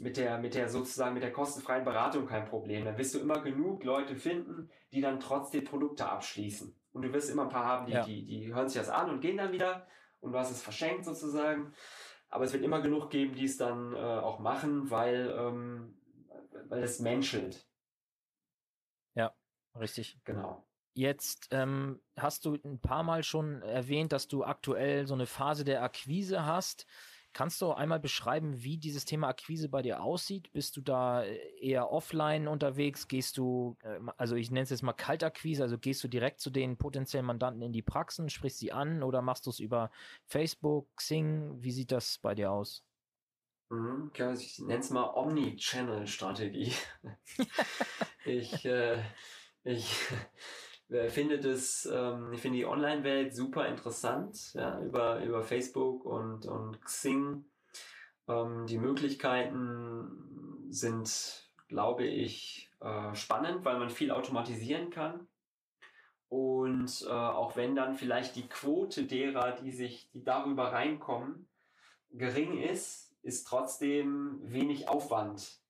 mit 0.00 0.16
der, 0.16 0.38
mit 0.38 0.54
der 0.54 0.70
sozusagen 0.70 1.12
mit 1.12 1.22
der 1.22 1.32
kostenfreien 1.32 1.84
Beratung 1.84 2.26
kein 2.26 2.46
Problem. 2.46 2.86
Dann 2.86 2.96
wirst 2.96 3.14
du 3.14 3.18
immer 3.18 3.42
genug 3.42 3.84
Leute 3.84 4.16
finden, 4.16 4.70
die 4.92 5.02
dann 5.02 5.20
trotzdem 5.20 5.64
Produkte 5.64 6.08
abschließen. 6.08 6.74
Und 6.92 7.02
du 7.02 7.12
wirst 7.12 7.28
immer 7.28 7.42
ein 7.42 7.50
paar 7.50 7.66
haben, 7.66 7.84
die, 7.84 7.92
ja. 7.92 8.02
die, 8.02 8.24
die 8.24 8.54
hören 8.54 8.70
sich 8.70 8.80
das 8.80 8.88
an 8.88 9.10
und 9.10 9.20
gehen 9.20 9.36
dann 9.36 9.52
wieder 9.52 9.86
und 10.20 10.32
du 10.32 10.38
hast 10.38 10.50
es 10.50 10.62
verschenkt 10.62 11.04
sozusagen. 11.04 11.74
Aber 12.30 12.44
es 12.44 12.54
wird 12.54 12.64
immer 12.64 12.80
genug 12.80 13.10
geben, 13.10 13.34
die 13.34 13.44
es 13.44 13.58
dann 13.58 13.94
äh, 13.94 13.98
auch 13.98 14.38
machen, 14.38 14.90
weil, 14.90 15.34
ähm, 15.38 15.98
weil 16.70 16.82
es 16.82 16.98
menschelt. 16.98 17.65
Richtig. 19.78 20.18
Genau. 20.24 20.64
Jetzt 20.94 21.48
ähm, 21.50 22.00
hast 22.16 22.46
du 22.46 22.54
ein 22.64 22.80
paar 22.80 23.02
Mal 23.02 23.22
schon 23.22 23.60
erwähnt, 23.62 24.12
dass 24.12 24.28
du 24.28 24.44
aktuell 24.44 25.06
so 25.06 25.14
eine 25.14 25.26
Phase 25.26 25.64
der 25.64 25.82
Akquise 25.82 26.46
hast. 26.46 26.86
Kannst 27.34 27.60
du 27.60 27.70
einmal 27.72 28.00
beschreiben, 28.00 28.62
wie 28.62 28.78
dieses 28.78 29.04
Thema 29.04 29.28
Akquise 29.28 29.68
bei 29.68 29.82
dir 29.82 30.02
aussieht? 30.02 30.50
Bist 30.54 30.74
du 30.74 30.80
da 30.80 31.22
äh, 31.22 31.36
eher 31.60 31.92
offline 31.92 32.48
unterwegs? 32.48 33.08
Gehst 33.08 33.36
du, 33.36 33.76
äh, 33.82 33.98
also 34.16 34.36
ich 34.36 34.50
nenne 34.50 34.62
es 34.62 34.70
jetzt 34.70 34.82
mal 34.82 34.94
Kaltakquise, 34.94 35.62
also 35.62 35.76
gehst 35.76 36.02
du 36.02 36.08
direkt 36.08 36.40
zu 36.40 36.48
den 36.48 36.78
potenziellen 36.78 37.26
Mandanten 37.26 37.60
in 37.60 37.72
die 37.72 37.82
Praxen, 37.82 38.30
sprichst 38.30 38.58
sie 38.58 38.72
an 38.72 39.02
oder 39.02 39.20
machst 39.20 39.44
du 39.44 39.50
es 39.50 39.60
über 39.60 39.90
Facebook, 40.24 40.88
Xing? 40.96 41.62
Wie 41.62 41.72
sieht 41.72 41.92
das 41.92 42.16
bei 42.22 42.34
dir 42.34 42.50
aus? 42.50 42.86
Mhm, 43.68 44.12
ich 44.34 44.58
nenne 44.60 44.80
es 44.80 44.88
mal 44.88 45.12
Omni-Channel-Strategie. 45.14 46.72
ich, 48.24 48.64
äh, 48.64 49.02
ich 49.66 49.98
finde 51.08 51.38
das, 51.38 51.88
ähm, 51.92 52.32
ich 52.32 52.40
finde 52.40 52.58
die 52.58 52.66
Online-Welt 52.66 53.34
super 53.34 53.66
interessant, 53.66 54.54
ja, 54.54 54.80
über, 54.80 55.22
über 55.22 55.42
Facebook 55.42 56.04
und, 56.04 56.46
und 56.46 56.80
Xing. 56.82 57.44
Ähm, 58.28 58.66
die 58.66 58.78
Möglichkeiten 58.78 60.66
sind, 60.70 61.50
glaube 61.68 62.04
ich, 62.04 62.70
äh, 62.80 63.14
spannend, 63.14 63.64
weil 63.64 63.78
man 63.78 63.90
viel 63.90 64.10
automatisieren 64.10 64.90
kann. 64.90 65.26
Und 66.28 67.06
äh, 67.06 67.12
auch 67.12 67.56
wenn 67.56 67.76
dann 67.76 67.94
vielleicht 67.94 68.34
die 68.34 68.48
Quote 68.48 69.04
derer, 69.04 69.52
die 69.52 69.70
sich, 69.70 70.10
die 70.12 70.24
darüber 70.24 70.72
reinkommen, 70.72 71.48
gering 72.10 72.60
ist, 72.60 73.14
ist 73.22 73.46
trotzdem 73.46 74.40
wenig 74.42 74.88
Aufwand 74.88 75.60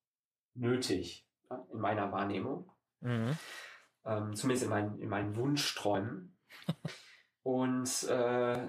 nötig, 0.55 1.27
in 1.73 1.81
meiner 1.81 2.11
Wahrnehmung. 2.13 2.71
Mhm 3.01 3.37
ähm, 4.07 4.35
zumindest 4.35 4.65
in, 4.65 4.71
mein, 4.71 4.99
in 4.99 5.09
meinen 5.09 5.37
Wunschträumen. 5.37 6.37
und, 7.43 8.05
äh, 8.05 8.69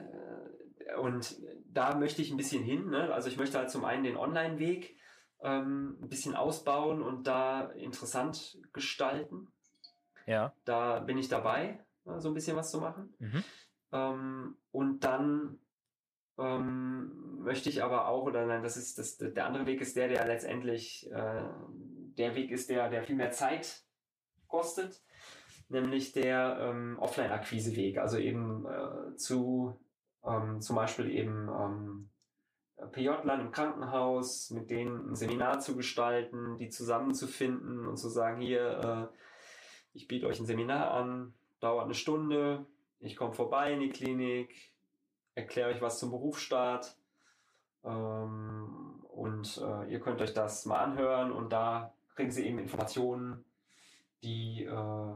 und 1.00 1.38
da 1.66 1.96
möchte 1.96 2.22
ich 2.22 2.32
ein 2.32 2.38
bisschen 2.38 2.64
hin. 2.64 2.90
Ne? 2.90 3.14
Also 3.14 3.30
ich 3.30 3.38
möchte 3.38 3.58
halt 3.58 3.70
zum 3.70 3.86
einen 3.86 4.04
den 4.04 4.18
Online-Weg 4.18 4.98
ähm, 5.42 5.98
ein 6.02 6.10
bisschen 6.10 6.36
ausbauen 6.36 7.02
und 7.02 7.28
da 7.28 7.72
interessant 7.72 8.58
gestalten. 8.74 9.48
Ja. 10.26 10.54
Da 10.66 11.00
bin 11.00 11.18
ich 11.18 11.30
dabei, 11.30 11.80
so 12.18 12.30
ein 12.30 12.34
bisschen 12.34 12.58
was 12.58 12.72
zu 12.72 12.80
machen. 12.80 13.14
Mhm. 13.20 13.44
Ähm, 13.92 14.58
und 14.72 15.04
dann 15.04 15.60
ähm, 16.38 17.42
möchte 17.44 17.70
ich 17.70 17.84
aber 17.84 18.08
auch, 18.08 18.24
oder 18.24 18.46
nein, 18.46 18.64
das 18.64 18.76
ist 18.78 18.98
das, 18.98 19.18
der 19.18 19.46
andere 19.46 19.66
Weg 19.66 19.82
ist 19.82 19.96
der, 19.96 20.08
der 20.08 20.26
letztendlich 20.26 21.10
äh, 21.12 21.44
der 22.18 22.36
Weg 22.36 22.52
ist, 22.52 22.70
der, 22.70 22.90
der 22.90 23.04
viel 23.04 23.16
mehr 23.16 23.32
Zeit 23.32 23.84
kostet 24.48 25.02
nämlich 25.70 26.14
der 26.14 26.58
ähm, 26.62 26.98
Offline-Akquise-Weg, 27.00 27.98
also 27.98 28.18
eben 28.18 28.66
äh, 28.66 29.16
zu 29.16 29.80
ähm, 30.26 30.62
zum 30.62 30.76
Beispiel 30.76 31.10
eben 31.10 31.50
ähm, 31.50 32.10
PJ-Lern 32.92 33.42
im 33.42 33.52
Krankenhaus, 33.52 34.52
mit 34.52 34.70
denen 34.70 35.12
ein 35.12 35.16
Seminar 35.16 35.60
zu 35.60 35.76
gestalten, 35.76 36.58
die 36.58 36.70
zusammenzufinden 36.70 37.88
und 37.88 37.98
zu 37.98 38.10
sagen, 38.10 38.40
hier, 38.40 39.10
äh, 39.14 39.18
ich 39.94 40.08
biete 40.08 40.28
euch 40.28 40.40
ein 40.40 40.46
Seminar 40.46 40.92
an, 40.92 41.34
dauert 41.60 41.86
eine 41.86 41.96
Stunde, 41.96 42.66
ich 43.00 43.16
komme 43.16 43.34
vorbei 43.34 43.74
in 43.74 43.80
die 43.80 43.90
Klinik, 43.90 44.72
erkläre 45.34 45.72
euch 45.72 45.82
was 45.82 46.00
zum 46.00 46.12
Berufsstart 46.12 46.96
ähm, 47.84 49.04
und 49.10 49.58
äh, 49.58 49.92
ihr 49.92 50.00
könnt 50.00 50.22
euch 50.22 50.34
das 50.34 50.66
mal 50.66 50.80
anhören 50.80 51.32
und 51.32 51.52
da 51.52 51.94
kriegen 52.16 52.32
sie 52.32 52.46
eben 52.46 52.60
Informationen, 52.60 53.44
die 54.24 54.66
äh, 54.66 55.14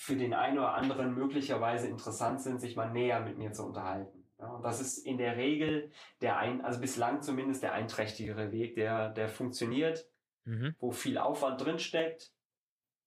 für 0.00 0.16
den 0.16 0.32
einen 0.32 0.56
oder 0.56 0.72
anderen 0.72 1.14
möglicherweise 1.14 1.86
interessant 1.86 2.40
sind, 2.40 2.58
sich 2.58 2.74
mal 2.74 2.90
näher 2.90 3.20
mit 3.20 3.36
mir 3.36 3.52
zu 3.52 3.66
unterhalten. 3.66 4.26
Ja, 4.38 4.46
und 4.46 4.62
das 4.62 4.80
ist 4.80 4.96
in 4.96 5.18
der 5.18 5.36
Regel 5.36 5.90
der 6.22 6.38
ein, 6.38 6.64
also 6.64 6.80
bislang 6.80 7.20
zumindest 7.20 7.62
der 7.62 7.74
einträchtigere 7.74 8.50
Weg, 8.50 8.76
der, 8.76 9.10
der 9.10 9.28
funktioniert, 9.28 10.08
mhm. 10.46 10.74
wo 10.78 10.90
viel 10.90 11.18
Aufwand 11.18 11.62
drinsteckt, 11.62 12.32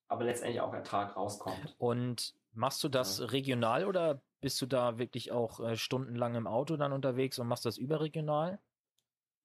aber 0.08 0.26
letztendlich 0.26 0.62
auch 0.62 0.72
Ertrag 0.72 1.18
rauskommt. 1.18 1.76
Und 1.80 2.36
machst 2.52 2.84
du 2.84 2.90
das 2.90 3.18
ja. 3.18 3.26
regional 3.26 3.88
oder 3.88 4.22
bist 4.40 4.62
du 4.62 4.68
da 4.68 5.00
wirklich 5.00 5.32
auch 5.32 5.62
äh, 5.62 5.76
stundenlang 5.76 6.36
im 6.36 6.46
Auto 6.46 6.78
dann 6.78 6.94
unterwegs 6.94 7.40
und 7.40 7.48
machst 7.48 7.66
das 7.66 7.80
überregional? 7.80 8.60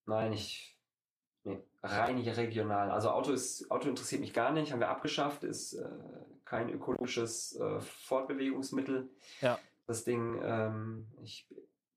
Nein, 0.04 0.34
ich 0.34 0.76
nee, 1.44 1.58
rein 1.82 2.18
regional. 2.18 2.90
Also 2.90 3.08
Auto 3.08 3.32
ist 3.32 3.70
Auto 3.70 3.88
interessiert 3.88 4.20
mich 4.20 4.34
gar 4.34 4.52
nicht, 4.52 4.70
haben 4.70 4.80
wir 4.80 4.90
abgeschafft, 4.90 5.44
ist 5.44 5.72
äh, 5.72 5.88
kein 6.48 6.70
ökologisches 6.70 7.56
äh, 7.56 7.80
Fortbewegungsmittel. 7.80 9.10
Ja. 9.40 9.58
Das 9.86 10.04
Ding, 10.04 10.40
ähm, 10.42 11.06
ich 11.22 11.46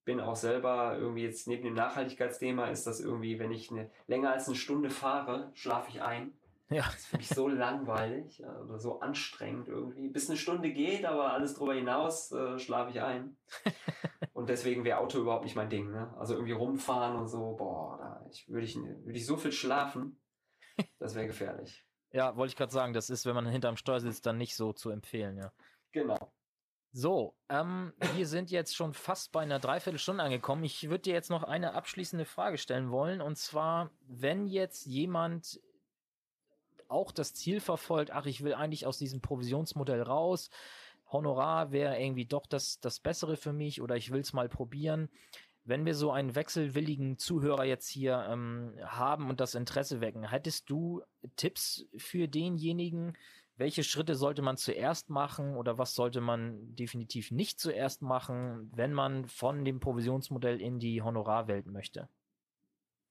bin 0.03 0.19
auch 0.19 0.35
selber 0.35 0.97
irgendwie 0.97 1.23
jetzt 1.23 1.47
neben 1.47 1.63
dem 1.63 1.73
Nachhaltigkeitsthema 1.73 2.67
ist 2.67 2.85
das 2.85 2.99
irgendwie, 2.99 3.39
wenn 3.39 3.51
ich 3.51 3.71
eine, 3.71 3.89
länger 4.07 4.31
als 4.31 4.47
eine 4.47 4.57
Stunde 4.57 4.89
fahre, 4.89 5.51
schlafe 5.53 5.89
ich 5.89 6.01
ein. 6.01 6.33
Ja. 6.69 6.83
Das 6.83 6.95
ist 6.95 7.07
für 7.07 7.17
mich 7.17 7.29
so 7.29 7.47
langweilig 7.47 8.41
oder 8.43 8.79
so 8.79 8.99
anstrengend 8.99 9.67
irgendwie. 9.67 10.09
Bis 10.09 10.29
eine 10.29 10.37
Stunde 10.37 10.71
geht, 10.71 11.05
aber 11.05 11.33
alles 11.33 11.55
darüber 11.55 11.73
hinaus 11.73 12.31
äh, 12.31 12.59
schlafe 12.59 12.91
ich 12.91 13.01
ein. 13.01 13.37
und 14.33 14.49
deswegen 14.49 14.83
wäre 14.83 14.99
Auto 14.99 15.19
überhaupt 15.19 15.43
nicht 15.43 15.55
mein 15.55 15.69
Ding. 15.69 15.91
Ne? 15.91 16.13
Also 16.17 16.33
irgendwie 16.33 16.53
rumfahren 16.53 17.17
und 17.17 17.27
so, 17.27 17.55
boah, 17.57 17.97
da 17.99 18.25
ich, 18.31 18.49
würde 18.49 18.65
ich, 18.65 18.75
würd 18.75 19.15
ich 19.15 19.25
so 19.25 19.37
viel 19.37 19.51
schlafen, 19.51 20.19
das 20.99 21.15
wäre 21.15 21.27
gefährlich. 21.27 21.85
Ja, 22.11 22.35
wollte 22.35 22.51
ich 22.51 22.57
gerade 22.57 22.71
sagen, 22.71 22.93
das 22.93 23.09
ist, 23.09 23.25
wenn 23.25 23.35
man 23.35 23.47
hinterm 23.47 23.77
Steuer 23.77 24.01
sitzt, 24.01 24.25
dann 24.25 24.37
nicht 24.37 24.55
so 24.55 24.73
zu 24.73 24.89
empfehlen, 24.89 25.37
ja. 25.37 25.51
Genau. 25.91 26.31
So, 26.93 27.35
ähm, 27.47 27.93
wir 28.15 28.27
sind 28.27 28.51
jetzt 28.51 28.75
schon 28.75 28.93
fast 28.93 29.31
bei 29.31 29.41
einer 29.41 29.59
Dreiviertelstunde 29.59 30.23
angekommen. 30.23 30.65
Ich 30.65 30.89
würde 30.89 31.03
dir 31.03 31.13
jetzt 31.13 31.29
noch 31.29 31.43
eine 31.43 31.73
abschließende 31.73 32.25
Frage 32.25 32.57
stellen 32.57 32.91
wollen. 32.91 33.21
Und 33.21 33.37
zwar, 33.37 33.91
wenn 34.01 34.45
jetzt 34.45 34.85
jemand 34.85 35.61
auch 36.89 37.13
das 37.13 37.33
Ziel 37.33 37.61
verfolgt, 37.61 38.11
ach, 38.11 38.25
ich 38.25 38.43
will 38.43 38.53
eigentlich 38.53 38.85
aus 38.85 38.97
diesem 38.97 39.21
Provisionsmodell 39.21 40.01
raus, 40.01 40.49
Honorar 41.11 41.71
wäre 41.71 41.99
irgendwie 41.99 42.25
doch 42.25 42.45
das, 42.45 42.79
das 42.79 42.99
Bessere 42.99 43.37
für 43.37 43.53
mich 43.53 43.81
oder 43.81 43.95
ich 43.95 44.11
will 44.11 44.21
es 44.21 44.33
mal 44.33 44.49
probieren. 44.49 45.09
Wenn 45.63 45.85
wir 45.85 45.93
so 45.93 46.11
einen 46.11 46.35
wechselwilligen 46.35 47.17
Zuhörer 47.17 47.65
jetzt 47.65 47.87
hier 47.87 48.25
ähm, 48.29 48.73
haben 48.83 49.29
und 49.29 49.39
das 49.39 49.53
Interesse 49.53 50.01
wecken, 50.01 50.29
hättest 50.29 50.69
du 50.69 51.01
Tipps 51.35 51.85
für 51.95 52.27
denjenigen? 52.27 53.15
Welche 53.57 53.83
Schritte 53.83 54.15
sollte 54.15 54.41
man 54.41 54.57
zuerst 54.57 55.11
machen 55.11 55.55
oder 55.55 55.77
was 55.77 55.93
sollte 55.93 56.19
man 56.19 56.75
definitiv 56.75 57.29
nicht 57.29 57.59
zuerst 57.59 58.01
machen, 58.01 58.71
wenn 58.73 58.91
man 58.91 59.27
von 59.27 59.63
dem 59.63 59.79
Provisionsmodell 59.79 60.59
in 60.59 60.79
die 60.79 61.03
Honorarwelt 61.03 61.67
möchte? 61.67 62.09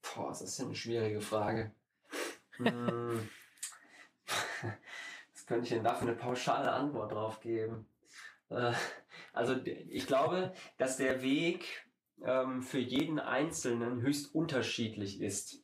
Boah, 0.01 0.29
das 0.29 0.41
ist 0.41 0.59
ja 0.59 0.65
eine 0.65 0.75
schwierige 0.75 1.21
Frage. 1.21 1.71
Hm. 2.57 3.29
Was 5.33 5.45
könnte 5.45 5.63
ich 5.63 5.69
denn 5.69 5.83
da 5.83 5.95
für 5.95 6.03
eine 6.03 6.15
pauschale 6.15 6.71
Antwort 6.71 7.11
drauf 7.11 7.39
geben? 7.39 7.87
Äh, 8.49 8.73
also 9.33 9.55
ich 9.63 10.05
glaube, 10.07 10.53
dass 10.77 10.97
der 10.97 11.21
Weg 11.21 11.85
ähm, 12.25 12.61
für 12.61 12.79
jeden 12.79 13.19
Einzelnen 13.19 14.01
höchst 14.01 14.33
unterschiedlich 14.33 15.21
ist, 15.21 15.63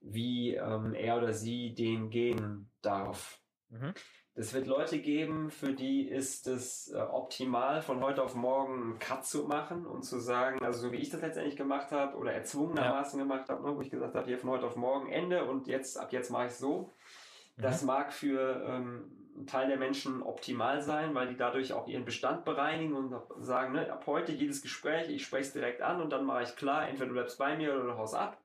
wie 0.00 0.54
ähm, 0.54 0.94
er 0.94 1.18
oder 1.18 1.32
sie 1.32 1.74
den 1.74 2.10
gehen 2.10 2.70
darf. 2.82 3.40
Mhm. 3.68 3.92
Es 4.34 4.54
wird 4.54 4.66
Leute 4.66 5.00
geben, 5.00 5.50
für 5.50 5.74
die 5.74 6.08
ist 6.08 6.46
es 6.46 6.92
äh, 6.92 6.98
optimal, 6.98 7.82
von 7.82 8.00
heute 8.00 8.22
auf 8.22 8.34
morgen 8.34 8.82
einen 8.82 8.98
Cut 8.98 9.26
zu 9.26 9.44
machen 9.44 9.86
und 9.86 10.02
zu 10.02 10.18
sagen, 10.18 10.64
also 10.64 10.80
so 10.80 10.92
wie 10.92 10.96
ich 10.96 11.10
das 11.10 11.20
letztendlich 11.20 11.56
gemacht 11.56 11.90
habe 11.90 12.16
oder 12.16 12.32
erzwungenermaßen 12.32 13.18
ja. 13.18 13.24
gemacht 13.24 13.48
habe, 13.48 13.62
ne, 13.68 13.76
wo 13.76 13.80
ich 13.82 13.90
gesagt 13.90 14.14
habe, 14.14 14.26
hier 14.26 14.38
von 14.38 14.50
heute 14.50 14.66
auf 14.66 14.76
morgen 14.76 15.10
Ende 15.10 15.44
und 15.44 15.66
jetzt 15.66 15.98
ab 15.98 16.12
jetzt 16.12 16.30
mache 16.30 16.46
ich 16.46 16.54
so. 16.54 16.92
Das 17.58 17.82
mhm. 17.82 17.88
mag 17.88 18.12
für 18.12 18.64
ähm, 18.66 19.19
Teil 19.46 19.68
der 19.68 19.78
Menschen 19.78 20.22
optimal 20.22 20.82
sein, 20.82 21.14
weil 21.14 21.28
die 21.28 21.36
dadurch 21.36 21.72
auch 21.72 21.88
ihren 21.88 22.04
Bestand 22.04 22.44
bereinigen 22.44 22.94
und 22.94 23.14
sagen, 23.40 23.72
ne, 23.72 23.92
ab 23.92 24.04
heute 24.06 24.32
jedes 24.32 24.62
Gespräch, 24.62 25.08
ich 25.08 25.24
spreche 25.24 25.48
es 25.48 25.52
direkt 25.52 25.82
an 25.82 26.00
und 26.00 26.10
dann 26.10 26.24
mache 26.24 26.42
ich 26.44 26.56
klar, 26.56 26.88
entweder 26.88 27.06
du 27.06 27.12
bleibst 27.14 27.38
bei 27.38 27.56
mir 27.56 27.74
oder 27.74 27.84
du 27.84 27.96
haust 27.96 28.14
ab. 28.14 28.38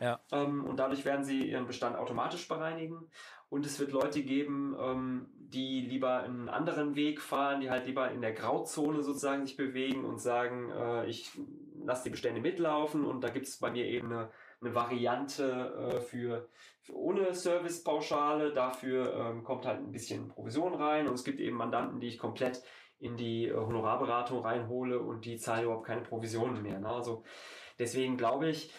Ja. 0.00 0.20
Ähm, 0.30 0.64
und 0.64 0.76
dadurch 0.76 1.04
werden 1.04 1.24
sie 1.24 1.50
ihren 1.50 1.66
Bestand 1.66 1.96
automatisch 1.96 2.46
bereinigen. 2.48 3.10
Und 3.48 3.64
es 3.64 3.78
wird 3.78 3.92
Leute 3.92 4.22
geben, 4.22 4.76
ähm, 4.78 5.26
die 5.34 5.80
lieber 5.80 6.22
einen 6.22 6.48
anderen 6.48 6.96
Weg 6.96 7.20
fahren, 7.20 7.60
die 7.60 7.70
halt 7.70 7.86
lieber 7.86 8.10
in 8.10 8.20
der 8.20 8.32
Grauzone 8.32 9.02
sozusagen 9.02 9.46
sich 9.46 9.56
bewegen 9.56 10.04
und 10.04 10.18
sagen, 10.18 10.70
äh, 10.70 11.06
ich 11.06 11.30
lasse 11.84 12.04
die 12.04 12.10
Bestände 12.10 12.40
mitlaufen 12.40 13.04
und 13.04 13.22
da 13.22 13.28
gibt 13.28 13.46
es 13.46 13.58
bei 13.58 13.70
mir 13.70 13.84
eben 13.84 14.12
eine, 14.12 14.30
eine 14.60 14.74
Variante 14.74 15.96
äh, 15.96 16.00
für, 16.00 16.48
für, 16.80 16.96
ohne 16.96 17.34
Servicepauschale. 17.34 18.52
Dafür 18.52 19.14
ähm, 19.14 19.44
kommt 19.44 19.66
halt 19.66 19.80
ein 19.80 19.92
bisschen 19.92 20.28
Provision 20.28 20.74
rein 20.74 21.08
und 21.08 21.14
es 21.14 21.24
gibt 21.24 21.40
eben 21.40 21.56
Mandanten, 21.56 22.00
die 22.00 22.08
ich 22.08 22.18
komplett 22.18 22.62
in 22.98 23.16
die 23.16 23.46
äh, 23.46 23.54
Honorarberatung 23.54 24.40
reinhole 24.40 25.00
und 25.00 25.24
die 25.24 25.36
zahlen 25.36 25.64
überhaupt 25.64 25.86
keine 25.86 26.02
Provisionen 26.02 26.62
mehr. 26.62 26.78
Ne? 26.78 26.88
Also 26.88 27.24
deswegen 27.78 28.16
glaube 28.16 28.48
ich, 28.48 28.72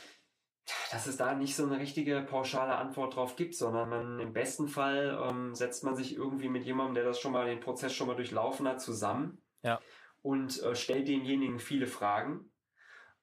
dass 0.91 1.07
es 1.07 1.17
da 1.17 1.33
nicht 1.33 1.55
so 1.55 1.65
eine 1.65 1.79
richtige 1.79 2.21
pauschale 2.21 2.75
Antwort 2.75 3.15
drauf 3.15 3.35
gibt, 3.35 3.55
sondern 3.55 3.89
man 3.89 4.19
im 4.19 4.33
besten 4.33 4.67
Fall 4.67 5.17
ähm, 5.23 5.55
setzt 5.55 5.83
man 5.83 5.95
sich 5.95 6.15
irgendwie 6.15 6.49
mit 6.49 6.65
jemandem, 6.65 6.95
der 6.95 7.05
das 7.05 7.19
schon 7.19 7.31
mal 7.31 7.45
den 7.45 7.59
Prozess 7.59 7.93
schon 7.93 8.07
mal 8.07 8.15
durchlaufen 8.15 8.67
hat, 8.67 8.81
zusammen 8.81 9.41
ja. 9.63 9.79
und 10.21 10.61
äh, 10.63 10.75
stellt 10.75 11.07
demjenigen 11.07 11.59
viele 11.59 11.87
Fragen, 11.87 12.51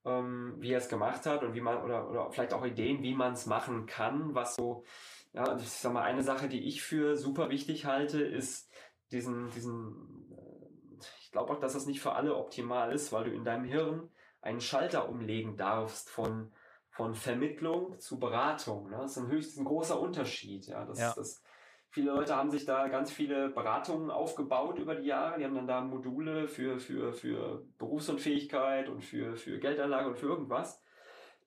ähm, 0.05 0.57
wie 0.59 0.73
er 0.73 0.79
es 0.79 0.89
gemacht 0.89 1.27
hat 1.27 1.43
und 1.43 1.55
wie 1.55 1.61
man 1.61 1.83
oder 1.83 2.09
oder 2.11 2.31
vielleicht 2.31 2.53
auch 2.53 2.65
Ideen, 2.65 3.03
wie 3.03 3.15
man 3.15 3.33
es 3.33 3.47
machen 3.47 3.87
kann, 3.87 4.35
was 4.35 4.57
so 4.57 4.85
ja, 5.33 5.57
ich 5.57 5.69
sag 5.69 5.93
mal 5.93 6.03
eine 6.03 6.23
Sache, 6.23 6.49
die 6.49 6.67
ich 6.69 6.83
für 6.83 7.17
super 7.17 7.51
wichtig 7.51 7.87
halte, 7.87 8.23
ist 8.23 8.71
diesen 9.13 9.51
diesen 9.51 10.31
äh, 10.31 11.05
ich 11.21 11.33
glaube 11.33 11.53
auch, 11.53 11.61
dass 11.61 11.73
das 11.73 11.87
nicht 11.87 12.01
für 12.01 12.13
alle 12.13 12.37
optimal 12.37 12.93
ist, 12.93 13.13
weil 13.13 13.25
du 13.25 13.33
in 13.33 13.45
deinem 13.45 13.65
Hirn 13.65 14.11
einen 14.41 14.61
Schalter 14.61 15.09
umlegen 15.09 15.57
darfst 15.57 16.11
von 16.11 16.53
von 16.91 17.15
Vermittlung 17.15 17.99
zu 17.99 18.21
Beratung. 18.21 18.89
Ne? 18.89 18.99
Das 18.99 19.13
ist 19.13 19.19
ein 19.19 19.29
höchst 19.29 19.59
ein 19.59 19.65
großer 19.65 19.99
Unterschied. 19.99 20.67
Ja? 20.67 20.85
Das, 20.85 21.01
ja. 21.01 21.13
Das, 21.17 21.43
viele 21.95 22.11
Leute 22.11 22.35
haben 22.35 22.51
sich 22.51 22.65
da 22.65 22.89
ganz 22.89 23.13
viele 23.13 23.51
Beratungen 23.51 24.11
aufgebaut 24.11 24.81
über 24.81 24.97
die 24.97 25.07
Jahre. 25.07 25.39
Die 25.39 25.45
haben 25.45 25.55
dann 25.55 25.69
da 25.69 25.81
Module 25.81 26.49
für, 26.49 26.81
für, 26.81 27.13
für 27.13 27.65
Berufsunfähigkeit 27.79 28.89
und 28.89 29.05
für, 29.05 29.37
für 29.37 29.61
Geldanlage 29.61 30.09
und 30.09 30.19
für 30.19 30.27
irgendwas. 30.27 30.83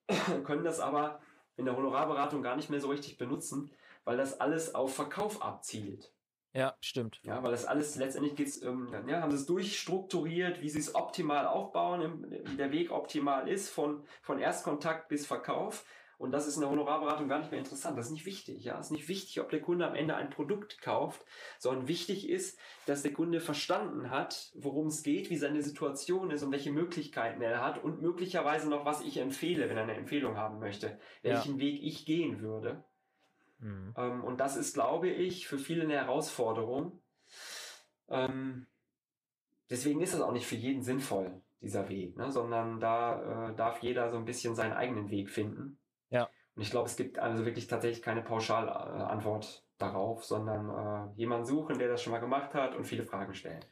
können 0.44 0.64
das 0.64 0.80
aber 0.80 1.20
in 1.58 1.66
der 1.66 1.76
Honorarberatung 1.76 2.42
gar 2.42 2.56
nicht 2.56 2.70
mehr 2.70 2.80
so 2.80 2.88
richtig 2.88 3.18
benutzen, 3.18 3.70
weil 4.04 4.16
das 4.16 4.40
alles 4.40 4.74
auf 4.74 4.94
Verkauf 4.94 5.42
abzielt. 5.42 6.14
Ja, 6.54 6.74
stimmt. 6.80 7.20
Ja, 7.24 7.42
weil 7.42 7.50
das 7.50 7.66
alles 7.66 7.96
letztendlich 7.96 8.34
geht's, 8.34 8.62
ähm, 8.62 8.88
ja, 9.06 9.20
haben 9.20 9.30
sie 9.30 9.36
es 9.36 9.44
durchstrukturiert, 9.44 10.62
wie 10.62 10.70
sie 10.70 10.78
es 10.78 10.94
optimal 10.94 11.46
aufbauen, 11.46 12.26
wie 12.30 12.56
der 12.56 12.72
Weg 12.72 12.90
optimal 12.90 13.48
ist, 13.48 13.68
von, 13.68 14.02
von 14.22 14.38
Erstkontakt 14.38 15.08
bis 15.08 15.26
Verkauf. 15.26 15.84
Und 16.18 16.32
das 16.32 16.48
ist 16.48 16.56
in 16.56 16.62
der 16.62 16.70
Honorarberatung 16.70 17.28
gar 17.28 17.38
nicht 17.38 17.52
mehr 17.52 17.60
interessant. 17.60 17.96
Das 17.96 18.06
ist 18.06 18.12
nicht 18.12 18.26
wichtig. 18.26 18.64
Ja, 18.64 18.78
es 18.78 18.86
ist 18.86 18.92
nicht 18.92 19.08
wichtig, 19.08 19.40
ob 19.40 19.50
der 19.50 19.60
Kunde 19.60 19.86
am 19.86 19.94
Ende 19.94 20.16
ein 20.16 20.30
Produkt 20.30 20.82
kauft, 20.82 21.24
sondern 21.60 21.86
wichtig 21.86 22.28
ist, 22.28 22.58
dass 22.86 23.02
der 23.02 23.12
Kunde 23.12 23.40
verstanden 23.40 24.10
hat, 24.10 24.50
worum 24.56 24.88
es 24.88 25.04
geht, 25.04 25.30
wie 25.30 25.36
seine 25.36 25.62
Situation 25.62 26.32
ist 26.32 26.42
und 26.42 26.50
welche 26.50 26.72
Möglichkeiten 26.72 27.40
er 27.40 27.64
hat 27.64 27.82
und 27.82 28.02
möglicherweise 28.02 28.68
noch, 28.68 28.84
was 28.84 29.00
ich 29.00 29.18
empfehle, 29.18 29.70
wenn 29.70 29.76
er 29.76 29.84
eine 29.84 29.94
Empfehlung 29.94 30.36
haben 30.36 30.58
möchte, 30.58 30.98
welchen 31.22 31.54
ja. 31.54 31.60
Weg 31.60 31.80
ich 31.84 32.04
gehen 32.04 32.40
würde. 32.40 32.82
Mhm. 33.60 33.94
Ähm, 33.96 34.24
und 34.24 34.40
das 34.40 34.56
ist, 34.56 34.74
glaube 34.74 35.08
ich, 35.08 35.46
für 35.46 35.58
viele 35.58 35.84
eine 35.84 35.94
Herausforderung. 35.94 37.00
Ähm, 38.08 38.66
deswegen 39.70 40.00
ist 40.00 40.14
es 40.14 40.20
auch 40.20 40.32
nicht 40.32 40.46
für 40.46 40.56
jeden 40.56 40.82
sinnvoll, 40.82 41.42
dieser 41.60 41.88
Weg, 41.88 42.16
ne? 42.16 42.32
sondern 42.32 42.80
da 42.80 43.50
äh, 43.50 43.54
darf 43.54 43.82
jeder 43.82 44.10
so 44.10 44.16
ein 44.16 44.24
bisschen 44.24 44.56
seinen 44.56 44.72
eigenen 44.72 45.10
Weg 45.10 45.30
finden. 45.30 45.78
Ja. 46.10 46.28
Und 46.54 46.62
ich 46.62 46.70
glaube, 46.70 46.88
es 46.88 46.96
gibt 46.96 47.18
also 47.18 47.44
wirklich 47.44 47.66
tatsächlich 47.66 48.02
keine 48.02 48.22
Pauschalantwort 48.22 49.44
äh, 49.44 49.68
darauf, 49.78 50.24
sondern 50.24 51.10
äh, 51.14 51.16
jemanden 51.16 51.46
suchen, 51.46 51.78
der 51.78 51.88
das 51.88 52.02
schon 52.02 52.12
mal 52.12 52.18
gemacht 52.18 52.54
hat 52.54 52.74
und 52.74 52.84
viele 52.84 53.04
Fragen 53.04 53.34
stellen. 53.34 53.64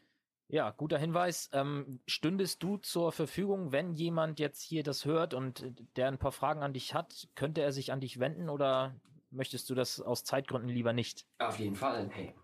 Ja, 0.49 0.70
guter 0.70 0.99
Hinweis. 0.99 1.51
Ähm, 1.53 2.01
stündest 2.07 2.62
du 2.62 2.76
zur 2.76 3.11
Verfügung, 3.11 3.72
wenn 3.72 3.93
jemand 3.93 4.39
jetzt 4.39 4.62
hier 4.62 4.84
das 4.84 5.05
hört 5.05 5.34
und 5.34 5.64
der 5.97 6.07
ein 6.07 6.18
paar 6.18 6.30
Fragen 6.30 6.62
an 6.62 6.72
dich 6.72 6.95
hat, 6.95 7.26
könnte 7.34 7.62
er 7.62 7.72
sich 7.72 7.91
an 7.93 8.01
dich 8.01 8.20
wenden 8.20 8.49
oder 8.49 8.95
möchtest 9.30 9.68
du 9.68 9.74
das 9.74 10.01
aus 10.01 10.22
Zeitgründen 10.22 10.68
lieber 10.70 10.93
nicht? 10.93 11.26
Auf 11.39 11.59
jeden 11.59 11.74
Fall, 11.74 12.09
hey. 12.12 12.34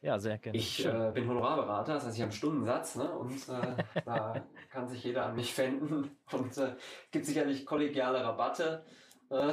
Ja, 0.00 0.18
sehr 0.18 0.38
gerne. 0.38 0.56
Ich 0.56 0.86
äh, 0.86 1.10
bin 1.12 1.28
Honorarberater, 1.28 1.94
das 1.94 2.06
heißt, 2.06 2.14
ich 2.14 2.22
habe 2.22 2.30
einen 2.30 2.36
Stundensatz 2.36 2.94
ne? 2.96 3.10
und 3.10 3.48
äh, 3.48 4.00
da 4.04 4.46
kann 4.70 4.88
sich 4.88 5.02
jeder 5.02 5.26
an 5.26 5.34
mich 5.34 5.56
wenden 5.58 6.16
und 6.32 6.56
äh, 6.56 6.76
gibt 7.10 7.26
sicherlich 7.26 7.66
kollegiale 7.66 8.22
Rabatte. 8.22 8.84
Äh, 9.30 9.52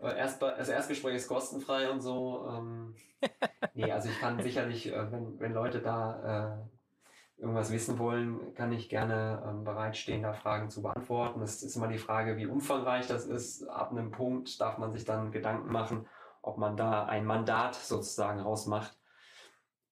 erst, 0.16 0.42
das 0.42 0.68
Erstgespräch 0.68 1.16
ist 1.16 1.28
kostenfrei 1.28 1.90
und 1.90 2.00
so. 2.00 2.46
Ähm, 2.48 2.94
nee, 3.74 3.90
also 3.90 4.08
ich 4.08 4.18
kann 4.18 4.42
sicherlich, 4.42 4.92
äh, 4.92 5.12
wenn, 5.12 5.38
wenn 5.40 5.52
Leute 5.52 5.80
da 5.80 6.58
äh, 6.58 7.42
irgendwas 7.42 7.72
wissen 7.72 7.98
wollen, 7.98 8.54
kann 8.54 8.72
ich 8.72 8.88
gerne 8.88 9.42
ähm, 9.46 9.64
bereitstehen, 9.64 10.22
da 10.22 10.32
Fragen 10.32 10.70
zu 10.70 10.82
beantworten. 10.82 11.42
Es 11.42 11.62
ist 11.62 11.76
immer 11.76 11.88
die 11.88 11.98
Frage, 11.98 12.36
wie 12.36 12.46
umfangreich 12.46 13.08
das 13.08 13.26
ist. 13.26 13.64
Ab 13.68 13.90
einem 13.90 14.10
Punkt 14.10 14.60
darf 14.60 14.78
man 14.78 14.92
sich 14.92 15.04
dann 15.04 15.32
Gedanken 15.32 15.72
machen, 15.72 16.06
ob 16.40 16.58
man 16.58 16.76
da 16.76 17.04
ein 17.04 17.24
Mandat 17.24 17.74
sozusagen 17.74 18.40
rausmacht 18.40 18.96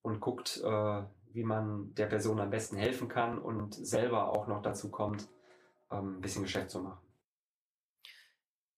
und 0.03 0.21
guckt, 0.21 0.61
äh, 0.65 1.03
wie 1.33 1.45
man 1.45 1.95
der 1.95 2.07
Person 2.07 2.41
am 2.41 2.51
besten 2.51 2.77
helfen 2.77 3.09
kann 3.09 3.39
und 3.39 3.75
selber 3.75 4.31
auch 4.31 4.47
noch 4.47 4.63
dazu 4.63 4.91
kommt, 4.91 5.29
ähm, 5.91 6.19
ein 6.19 6.21
bisschen 6.21 6.43
Geschäft 6.43 6.71
zu 6.71 6.81
machen. 6.81 7.10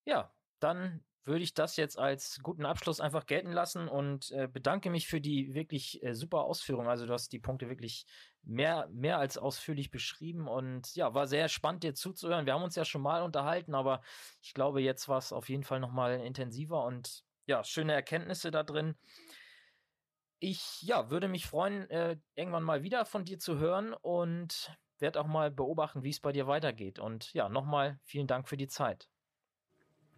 Ja, 0.04 0.34
dann 0.60 1.04
würde 1.24 1.44
ich 1.44 1.54
das 1.54 1.76
jetzt 1.76 1.98
als 1.98 2.40
guten 2.42 2.66
Abschluss 2.66 3.00
einfach 3.00 3.26
gelten 3.26 3.52
lassen 3.52 3.88
und 3.88 4.32
äh, 4.32 4.48
bedanke 4.48 4.90
mich 4.90 5.06
für 5.06 5.20
die 5.20 5.54
wirklich 5.54 6.02
äh, 6.02 6.14
super 6.14 6.40
Ausführung. 6.42 6.88
Also 6.88 7.06
du 7.06 7.12
hast 7.12 7.32
die 7.32 7.38
Punkte 7.38 7.68
wirklich 7.68 8.06
mehr, 8.42 8.88
mehr 8.90 9.18
als 9.18 9.38
ausführlich 9.38 9.90
beschrieben 9.90 10.48
und 10.48 10.94
ja, 10.96 11.14
war 11.14 11.28
sehr 11.28 11.48
spannend 11.48 11.84
dir 11.84 11.94
zuzuhören. 11.94 12.46
Wir 12.46 12.54
haben 12.54 12.64
uns 12.64 12.74
ja 12.74 12.84
schon 12.84 13.02
mal 13.02 13.22
unterhalten, 13.22 13.74
aber 13.74 14.02
ich 14.40 14.52
glaube, 14.52 14.82
jetzt 14.82 15.08
war 15.08 15.18
es 15.18 15.32
auf 15.32 15.48
jeden 15.48 15.62
Fall 15.62 15.78
nochmal 15.78 16.20
intensiver 16.20 16.84
und 16.84 17.24
ja, 17.46 17.62
schöne 17.62 17.92
Erkenntnisse 17.92 18.50
da 18.50 18.64
drin. 18.64 18.96
Ich 20.40 20.82
ja, 20.82 21.08
würde 21.10 21.28
mich 21.28 21.46
freuen, 21.46 21.88
äh, 21.88 22.16
irgendwann 22.34 22.64
mal 22.64 22.82
wieder 22.82 23.04
von 23.04 23.24
dir 23.24 23.38
zu 23.38 23.58
hören 23.58 23.94
und 23.94 24.76
werde 24.98 25.20
auch 25.20 25.26
mal 25.28 25.52
beobachten, 25.52 26.02
wie 26.02 26.10
es 26.10 26.20
bei 26.20 26.32
dir 26.32 26.48
weitergeht. 26.48 26.98
Und 26.98 27.32
ja, 27.32 27.48
nochmal 27.48 28.00
vielen 28.02 28.26
Dank 28.26 28.48
für 28.48 28.56
die 28.56 28.68
Zeit. 28.68 29.11